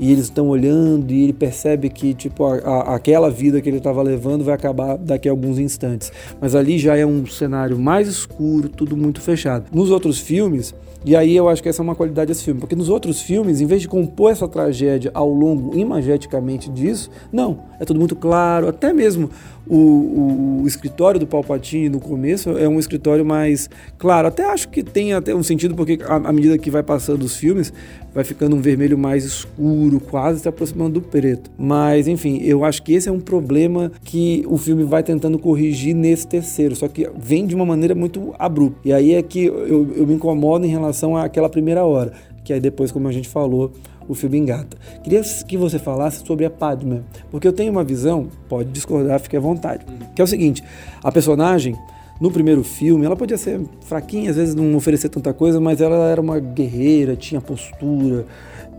[0.00, 3.76] E eles estão olhando e ele percebe que tipo a, a, aquela vida que ele
[3.76, 6.10] estava levando vai acabar daqui a alguns instantes.
[6.40, 9.66] Mas ali já é um cenário mais escuro, tudo muito fechado.
[9.70, 10.74] Nos outros filmes,
[11.04, 13.60] e aí eu acho que essa é uma qualidade desse filme, porque nos outros filmes,
[13.60, 18.68] em vez de compor essa tragédia ao longo imageticamente disso, não, é tudo muito claro,
[18.68, 19.30] até mesmo
[19.70, 24.26] o, o, escritório do Palpatine no começo é um escritório mais claro.
[24.26, 27.72] Até acho que tem até um sentido, porque à medida que vai passando os filmes,
[28.12, 31.50] vai ficando um vermelho mais escuro, quase se aproximando do preto.
[31.56, 35.94] Mas, enfim, eu acho que esse é um problema que o filme vai tentando corrigir
[35.94, 38.80] nesse terceiro, só que vem de uma maneira muito abrupta.
[38.84, 42.58] E aí é que eu, eu me incomodo em relação àquela primeira hora, que aí
[42.58, 43.72] depois, como a gente falou,
[44.10, 44.76] o filme engata.
[45.04, 49.36] Queria que você falasse sobre a Padme, porque eu tenho uma visão, pode discordar, fique
[49.36, 50.64] à vontade, que é o seguinte,
[51.02, 51.76] a personagem
[52.20, 56.08] no primeiro filme, ela podia ser fraquinha, às vezes não oferecer tanta coisa, mas ela
[56.08, 58.26] era uma guerreira, tinha postura,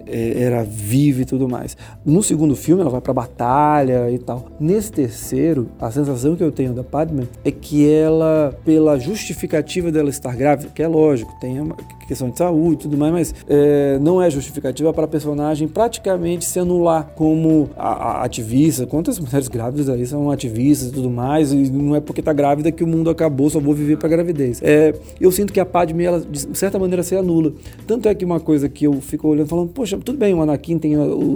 [0.08, 1.78] era viva e tudo mais.
[2.06, 4.48] No segundo filme, ela vai pra batalha e tal.
[4.60, 10.10] Nesse terceiro, a sensação que eu tenho da Padme é que ela, pela justificativa dela
[10.10, 11.76] estar grávida, que é lógico, tem uma
[12.08, 16.44] questão de saúde e tudo mais, mas é, não é justificativa para a personagem praticamente
[16.44, 18.86] se anular como a, a ativista.
[18.86, 22.72] Quantas mulheres grávidas aí são ativistas e tudo mais, e não é porque tá grávida
[22.72, 24.62] que o mundo acabou, só vou viver para gravidez.
[24.62, 27.54] É, eu sinto que a Padme, ela, de certa maneira, se anula.
[27.88, 30.80] Tanto é que uma coisa que eu fico olhando falando, poxa, tudo bem, o Anakin
[30.80, 30.94] tem,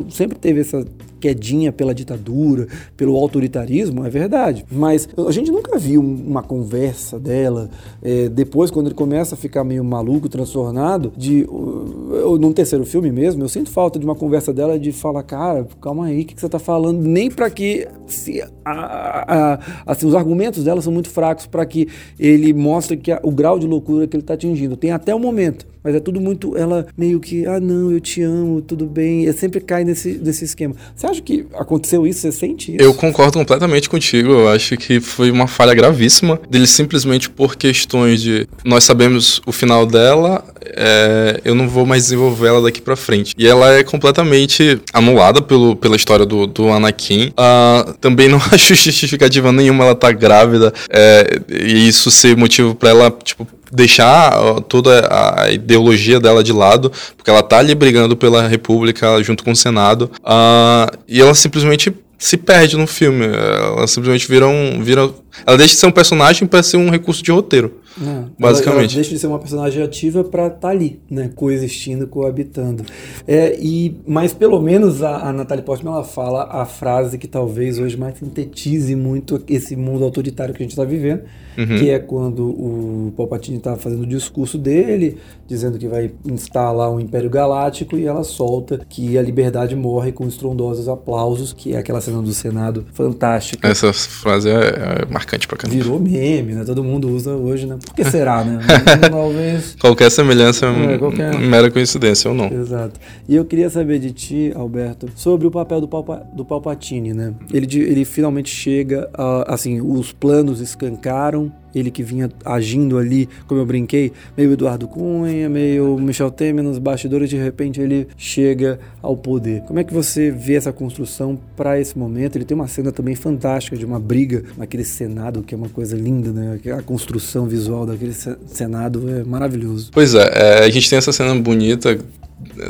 [0.10, 0.86] sempre teve essa
[1.26, 4.64] quedinha pela ditadura, pelo autoritarismo, é verdade.
[4.72, 7.68] Mas a gente nunca viu uma conversa dela
[8.04, 13.12] é, depois, quando ele começa a ficar meio maluco, transtornado, de uh, num terceiro filme
[13.12, 16.36] mesmo, eu sinto falta de uma conversa dela de falar, cara, calma aí, o que,
[16.36, 17.02] que você tá falando?
[17.02, 21.88] Nem para que se, a, a, assim, os argumentos dela são muito fracos para que
[22.20, 24.78] ele mostre que a, o grau de loucura que ele está atingindo.
[24.78, 26.58] Tem até o momento mas é tudo muito.
[26.58, 29.28] Ela meio que, ah, não, eu te amo, tudo bem.
[29.28, 30.74] É sempre cai nesse, nesse esquema.
[30.96, 32.22] Você acha que aconteceu isso?
[32.22, 32.84] Você sente isso?
[32.84, 34.32] Eu concordo completamente contigo.
[34.32, 38.48] Eu acho que foi uma falha gravíssima dele simplesmente por questões de.
[38.64, 43.34] Nós sabemos o final dela, é, eu não vou mais desenvolver ela daqui pra frente.
[43.38, 47.28] E ela é completamente anulada pelo, pela história do, do Anakin.
[47.30, 52.90] Uh, também não acho justificativa nenhuma ela tá grávida é, e isso ser motivo para
[52.90, 58.48] ela, tipo, deixar toda a ideologia dela de lado, porque ela tá ali brigando pela
[58.48, 63.26] República junto com o Senado, uh, e ela simplesmente se perde no filme.
[63.26, 64.82] Ela simplesmente vira um.
[64.82, 65.10] Vira,
[65.46, 67.80] ela deixa de ser um personagem para ser um recurso de roteiro.
[68.02, 68.68] É, basicamente.
[68.68, 71.32] Ela, ela, deixa de ser uma personagem ativa para estar tá ali, né?
[71.34, 72.84] Coexistindo, coabitando.
[73.28, 77.80] É, e, mas pelo menos a, a Natalie Portman ela fala a frase que talvez
[77.80, 81.22] hoje mais sintetize muito esse mundo autoritário que a gente está vivendo,
[81.58, 81.78] uhum.
[81.78, 85.18] que é quando o Palpatine está fazendo o discurso dele,
[85.48, 90.28] dizendo que vai instalar um Império Galáctico, e ela solta que a liberdade morre com
[90.28, 93.68] estrondosos aplausos, que é aquela cena do Senado fantástica.
[93.68, 95.84] Essa frase é, é marcante pra caramba.
[95.84, 96.64] Virou meme, né?
[96.64, 97.78] Todo mundo usa hoje, né?
[97.84, 98.60] Por que será, né?
[99.10, 99.76] Talvez.
[99.80, 101.38] qualquer semelhança é, qualquer...
[101.38, 102.48] mera coincidência ou não.
[102.48, 103.00] Exato.
[103.28, 106.26] E eu queria saber de ti, Alberto, sobre o papel do, Palpa...
[106.34, 107.34] do Palpatine, né?
[107.52, 113.60] Ele, ele finalmente chega, a, assim, os planos escancaram, ele que vinha agindo ali, como
[113.60, 119.16] eu brinquei, meio Eduardo Cunha, meio Michel Temer nos bastidores, de repente ele chega ao
[119.16, 119.62] poder.
[119.62, 122.38] Como é que você vê essa construção para esse momento?
[122.38, 125.96] Ele tem uma cena também fantástica de uma briga naquele Senado, que é uma coisa
[125.96, 126.60] linda, né?
[126.78, 128.14] A construção visual daquele
[128.48, 129.92] Senado é maravilhoso.
[129.92, 132.00] Pois é, é a gente tem essa cena bonita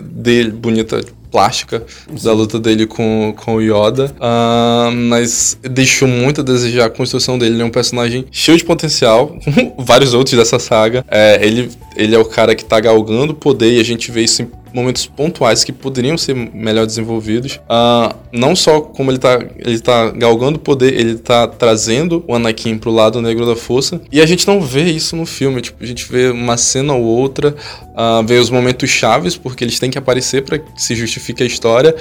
[0.01, 1.01] dele, bonita
[1.31, 1.83] plástica
[2.23, 7.37] da luta dele com, com o Yoda, uh, mas deixou muito a desejar a construção
[7.37, 7.55] dele.
[7.55, 9.37] Ele é um personagem cheio de potencial,
[9.77, 11.03] vários outros dessa saga.
[11.09, 14.43] É, ele, ele é o cara que tá galgando poder e a gente vê isso
[14.43, 17.61] em momentos pontuais que poderiam ser melhor desenvolvidos.
[17.63, 22.77] Uh, não só como ele tá, ele tá galgando poder, ele tá trazendo o Anakin
[22.77, 24.01] pro lado negro da força.
[24.11, 25.61] E a gente não vê isso no filme.
[25.61, 27.55] Tipo, a gente vê uma cena ou outra,
[27.91, 31.45] uh, vê os momentos chaves, porque eles têm que aparecer para que se justifique a
[31.45, 31.95] história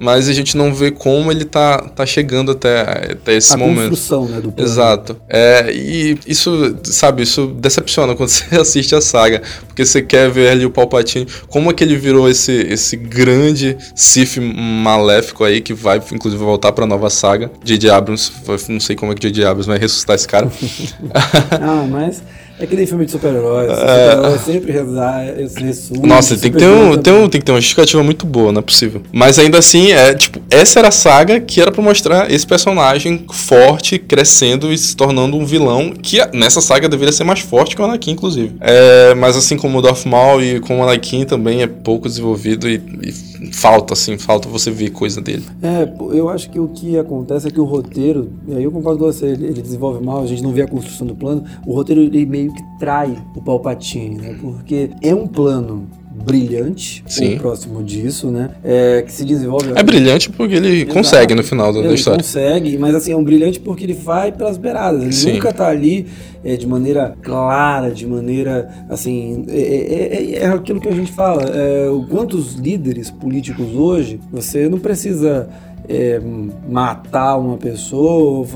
[0.00, 3.78] mas a gente não vê como ele tá, tá chegando até, até esse a momento.
[3.78, 4.70] A construção, né, do plano.
[4.70, 5.16] Exato.
[5.28, 10.50] É, e isso, sabe, isso decepciona quando você assiste a saga, porque você quer ver
[10.50, 15.74] ali o Palpatine, como é que ele virou esse, esse grande Sith maléfico aí, que
[15.74, 17.50] vai, inclusive, voltar pra nova saga.
[17.62, 17.90] J.J.
[17.90, 18.32] Abrams,
[18.70, 19.44] não sei como é que J.J.
[19.44, 20.50] Abrams vai ressuscitar esse cara.
[21.60, 22.22] ah, mas...
[22.58, 23.70] É que nem filme de super-heróis.
[23.70, 24.14] É...
[24.14, 26.02] Super sempre ressurge.
[26.02, 28.58] Nossa, tem que, ter um, tem, um, tem que ter uma justificativa muito boa, não
[28.60, 29.02] é possível.
[29.12, 33.24] Mas ainda assim, é tipo, essa era a saga que era para mostrar esse personagem
[33.32, 37.82] forte, crescendo e se tornando um vilão, que nessa saga deveria ser mais forte que
[37.82, 38.52] o Anakin, inclusive.
[38.60, 42.68] É, mas assim como o Darth Maul e como o Anakin também é pouco desenvolvido
[42.68, 45.44] e, e falta, assim, falta você ver coisa dele.
[45.62, 48.98] É, eu acho que o que acontece é que o roteiro, e aí eu concordo
[48.98, 51.74] com você, ele, ele desenvolve mal, a gente não vê a construção do plano, o
[51.74, 54.36] roteiro ele meio meio que trai o Palpatine, né?
[54.40, 55.86] Porque é um plano
[56.24, 57.38] brilhante, Sim.
[57.38, 58.50] próximo disso, né?
[58.64, 59.72] É, que se desenvolve.
[59.74, 60.92] É brilhante porque ele Exato.
[60.92, 62.16] consegue no final da, ele história.
[62.16, 65.02] Ele consegue, mas assim, é um brilhante porque ele vai pelas beiradas.
[65.02, 65.34] Ele Sim.
[65.34, 66.06] nunca tá ali
[66.44, 69.44] é, de maneira clara, de maneira assim.
[69.48, 71.44] É, é, é, é aquilo que a gente fala.
[71.54, 75.48] É, quantos líderes políticos hoje você não precisa
[75.88, 76.20] é,
[76.68, 78.46] matar uma pessoa,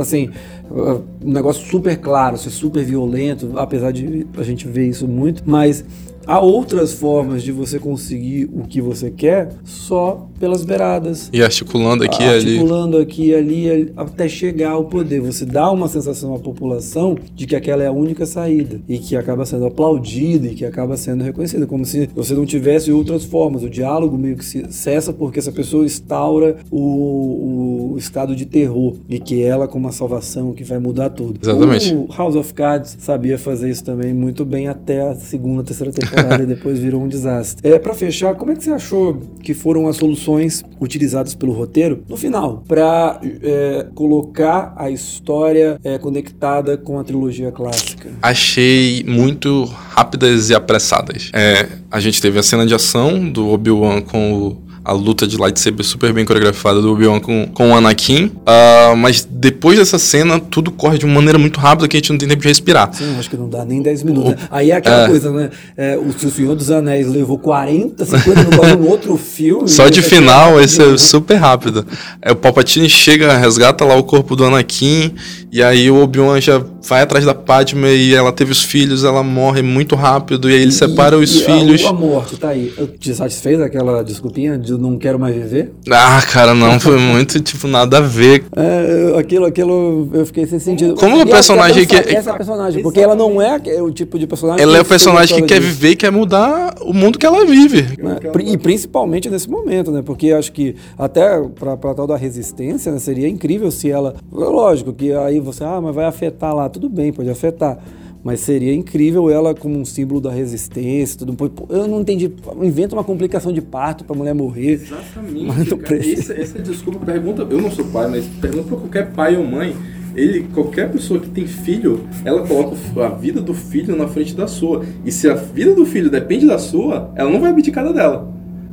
[0.00, 0.30] assim,
[0.70, 5.84] um negócio super claro, ser super violento, apesar de a gente ver isso muito, mas
[6.26, 11.30] há outras formas de você conseguir o que você quer só pelas beiradas.
[11.32, 12.34] E articulando aqui e ali.
[12.34, 15.20] Articulando aqui e ali, até chegar ao poder.
[15.20, 19.16] Você dá uma sensação à população de que aquela é a única saída e que
[19.16, 23.62] acaba sendo aplaudida e que acaba sendo reconhecida, como se você não tivesse outras formas.
[23.62, 28.94] O diálogo meio que se cessa porque essa pessoa instaura o, o estado de terror
[29.08, 31.38] e que ela como a salvação que vai mudar tudo.
[31.42, 31.94] Exatamente.
[31.94, 36.11] O House of Cards sabia fazer isso também muito bem até a segunda, terceira temporada
[36.42, 37.68] e depois virou um desastre.
[37.68, 42.02] É, para fechar, como é que você achou que foram as soluções utilizadas pelo roteiro
[42.08, 48.10] no final para é, colocar a história é, conectada com a trilogia clássica?
[48.20, 51.30] Achei muito rápidas e apressadas.
[51.32, 55.36] É, a gente teve a cena de ação do Obi-Wan com o a luta de
[55.36, 58.26] lightsaber super bem coreografada do Obi-Wan com, com o Anakin.
[58.26, 62.10] Uh, mas depois dessa cena, tudo corre de uma maneira muito rápida que a gente
[62.10, 62.92] não tem tempo de respirar.
[62.92, 64.32] Sim, acho que não dá nem 10 minutos.
[64.32, 64.48] O, né?
[64.50, 65.50] Aí é aquela é, coisa, né?
[65.76, 69.68] É, o Senhor dos Anéis levou 40, 50 minutos no outro filme.
[69.68, 71.86] Só de final, esse é super rápido.
[72.20, 75.14] É, o Palpatine chega, resgata lá o corpo do Anakin,
[75.52, 79.22] e aí o Obi-Wan já vai atrás da Padme e ela teve os filhos, ela
[79.22, 81.84] morre muito rápido, e aí ele separa os e filhos.
[81.84, 82.72] A, a morte, tá aí.
[82.98, 85.72] Te satisfez aquela desculpinha de não quero mais viver?
[85.90, 88.44] Ah, cara, não, foi muito, tipo, nada a ver.
[88.56, 90.94] É, aquilo, aquilo, eu fiquei sem sentido.
[90.94, 91.96] Como o personagem que.
[91.96, 94.62] Essa personagem, porque ela não é o tipo de personagem.
[94.62, 97.80] Ela é o personagem que quer viver e quer mudar o mundo que ela vive.
[97.80, 100.02] É, e principalmente nesse momento, né?
[100.02, 104.14] Porque acho que até pra, pra tal da resistência, né, seria incrível se ela.
[104.30, 106.68] Lógico que aí você, ah, mas vai afetar lá.
[106.68, 107.78] Tudo bem, pode afetar.
[108.24, 111.36] Mas seria incrível ela como um símbolo da resistência, tudo.
[111.68, 112.32] Eu não entendi.
[112.62, 114.72] Inventa uma complicação de parto pra mulher morrer.
[114.74, 115.46] Exatamente.
[115.46, 117.46] Mas não essa, essa desculpa, pergunta.
[117.50, 119.74] Eu não sou pai, mas pergunta pra qualquer pai ou mãe.
[120.14, 124.46] Ele, qualquer pessoa que tem filho, ela coloca a vida do filho na frente da
[124.46, 124.84] sua.
[125.04, 128.32] E se a vida do filho depende da sua, ela não vai abdicar da dela.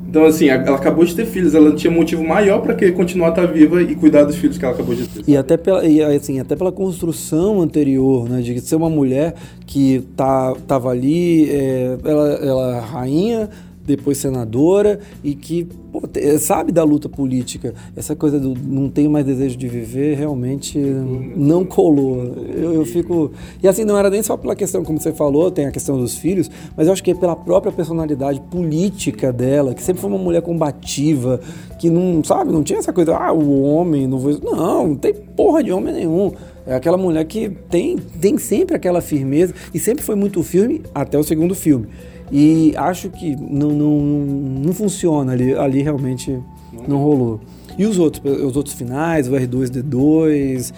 [0.10, 3.30] Então, assim, ela acabou de ter filhos, ela tinha motivo maior para que continuar a
[3.30, 5.23] estar tá viva e cuidar dos filhos que ela acabou de ter.
[5.27, 9.36] E até pela, e, assim, até pela construção anterior, né, de ser uma mulher
[9.68, 13.49] que tá, tava ali, é, ela, ela é rainha,
[13.95, 16.02] depois senadora e que pô,
[16.40, 17.74] sabe da luta política.
[17.95, 22.36] Essa coisa do não tenho mais desejo de viver realmente não colou.
[22.56, 23.32] Eu, eu, fico.
[23.61, 26.18] E assim, não era nem só pela questão, como você falou, tem a questão dos
[26.18, 30.20] filhos, mas eu acho que é pela própria personalidade política dela, que sempre foi uma
[30.20, 31.40] mulher combativa,
[31.80, 34.40] que não, sabe, não tinha essa coisa, ah, o homem, não vou.
[34.41, 36.32] Não, não tem porra de homem nenhum.
[36.68, 41.18] É aquela mulher que tem, tem sempre aquela firmeza e sempre foi muito firme até
[41.18, 41.88] o segundo filme.
[42.31, 43.99] E acho que não, não,
[44.65, 46.39] não funciona ali, ali realmente
[46.88, 47.41] não rolou.
[47.77, 50.73] E os outros, os outros finais, o R2D2.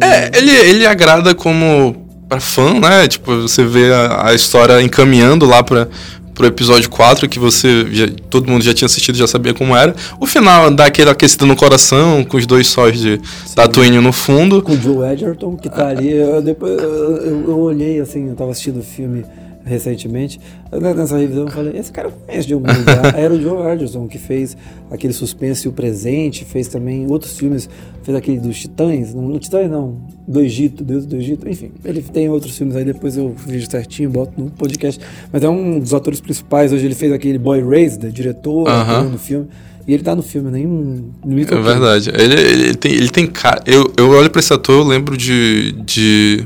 [0.00, 3.06] É, ele, ele agrada como para fã, né?
[3.08, 5.88] Tipo, você vê a, a história encaminhando lá para
[6.36, 9.96] pro episódio 4, que você já, todo mundo já tinha assistido, já sabia como era.
[10.20, 13.54] O final dá aquele aquecido no coração, com os dois sóis de Sim.
[13.54, 14.60] Tatooine no fundo.
[14.60, 16.12] Com o Joe Edgerton, que tá ali.
[16.12, 19.24] Eu, depois, eu, eu, eu olhei assim, eu tava assistindo o filme
[19.66, 20.40] recentemente,
[20.72, 23.14] nessa revisão eu falei, esse cara conhece de algum lugar.
[23.18, 24.56] Era o Joe Anderson, que fez
[24.90, 27.68] aquele Suspense e o Presente, fez também outros filmes,
[28.04, 32.00] fez aquele dos Titãs, não, no Titãs não, do Egito, Deus do Egito, enfim, ele
[32.00, 35.00] tem outros filmes aí, depois eu vejo certinho, boto no podcast,
[35.32, 39.02] mas é um dos atores principais, hoje ele fez aquele Boy Raised, diretor, uh -huh.
[39.10, 39.48] no filme,
[39.88, 41.12] e ele tá no filme, nem um.
[41.24, 42.10] É verdade.
[42.12, 43.62] Ele, ele, tem, ele tem cara.
[43.64, 46.44] Eu, eu olho pra esse ator, eu lembro de, de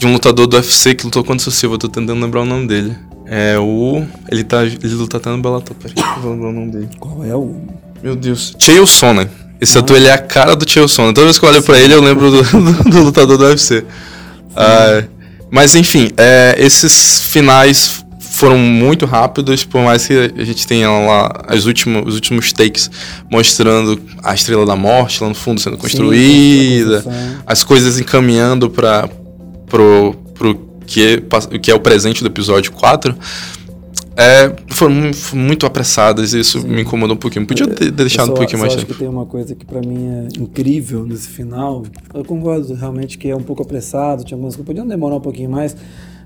[0.00, 2.66] de um lutador do UFC que lutou contra o Silva, tô tentando lembrar o nome
[2.66, 2.96] dele.
[3.26, 4.02] É o.
[4.30, 4.64] Ele tá.
[4.64, 6.88] Ele luta até no Bellator, peraí, eu vou lembrar o nome dele.
[6.98, 7.54] Qual é o.
[8.02, 8.56] Meu Deus.
[8.58, 9.28] Chael Sonnen.
[9.60, 9.82] Esse ah.
[9.82, 11.12] ator ele é a cara do Chael Sonnen.
[11.12, 12.42] Toda vez que eu olho pra ele, eu lembro do,
[12.82, 13.84] do, do lutador do UFC.
[14.56, 15.04] Ah,
[15.50, 21.30] mas enfim, é, esses finais foram muito rápidos, por mais que a gente tenha lá
[21.46, 22.90] as últimos, os últimos takes
[23.30, 27.10] mostrando a Estrela da Morte lá no fundo sendo construída, Sim,
[27.46, 29.10] as coisas encaminhando para
[29.70, 30.54] pro, pro
[30.86, 33.16] que, é, que é o presente do episódio 4,
[34.16, 36.68] é, foram muito apressadas e isso Sim.
[36.68, 37.46] me incomodou um pouquinho.
[37.46, 38.82] Podia ter deixado só, um pouquinho mais tempo.
[38.82, 41.84] Eu acho que tem uma coisa que para mim é incrível nesse final.
[42.12, 45.74] Eu concordo realmente que é um pouco apressado, tinha que podiam demorar um pouquinho mais,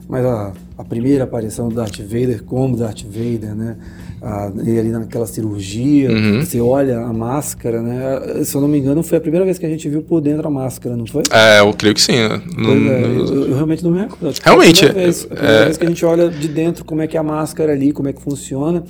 [0.08, 3.76] mas a, a primeira aparição do Darth Vader como Darth Vader, né?
[4.24, 6.40] a, ali naquela cirurgia, uhum.
[6.40, 8.42] você olha a máscara, né?
[8.44, 10.48] Se eu não me engano, foi a primeira vez que a gente viu por dentro
[10.48, 11.22] a máscara, não foi?
[11.30, 12.16] É, eu creio que sim.
[12.16, 12.40] Né?
[12.56, 14.34] Não, é, eu, eu, realmente não me recordo.
[14.42, 14.84] Realmente.
[14.84, 15.64] É a primeira, vez, a primeira é...
[15.66, 18.08] vez que a gente olha de dentro como é que é a máscara ali, como
[18.08, 18.82] é que funciona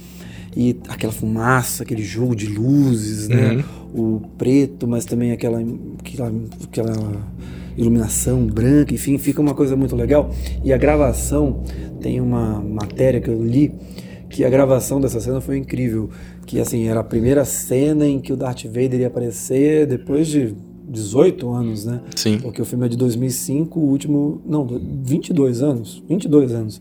[0.56, 3.52] e aquela fumaça, aquele jogo de luzes, né?
[3.52, 3.64] uhum.
[3.96, 5.60] O preto, mas também aquela,
[6.00, 6.32] aquela,
[6.64, 6.94] aquela
[7.76, 10.30] iluminação branca, enfim, fica uma coisa muito legal.
[10.62, 11.62] E a gravação,
[12.00, 13.72] tem uma matéria que eu li,
[14.28, 16.10] que a gravação dessa cena foi incrível.
[16.46, 20.54] Que assim, era a primeira cena em que o Darth Vader ia aparecer depois de
[20.88, 22.00] 18 anos, né?
[22.14, 22.38] Sim.
[22.38, 24.42] Porque o filme é de 2005, o último.
[24.46, 24.66] Não,
[25.02, 26.02] 22 anos.
[26.08, 26.80] 22 anos.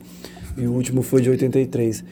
[0.57, 2.03] E o último foi de 83.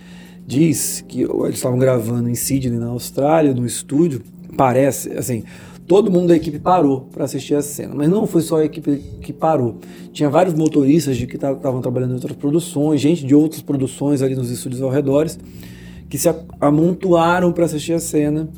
[0.47, 4.21] Diz que eles estavam gravando em Sydney, na Austrália, no estúdio.
[4.57, 5.43] Parece, assim,
[5.87, 7.93] todo mundo da equipe parou para assistir a cena.
[7.95, 9.77] Mas não foi só a equipe que parou.
[10.11, 14.35] Tinha vários motoristas de que estavam trabalhando em outras produções, gente de outras produções ali
[14.35, 15.27] nos estúdios ao redor,
[16.09, 18.49] que se amontoaram para assistir a cena,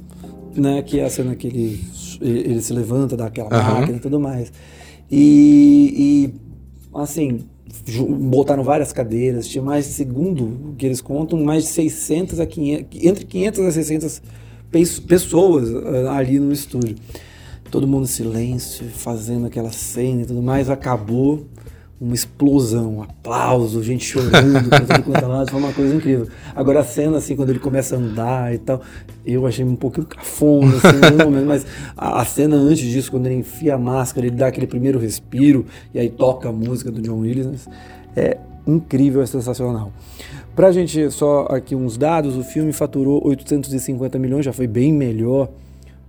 [0.56, 0.82] né?
[0.82, 1.84] Que é a cena que ele,
[2.22, 3.80] ele se levanta daquela uhum.
[3.80, 4.52] máquina e tudo mais.
[5.10, 6.34] E, e
[6.94, 7.42] assim,
[8.10, 13.04] botaram várias cadeiras, tinha mais, segundo o que eles contam, mais de 600 a 500,
[13.04, 14.22] entre 500 a 600
[15.00, 16.96] pessoas eh, ali no estúdio.
[17.70, 21.48] Todo mundo em silêncio, fazendo aquela cena e tudo mais, acabou
[22.04, 26.28] uma explosão, um aplauso, gente chorando, cantando quanto lado, foi uma coisa incrível.
[26.54, 28.82] Agora a cena, assim, quando ele começa a andar e tal,
[29.26, 33.28] eu achei um pouquinho cafona, assim, no momento, mas a, a, cena antes disso, quando
[33.28, 37.02] ele enfia a máscara, ele dá aquele primeiro respiro e aí toca a música do
[37.02, 37.70] John Williams,
[38.18, 38.38] é
[38.68, 39.94] incrível, é sensacional.
[40.56, 45.50] Pra gente, só aqui uns dados, o filme faturou 850 milhões, já foi bem melhor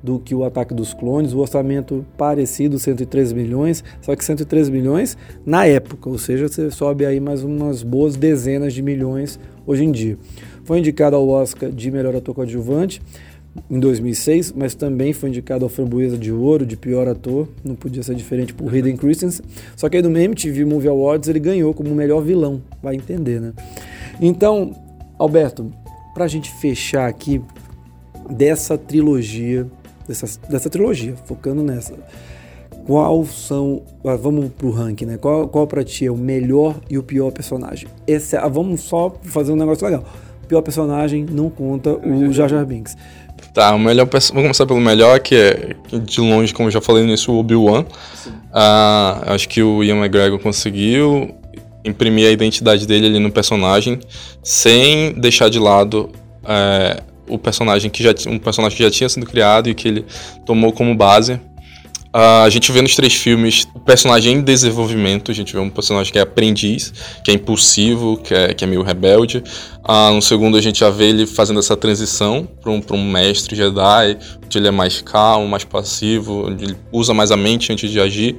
[0.03, 5.16] do que o Ataque dos Clones, o orçamento parecido, 103 milhões, só que 103 milhões
[5.47, 9.91] na época, ou seja, você sobe aí mais umas boas dezenas de milhões hoje em
[9.91, 10.19] dia.
[10.65, 13.01] Foi indicado ao Oscar de melhor ator coadjuvante
[13.71, 18.03] em 2006, mas também foi indicado ao Framboesa de Ouro de pior ator, não podia
[18.03, 19.43] ser diferente por Hayden Christensen,
[19.75, 23.55] só que aí no MTV Movie Awards ele ganhou como melhor vilão, vai entender, né?
[24.20, 24.73] Então,
[25.19, 25.70] Alberto,
[26.12, 27.43] para a gente fechar aqui
[28.31, 29.66] dessa trilogia
[30.07, 31.95] dessa, dessa trilogia, focando nessa.
[32.86, 33.82] Qual são.
[34.05, 35.16] Ah, vamos pro ranking, né?
[35.16, 37.89] Qual, qual pra ti é o melhor e o pior personagem?
[38.07, 40.05] Esse, ah, vamos só fazer um negócio legal.
[40.43, 42.95] O pior personagem não conta o Jar Jar Binks.
[43.55, 44.07] Tá, o melhor.
[44.07, 47.82] Vamos começar pelo melhor, que é de longe, como eu já falei nisso, o Obi-Wan.
[47.82, 51.35] Uh, acho que o Ian McGregor conseguiu
[51.85, 54.01] imprimir a identidade dele ali no personagem,
[54.43, 56.11] sem deixar de lado.
[56.43, 60.05] Uh, o personagem que já um personagem que já tinha sido criado e que ele
[60.44, 61.40] tomou como base.
[62.15, 65.32] Uh, a gente vê nos três filmes o personagem em desenvolvimento.
[65.32, 66.93] A gente vê um personagem que é aprendiz,
[67.24, 69.43] que é impulsivo, que é, que é meio rebelde.
[69.82, 73.57] Uh, no segundo, a gente já vê ele fazendo essa transição para um, um mestre
[73.57, 77.91] Jedi, onde ele é mais calmo, mais passivo, onde ele usa mais a mente antes
[77.91, 78.39] de agir.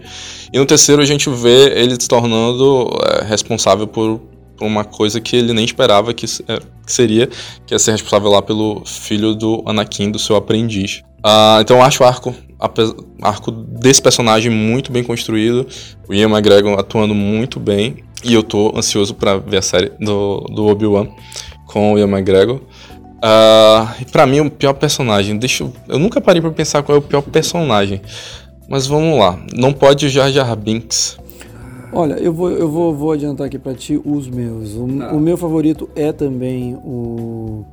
[0.54, 4.22] E no terceiro, a gente vê ele se tornando é, responsável por,
[4.56, 7.28] por uma coisa que ele nem esperava que, é, que seria,
[7.68, 11.04] que é ser responsável lá pelo filho do Anakin, do seu aprendiz.
[11.26, 12.36] Uh, então eu acho o arco,
[13.22, 15.68] arco desse personagem muito bem construído,
[16.08, 20.40] o Ian McGregor atuando muito bem, e eu tô ansioso para ver a série do,
[20.52, 21.08] do Obi-Wan
[21.66, 22.58] com o Ian McGregor.
[22.58, 26.96] Uh, e pra mim, o pior personagem, deixa eu, eu nunca parei para pensar qual
[26.96, 28.02] é o pior personagem,
[28.70, 31.18] mas vamos lá, não pode o Jar Jar Binks
[31.96, 34.76] Olha, eu vou, eu vou, vou adiantar aqui para ti os meus.
[34.76, 35.14] O, ah.
[35.14, 37.64] o, meu favorito é também o,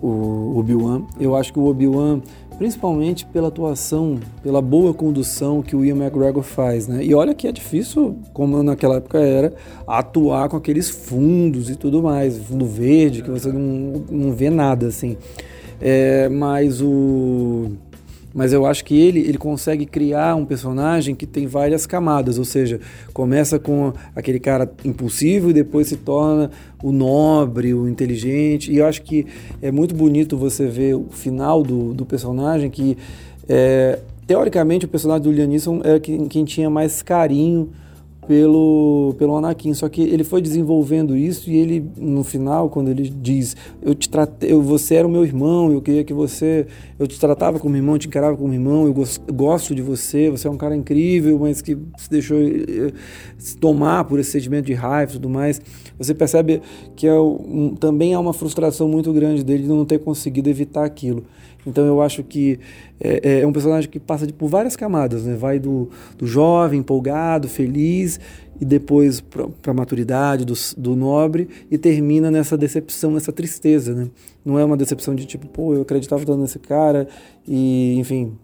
[0.00, 1.02] o Obi-Wan.
[1.20, 2.22] Eu acho que o Obi-Wan,
[2.58, 7.04] principalmente pela atuação, pela boa condução que o Ian McGregor faz, né?
[7.04, 9.54] E olha que é difícil, como naquela época era,
[9.86, 14.88] atuar com aqueles fundos e tudo mais, fundo verde, que você não, não vê nada,
[14.88, 15.16] assim.
[15.80, 17.70] É, mas o
[18.38, 22.44] mas eu acho que ele, ele consegue criar um personagem que tem várias camadas, ou
[22.44, 22.78] seja,
[23.12, 26.48] começa com aquele cara impulsivo e depois se torna
[26.80, 28.70] o nobre, o inteligente.
[28.70, 29.26] E eu acho que
[29.60, 32.96] é muito bonito você ver o final do, do personagem, que
[33.48, 37.70] é, teoricamente o personagem do Liam é quem, quem tinha mais carinho
[38.28, 39.72] pelo, pelo Anakin.
[39.72, 44.08] Só que ele foi desenvolvendo isso e ele, no final, quando ele diz: Eu te
[44.08, 46.66] tratei, eu, você era o meu irmão, eu queria que você.
[46.98, 48.94] Eu te tratava como irmão, te encarava como irmão, eu
[49.32, 52.92] gosto de você, você é um cara incrível, mas que se deixou eh,
[53.38, 55.60] se tomar por esse sentimento de raiva e tudo mais.
[55.96, 56.60] Você percebe
[56.94, 60.84] que é um, também há uma frustração muito grande dele de não ter conseguido evitar
[60.84, 61.24] aquilo.
[61.66, 62.58] Então eu acho que
[63.00, 65.34] é, é um personagem que passa de, por várias camadas, né?
[65.34, 68.17] Vai do, do jovem, empolgado, feliz,
[68.60, 74.08] e depois para a maturidade do, do nobre, e termina nessa decepção, nessa tristeza, né?
[74.44, 77.06] Não é uma decepção de tipo, pô, eu acreditava tanto nesse cara,
[77.46, 78.36] e enfim,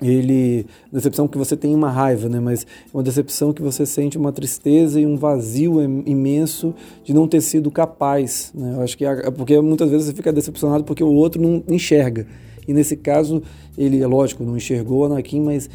[0.00, 2.40] ele decepção que você tem uma raiva, né?
[2.40, 6.74] Mas é uma decepção que você sente uma tristeza e um vazio imenso
[7.04, 8.74] de não ter sido capaz, né?
[8.76, 12.26] Eu acho que é porque muitas vezes você fica decepcionado porque o outro não enxerga.
[12.66, 13.42] E nesse caso
[13.76, 15.68] ele, é lógico, não enxergou Anakin, mas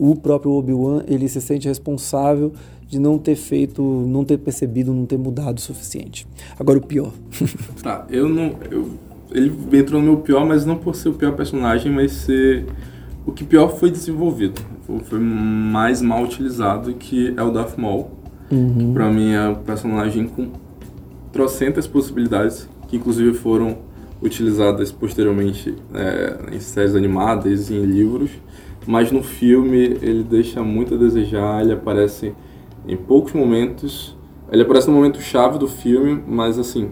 [0.00, 2.54] o próprio Obi-Wan ele se sente responsável
[2.88, 6.26] de não ter feito, não ter percebido, não ter mudado o suficiente.
[6.58, 7.12] Agora o pior.
[7.82, 8.54] tá, eu não.
[8.70, 8.88] Eu,
[9.30, 12.64] ele entrou no meu pior, mas não por ser o pior personagem, mas ser.
[13.26, 14.60] O que pior foi desenvolvido.
[15.04, 18.10] Foi mais mal utilizado, que é o Darth Maul.
[18.50, 18.78] Uhum.
[18.78, 20.48] Que pra mim é um personagem com
[21.30, 23.76] trocentas possibilidades, que inclusive foram
[24.22, 28.30] utilizadas posteriormente é, em séries animadas e em livros.
[28.86, 32.32] Mas no filme ele deixa muito a desejar, ele aparece
[32.86, 34.16] em poucos momentos.
[34.50, 36.90] Ele aparece no momento chave do filme, mas assim,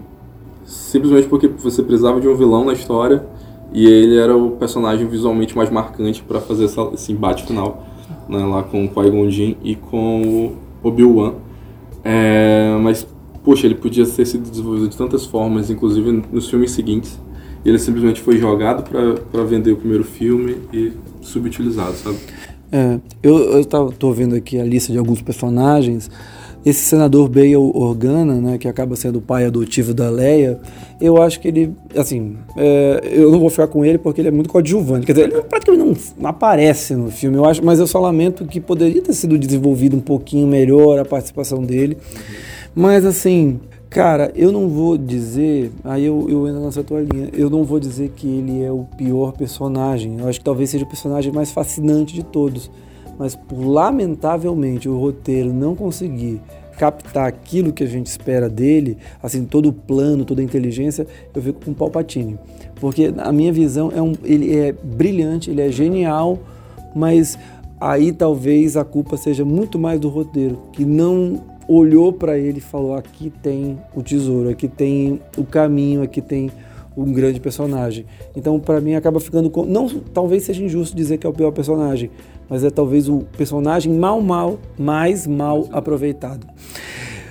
[0.63, 3.25] simplesmente porque você precisava de um vilão na história
[3.73, 7.85] e ele era o personagem visualmente mais marcante para fazer essa, esse embate final,
[8.27, 10.21] né, lá com o Qui-Gon Jinn e com
[10.83, 11.33] o Obi-Wan.
[12.03, 13.05] É, mas,
[13.43, 17.19] poxa, ele podia ter sido desenvolvido de tantas formas, inclusive nos filmes seguintes.
[17.65, 20.93] Ele simplesmente foi jogado para vender o primeiro filme e
[21.29, 22.17] subutilizado, sabe?
[22.71, 26.09] É, eu, tô vendo aqui a lista de alguns personagens.
[26.65, 30.59] Esse senador Bale Organa, né, que acaba sendo o pai adotivo da Leia,
[30.99, 34.31] eu acho que ele, assim, é, eu não vou ficar com ele porque ele é
[34.31, 35.05] muito coadjuvante.
[35.05, 38.45] Quer dizer, ele praticamente não, não, aparece no filme, eu acho, mas eu só lamento
[38.45, 41.97] que poderia ter sido desenvolvido um pouquinho melhor a participação dele.
[42.75, 45.71] Mas, assim, Cara, eu não vou dizer.
[45.83, 47.29] Aí eu, eu entro nessa tua linha.
[47.33, 50.19] Eu não vou dizer que ele é o pior personagem.
[50.19, 52.69] Eu acho que talvez seja o personagem mais fascinante de todos.
[53.17, 56.39] Mas por lamentavelmente o roteiro não conseguir
[56.77, 61.05] captar aquilo que a gente espera dele, assim, todo o plano, toda a inteligência,
[61.35, 62.39] eu fico com o Palpatine.
[62.75, 64.13] Porque a minha visão é um.
[64.23, 66.39] Ele é brilhante, ele é genial,
[66.95, 67.37] mas
[67.81, 72.61] aí talvez a culpa seja muito mais do roteiro, que não olhou para ele e
[72.61, 76.51] falou: aqui tem o tesouro, aqui tem o caminho, aqui tem
[76.97, 78.05] um grande personagem.
[78.35, 79.49] Então, para mim, acaba ficando.
[79.49, 79.63] Com...
[79.65, 82.09] Não, talvez seja injusto dizer que é o pior personagem,
[82.49, 86.47] mas é talvez o personagem mal, mal, mais mal aproveitado.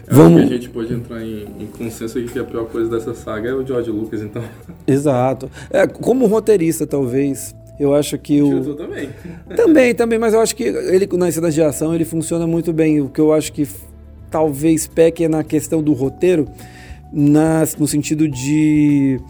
[0.06, 0.42] É Vamos...
[0.42, 3.54] a gente pode entrar em, em, consenso de que a pior coisa dessa saga é
[3.54, 4.42] o George Lucas, então.
[4.86, 5.50] Exato.
[5.70, 7.54] É, como roteirista, talvez.
[7.78, 8.74] Eu acho que o.
[8.74, 9.08] também.
[9.54, 13.00] Também, também, mas eu acho que ele, nas cenas de ação, ele funciona muito bem.
[13.00, 13.68] O que eu acho que
[14.30, 16.48] talvez peque na questão do roteiro,
[17.12, 19.20] nas, no sentido de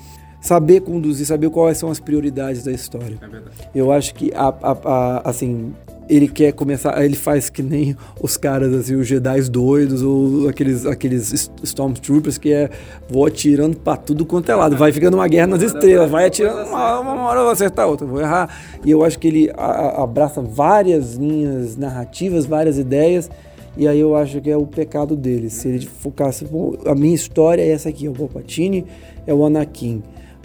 [0.40, 3.18] saber conduzir, saber quais são as prioridades da história.
[3.20, 3.56] É verdade.
[3.74, 5.72] Eu acho que a, a, a, assim
[6.08, 10.86] ele quer começar, ele faz que nem os caras assim, os Jedi doidos ou aqueles
[10.86, 12.70] aqueles Stormtroopers que é
[13.08, 16.66] vou atirando para tudo quanto é lado, vai ficando uma guerra nas estrelas, vai atirando
[16.66, 18.48] uma, uma hora eu vou acertar outra, vou errar.
[18.84, 23.30] E eu acho que ele abraça várias linhas narrativas, várias ideias
[23.78, 25.48] e aí eu acho que é o pecado dele.
[25.48, 26.44] Se ele focasse,
[26.84, 28.84] a minha história é essa aqui, é o Palpatine,
[29.24, 30.02] é o Anakin.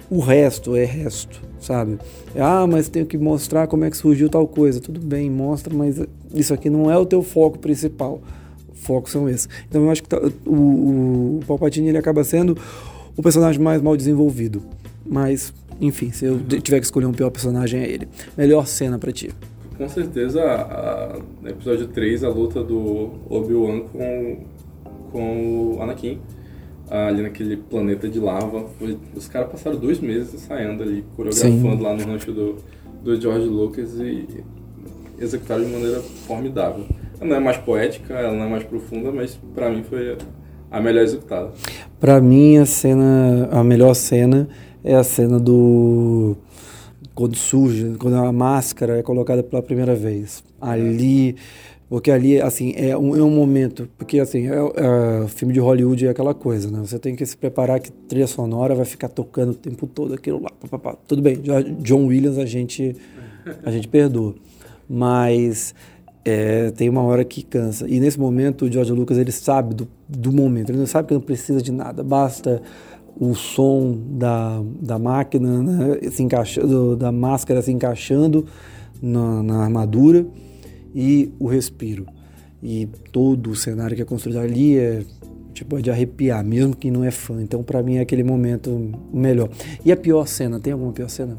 [0.08, 1.98] O resto é resto, sabe?
[2.38, 4.80] Ah, mas tenho que mostrar como é que surgiu tal coisa.
[4.80, 6.00] Tudo bem, mostra, mas
[6.32, 8.22] isso aqui não é o teu foco principal.
[8.72, 9.50] O foco são esses.
[9.68, 12.56] Então eu acho que tá, o, o Palpatine ele acaba sendo
[13.18, 14.62] o personagem mais mal desenvolvido.
[15.04, 15.52] Mas,
[15.82, 18.08] enfim, se eu tiver que escolher um pior personagem é ele.
[18.38, 19.32] Melhor cena para ti
[19.78, 24.38] com certeza, a, no episódio 3, a luta do Obi-Wan com,
[25.12, 26.20] com o Anakin,
[26.90, 28.66] ali naquele planeta de lava.
[28.78, 31.84] Foi, os caras passaram dois meses ensaiando ali, coreografando Sim.
[31.84, 32.58] lá no rancho do,
[33.04, 34.44] do George Lucas e
[35.20, 36.86] executaram de maneira formidável.
[37.20, 40.18] Ela não é mais poética, ela não é mais profunda, mas para mim foi
[40.70, 41.52] a melhor executada.
[42.00, 44.48] Para mim, a cena, a melhor cena
[44.84, 46.36] é a cena do
[47.16, 50.44] quando surge, quando a máscara é colocada pela primeira vez.
[50.60, 51.36] Ali,
[51.90, 56.08] porque ali, assim, é um, é um momento, porque, assim, é, é, filme de Hollywood
[56.08, 56.80] é aquela coisa, né?
[56.80, 60.42] Você tem que se preparar que trilha sonora vai ficar tocando o tempo todo aquilo
[60.42, 60.50] lá.
[60.50, 60.98] Pá, pá, pá.
[61.08, 61.40] Tudo bem,
[61.82, 62.96] John Williams a gente,
[63.64, 64.34] a gente perdoa.
[64.90, 65.76] Mas
[66.26, 67.88] é, tem uma hora que cansa.
[67.88, 71.14] E nesse momento o George Lucas, ele sabe do, do momento, ele não sabe que
[71.14, 72.62] não precisa de nada, basta
[73.20, 78.46] o som da, da máquina né, se encaixando, da máscara se encaixando
[79.02, 80.26] na, na, armadura
[80.94, 82.08] e o respiro.
[82.62, 85.04] E todo o cenário que é construído ali é
[85.54, 87.42] tipo é de arrepiar, mesmo que não é fã.
[87.42, 89.50] Então, para mim, é aquele momento melhor.
[89.86, 90.60] E a pior cena?
[90.60, 91.38] Tem alguma pior cena?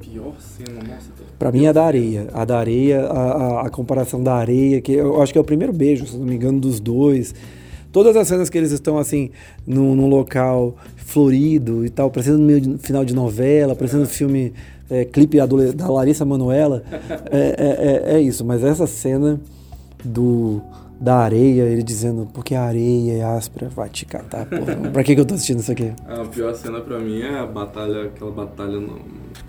[0.00, 1.10] Pior cena, nossa.
[1.38, 2.28] Pra mim é a da areia.
[2.32, 5.44] A da areia, a, a, a comparação da areia, que eu acho que é o
[5.44, 7.34] primeiro beijo, se não me engano, dos dois.
[7.92, 9.30] Todas as cenas que eles estão assim,
[9.66, 10.76] num, num local
[11.06, 14.52] florido e tal, parecendo meio de, final de novela, parecendo filme,
[14.90, 15.38] é, clipe
[15.74, 16.82] da Larissa Manoela,
[17.30, 18.44] é, é, é, é, isso.
[18.44, 19.40] Mas essa cena
[20.04, 20.60] do
[20.98, 24.76] da areia, ele dizendo, porque a areia é áspera, vai te catar, porra.
[24.90, 25.92] pra que, que eu tô assistindo isso aqui?
[26.08, 28.98] A pior cena pra mim é a batalha, aquela batalha no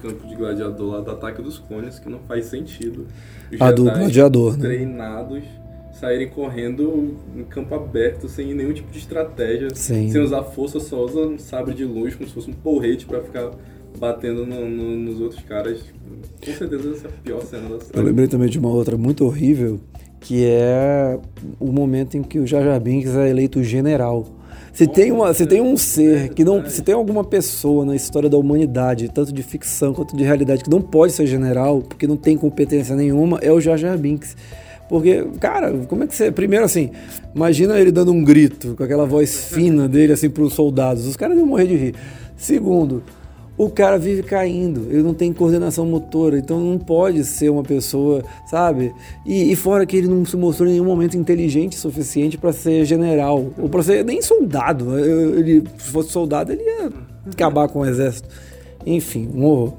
[0.01, 3.07] campo de gladiador lá do ataque dos clones, que não faz sentido.
[3.51, 4.67] Os a do gladiador, né?
[4.67, 5.43] treinados
[5.99, 10.09] saírem correndo em campo aberto, sem nenhum tipo de estratégia, Sim.
[10.09, 13.21] sem usar força, só usa um sabre de luz, como se fosse um porrete pra
[13.21, 13.51] ficar
[13.99, 15.81] batendo no, no, nos outros caras.
[16.43, 17.97] Com certeza essa é a pior cena da série.
[17.97, 19.79] Eu lembrei também de uma outra muito horrível,
[20.19, 21.17] que é
[21.59, 24.25] o momento em que o Jar Jar Binks é eleito general.
[24.71, 26.63] Se tem, uma, se tem um ser que não.
[26.69, 30.69] Se tem alguma pessoa na história da humanidade, tanto de ficção quanto de realidade, que
[30.69, 34.37] não pode ser general, porque não tem competência nenhuma, é o Jar Jar Binks.
[34.89, 36.31] Porque, cara, como é que você.
[36.31, 36.91] Primeiro, assim,
[37.35, 41.05] imagina ele dando um grito com aquela voz fina dele, assim, para os soldados.
[41.05, 41.95] Os caras iam morrer de rir.
[42.37, 43.03] Segundo,
[43.57, 48.23] o cara vive caindo, ele não tem coordenação motora, então não pode ser uma pessoa,
[48.45, 48.93] sabe?
[49.25, 52.53] E, e fora que ele não se mostrou em nenhum momento inteligente o suficiente para
[52.53, 54.97] ser general, ou para ser nem soldado.
[54.99, 56.91] Ele, se fosse soldado, ele ia
[57.33, 58.29] acabar com o exército.
[58.85, 59.73] Enfim, um horror.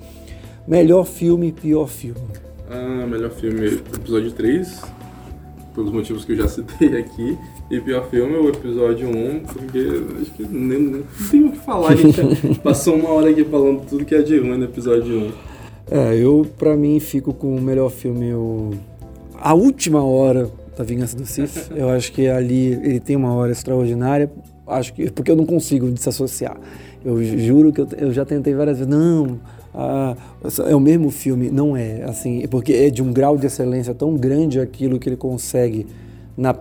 [0.67, 2.21] Melhor filme, pior filme.
[2.69, 4.83] Ah, melhor filme, episódio 3,
[5.79, 7.39] pelos motivos que eu já citei aqui.
[7.71, 9.79] E pior filme é o episódio 1, porque
[10.21, 11.91] acho que nem, nem tem o que falar.
[11.91, 12.21] A gente
[12.61, 15.33] passou uma hora aqui falando tudo que é de ruim no episódio 1.
[15.91, 18.73] É, eu pra mim fico com o melhor filme, o...
[19.41, 21.71] A Última Hora da Vingança do Sith.
[21.77, 24.29] eu acho que ali ele tem uma hora extraordinária,
[24.67, 26.57] acho que porque eu não consigo desassociar.
[27.05, 28.93] Eu juro que eu, eu já tentei várias vezes.
[28.93, 29.39] Não,
[29.75, 30.17] ah,
[30.67, 31.51] é o mesmo filme.
[31.51, 35.17] Não é, assim, porque é de um grau de excelência tão grande aquilo que ele
[35.17, 35.87] consegue
[36.37, 36.55] na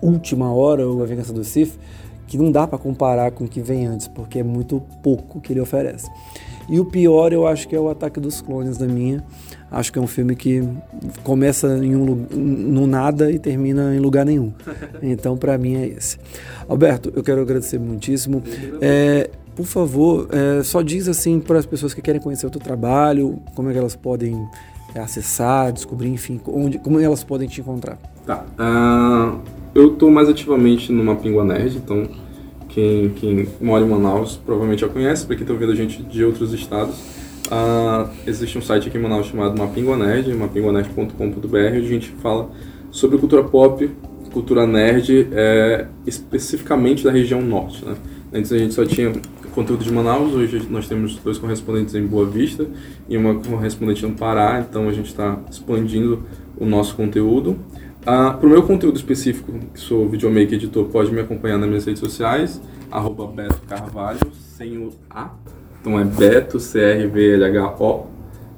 [0.00, 1.78] última hora, ou A Vingança do Sith,
[2.26, 5.52] que não dá para comparar com o que vem antes, porque é muito pouco que
[5.52, 6.10] ele oferece.
[6.68, 9.22] E o pior, eu acho que é o Ataque dos Clones da minha.
[9.70, 10.62] Acho que é um filme que
[11.24, 14.52] começa em um, no nada e termina em lugar nenhum.
[15.02, 16.18] Então, para mim, é esse.
[16.68, 18.42] Alberto, eu quero agradecer muitíssimo.
[18.80, 22.60] É, por favor, é, só diz assim para as pessoas que querem conhecer o teu
[22.60, 24.46] trabalho, como é que elas podem
[24.94, 27.98] é, acessar, descobrir, enfim, onde, como elas podem te encontrar.
[28.26, 28.44] Tá.
[28.58, 29.40] Uh,
[29.74, 32.08] eu estou mais ativamente no Mapingua Nerd, então
[32.68, 36.24] quem, quem mora em Manaus provavelmente já conhece, para quem está ouvindo a gente de
[36.24, 36.94] outros estados.
[37.46, 42.50] Uh, existe um site aqui em Manaus chamado Mapingua Nerd, mapinguanerd.com.br, onde a gente fala
[42.90, 43.90] sobre cultura pop,
[44.32, 47.84] cultura nerd, é, especificamente da região norte.
[47.84, 47.94] Né?
[48.32, 49.12] Antes a gente só tinha
[49.52, 52.66] conteúdo de Manaus, hoje nós temos dois correspondentes em Boa Vista
[53.08, 56.22] e uma correspondente no Pará, então a gente está expandindo
[56.58, 57.56] o nosso conteúdo.
[58.04, 61.84] Ah, Para o meu conteúdo específico, que sou videomaker editor, pode me acompanhar nas minhas
[61.84, 62.60] redes sociais,
[62.90, 65.30] arroba Beto Carvalho, sem o A.
[65.80, 68.06] Então é Beto, C-R-V-L-H-O,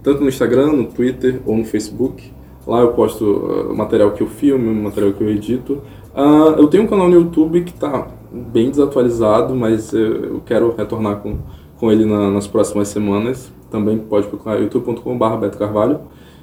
[0.02, 2.32] tanto no Instagram, no Twitter ou no Facebook.
[2.66, 5.82] Lá eu posto uh, material que eu filmo, material que eu edito.
[6.14, 11.20] Uh, eu tenho um canal no YouTube que está bem desatualizado, mas eu, quero retornar
[11.20, 11.38] com,
[11.78, 13.52] com ele na, nas próximas semanas.
[13.70, 16.00] Também pode procurar youtube.com.br Beto Carvalho.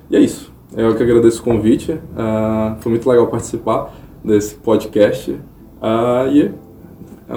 [0.09, 0.51] E é isso.
[0.75, 1.91] Eu que agradeço o convite.
[1.91, 3.93] Uh, foi muito legal participar
[4.23, 5.31] desse podcast.
[5.31, 6.53] Uh, e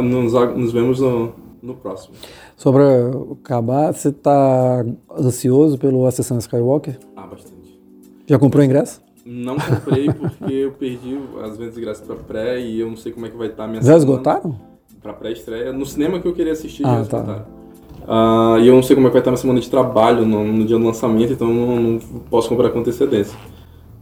[0.03, 1.33] nos, nos vemos no,
[1.63, 2.15] no próximo.
[2.57, 4.85] Só para acabar, você está
[5.19, 6.99] ansioso pelo Acessando Skywalker?
[7.17, 7.81] Ah, bastante.
[8.27, 9.04] Já comprou ingresso?
[9.25, 13.11] Não comprei porque eu perdi as vendas de ingresso para pré e eu não sei
[13.11, 14.55] como é que vai estar tá a minha Já esgotaram?
[15.03, 15.73] Para pré-estreia.
[15.73, 17.19] No cinema que eu queria assistir, ah, já tá.
[17.21, 17.65] esgotaram.
[18.03, 20.45] Uh, e eu não sei como é que vai estar minha semana de trabalho no,
[20.45, 21.99] no dia do lançamento, então eu não, não,
[22.31, 23.39] posso comprar com antecedência.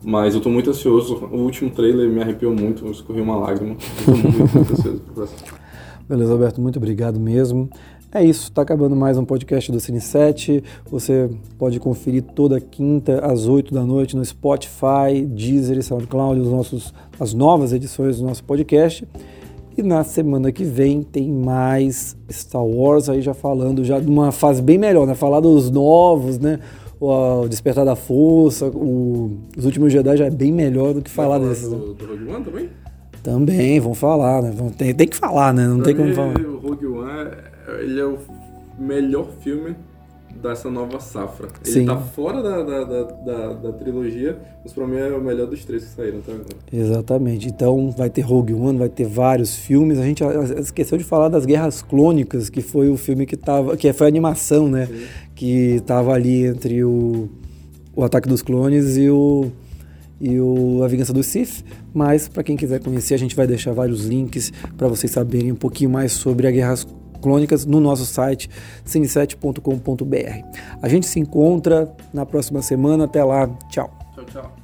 [0.03, 1.15] Mas eu estou muito ansioso.
[1.31, 3.77] O último trailer me arrepiou muito, eu escorri uma lágrima.
[3.79, 5.03] Estou muito, muito ansioso
[6.09, 7.71] Beleza, Alberto, muito obrigado mesmo.
[8.15, 10.63] É isso, está acabando mais um podcast do Cine 7.
[10.91, 16.51] Você pode conferir toda quinta às 8 da noite no Spotify, Deezer e SoundCloud, os
[16.51, 19.09] nossos, as novas edições do nosso podcast.
[19.79, 24.31] E na semana que vem tem mais Star Wars aí já falando já de uma
[24.31, 25.15] fase bem melhor, né?
[25.15, 26.59] Falar dos novos, né?
[27.01, 31.39] O Despertar da Força, o, os últimos Jedi já é bem melhor do que falar
[31.39, 31.67] desses.
[31.67, 31.95] Do, né?
[31.99, 32.69] do Rogue One também?
[33.23, 34.53] Também, vão falar, né?
[34.77, 35.67] Tem, tem que falar, né?
[35.67, 36.47] Não pra tem mim, como falar.
[36.47, 37.31] O Rogue One,
[37.81, 38.19] ele é o
[38.79, 39.77] melhor filme
[40.41, 41.49] dessa nova safra.
[41.65, 41.87] Ele Sim.
[41.87, 45.65] tá fora da, da, da, da, da trilogia, mas pra mim é o melhor dos
[45.65, 46.57] três que saíram até agora.
[46.73, 47.49] Exatamente.
[47.49, 49.99] Então vai ter Rogue One, vai ter vários filmes.
[49.99, 50.23] A gente
[50.59, 53.77] esqueceu de falar das Guerras Clônicas, que foi o filme que tava.
[53.77, 54.87] que foi a animação, né?
[54.87, 55.05] Sim.
[55.35, 57.29] Que tava ali entre o,
[57.95, 59.51] o Ataque dos Clones e o.
[60.25, 63.73] E o A Vingança do Sith, mas para quem quiser conhecer, a gente vai deixar
[63.73, 66.87] vários links para vocês saberem um pouquinho mais sobre a Guerras
[67.23, 68.51] Clônicas no nosso site
[68.85, 70.59] cine7.com.br.
[70.83, 73.05] A gente se encontra na próxima semana.
[73.05, 73.49] Até lá.
[73.71, 73.91] Tchau.
[74.15, 74.62] Tchau, tchau.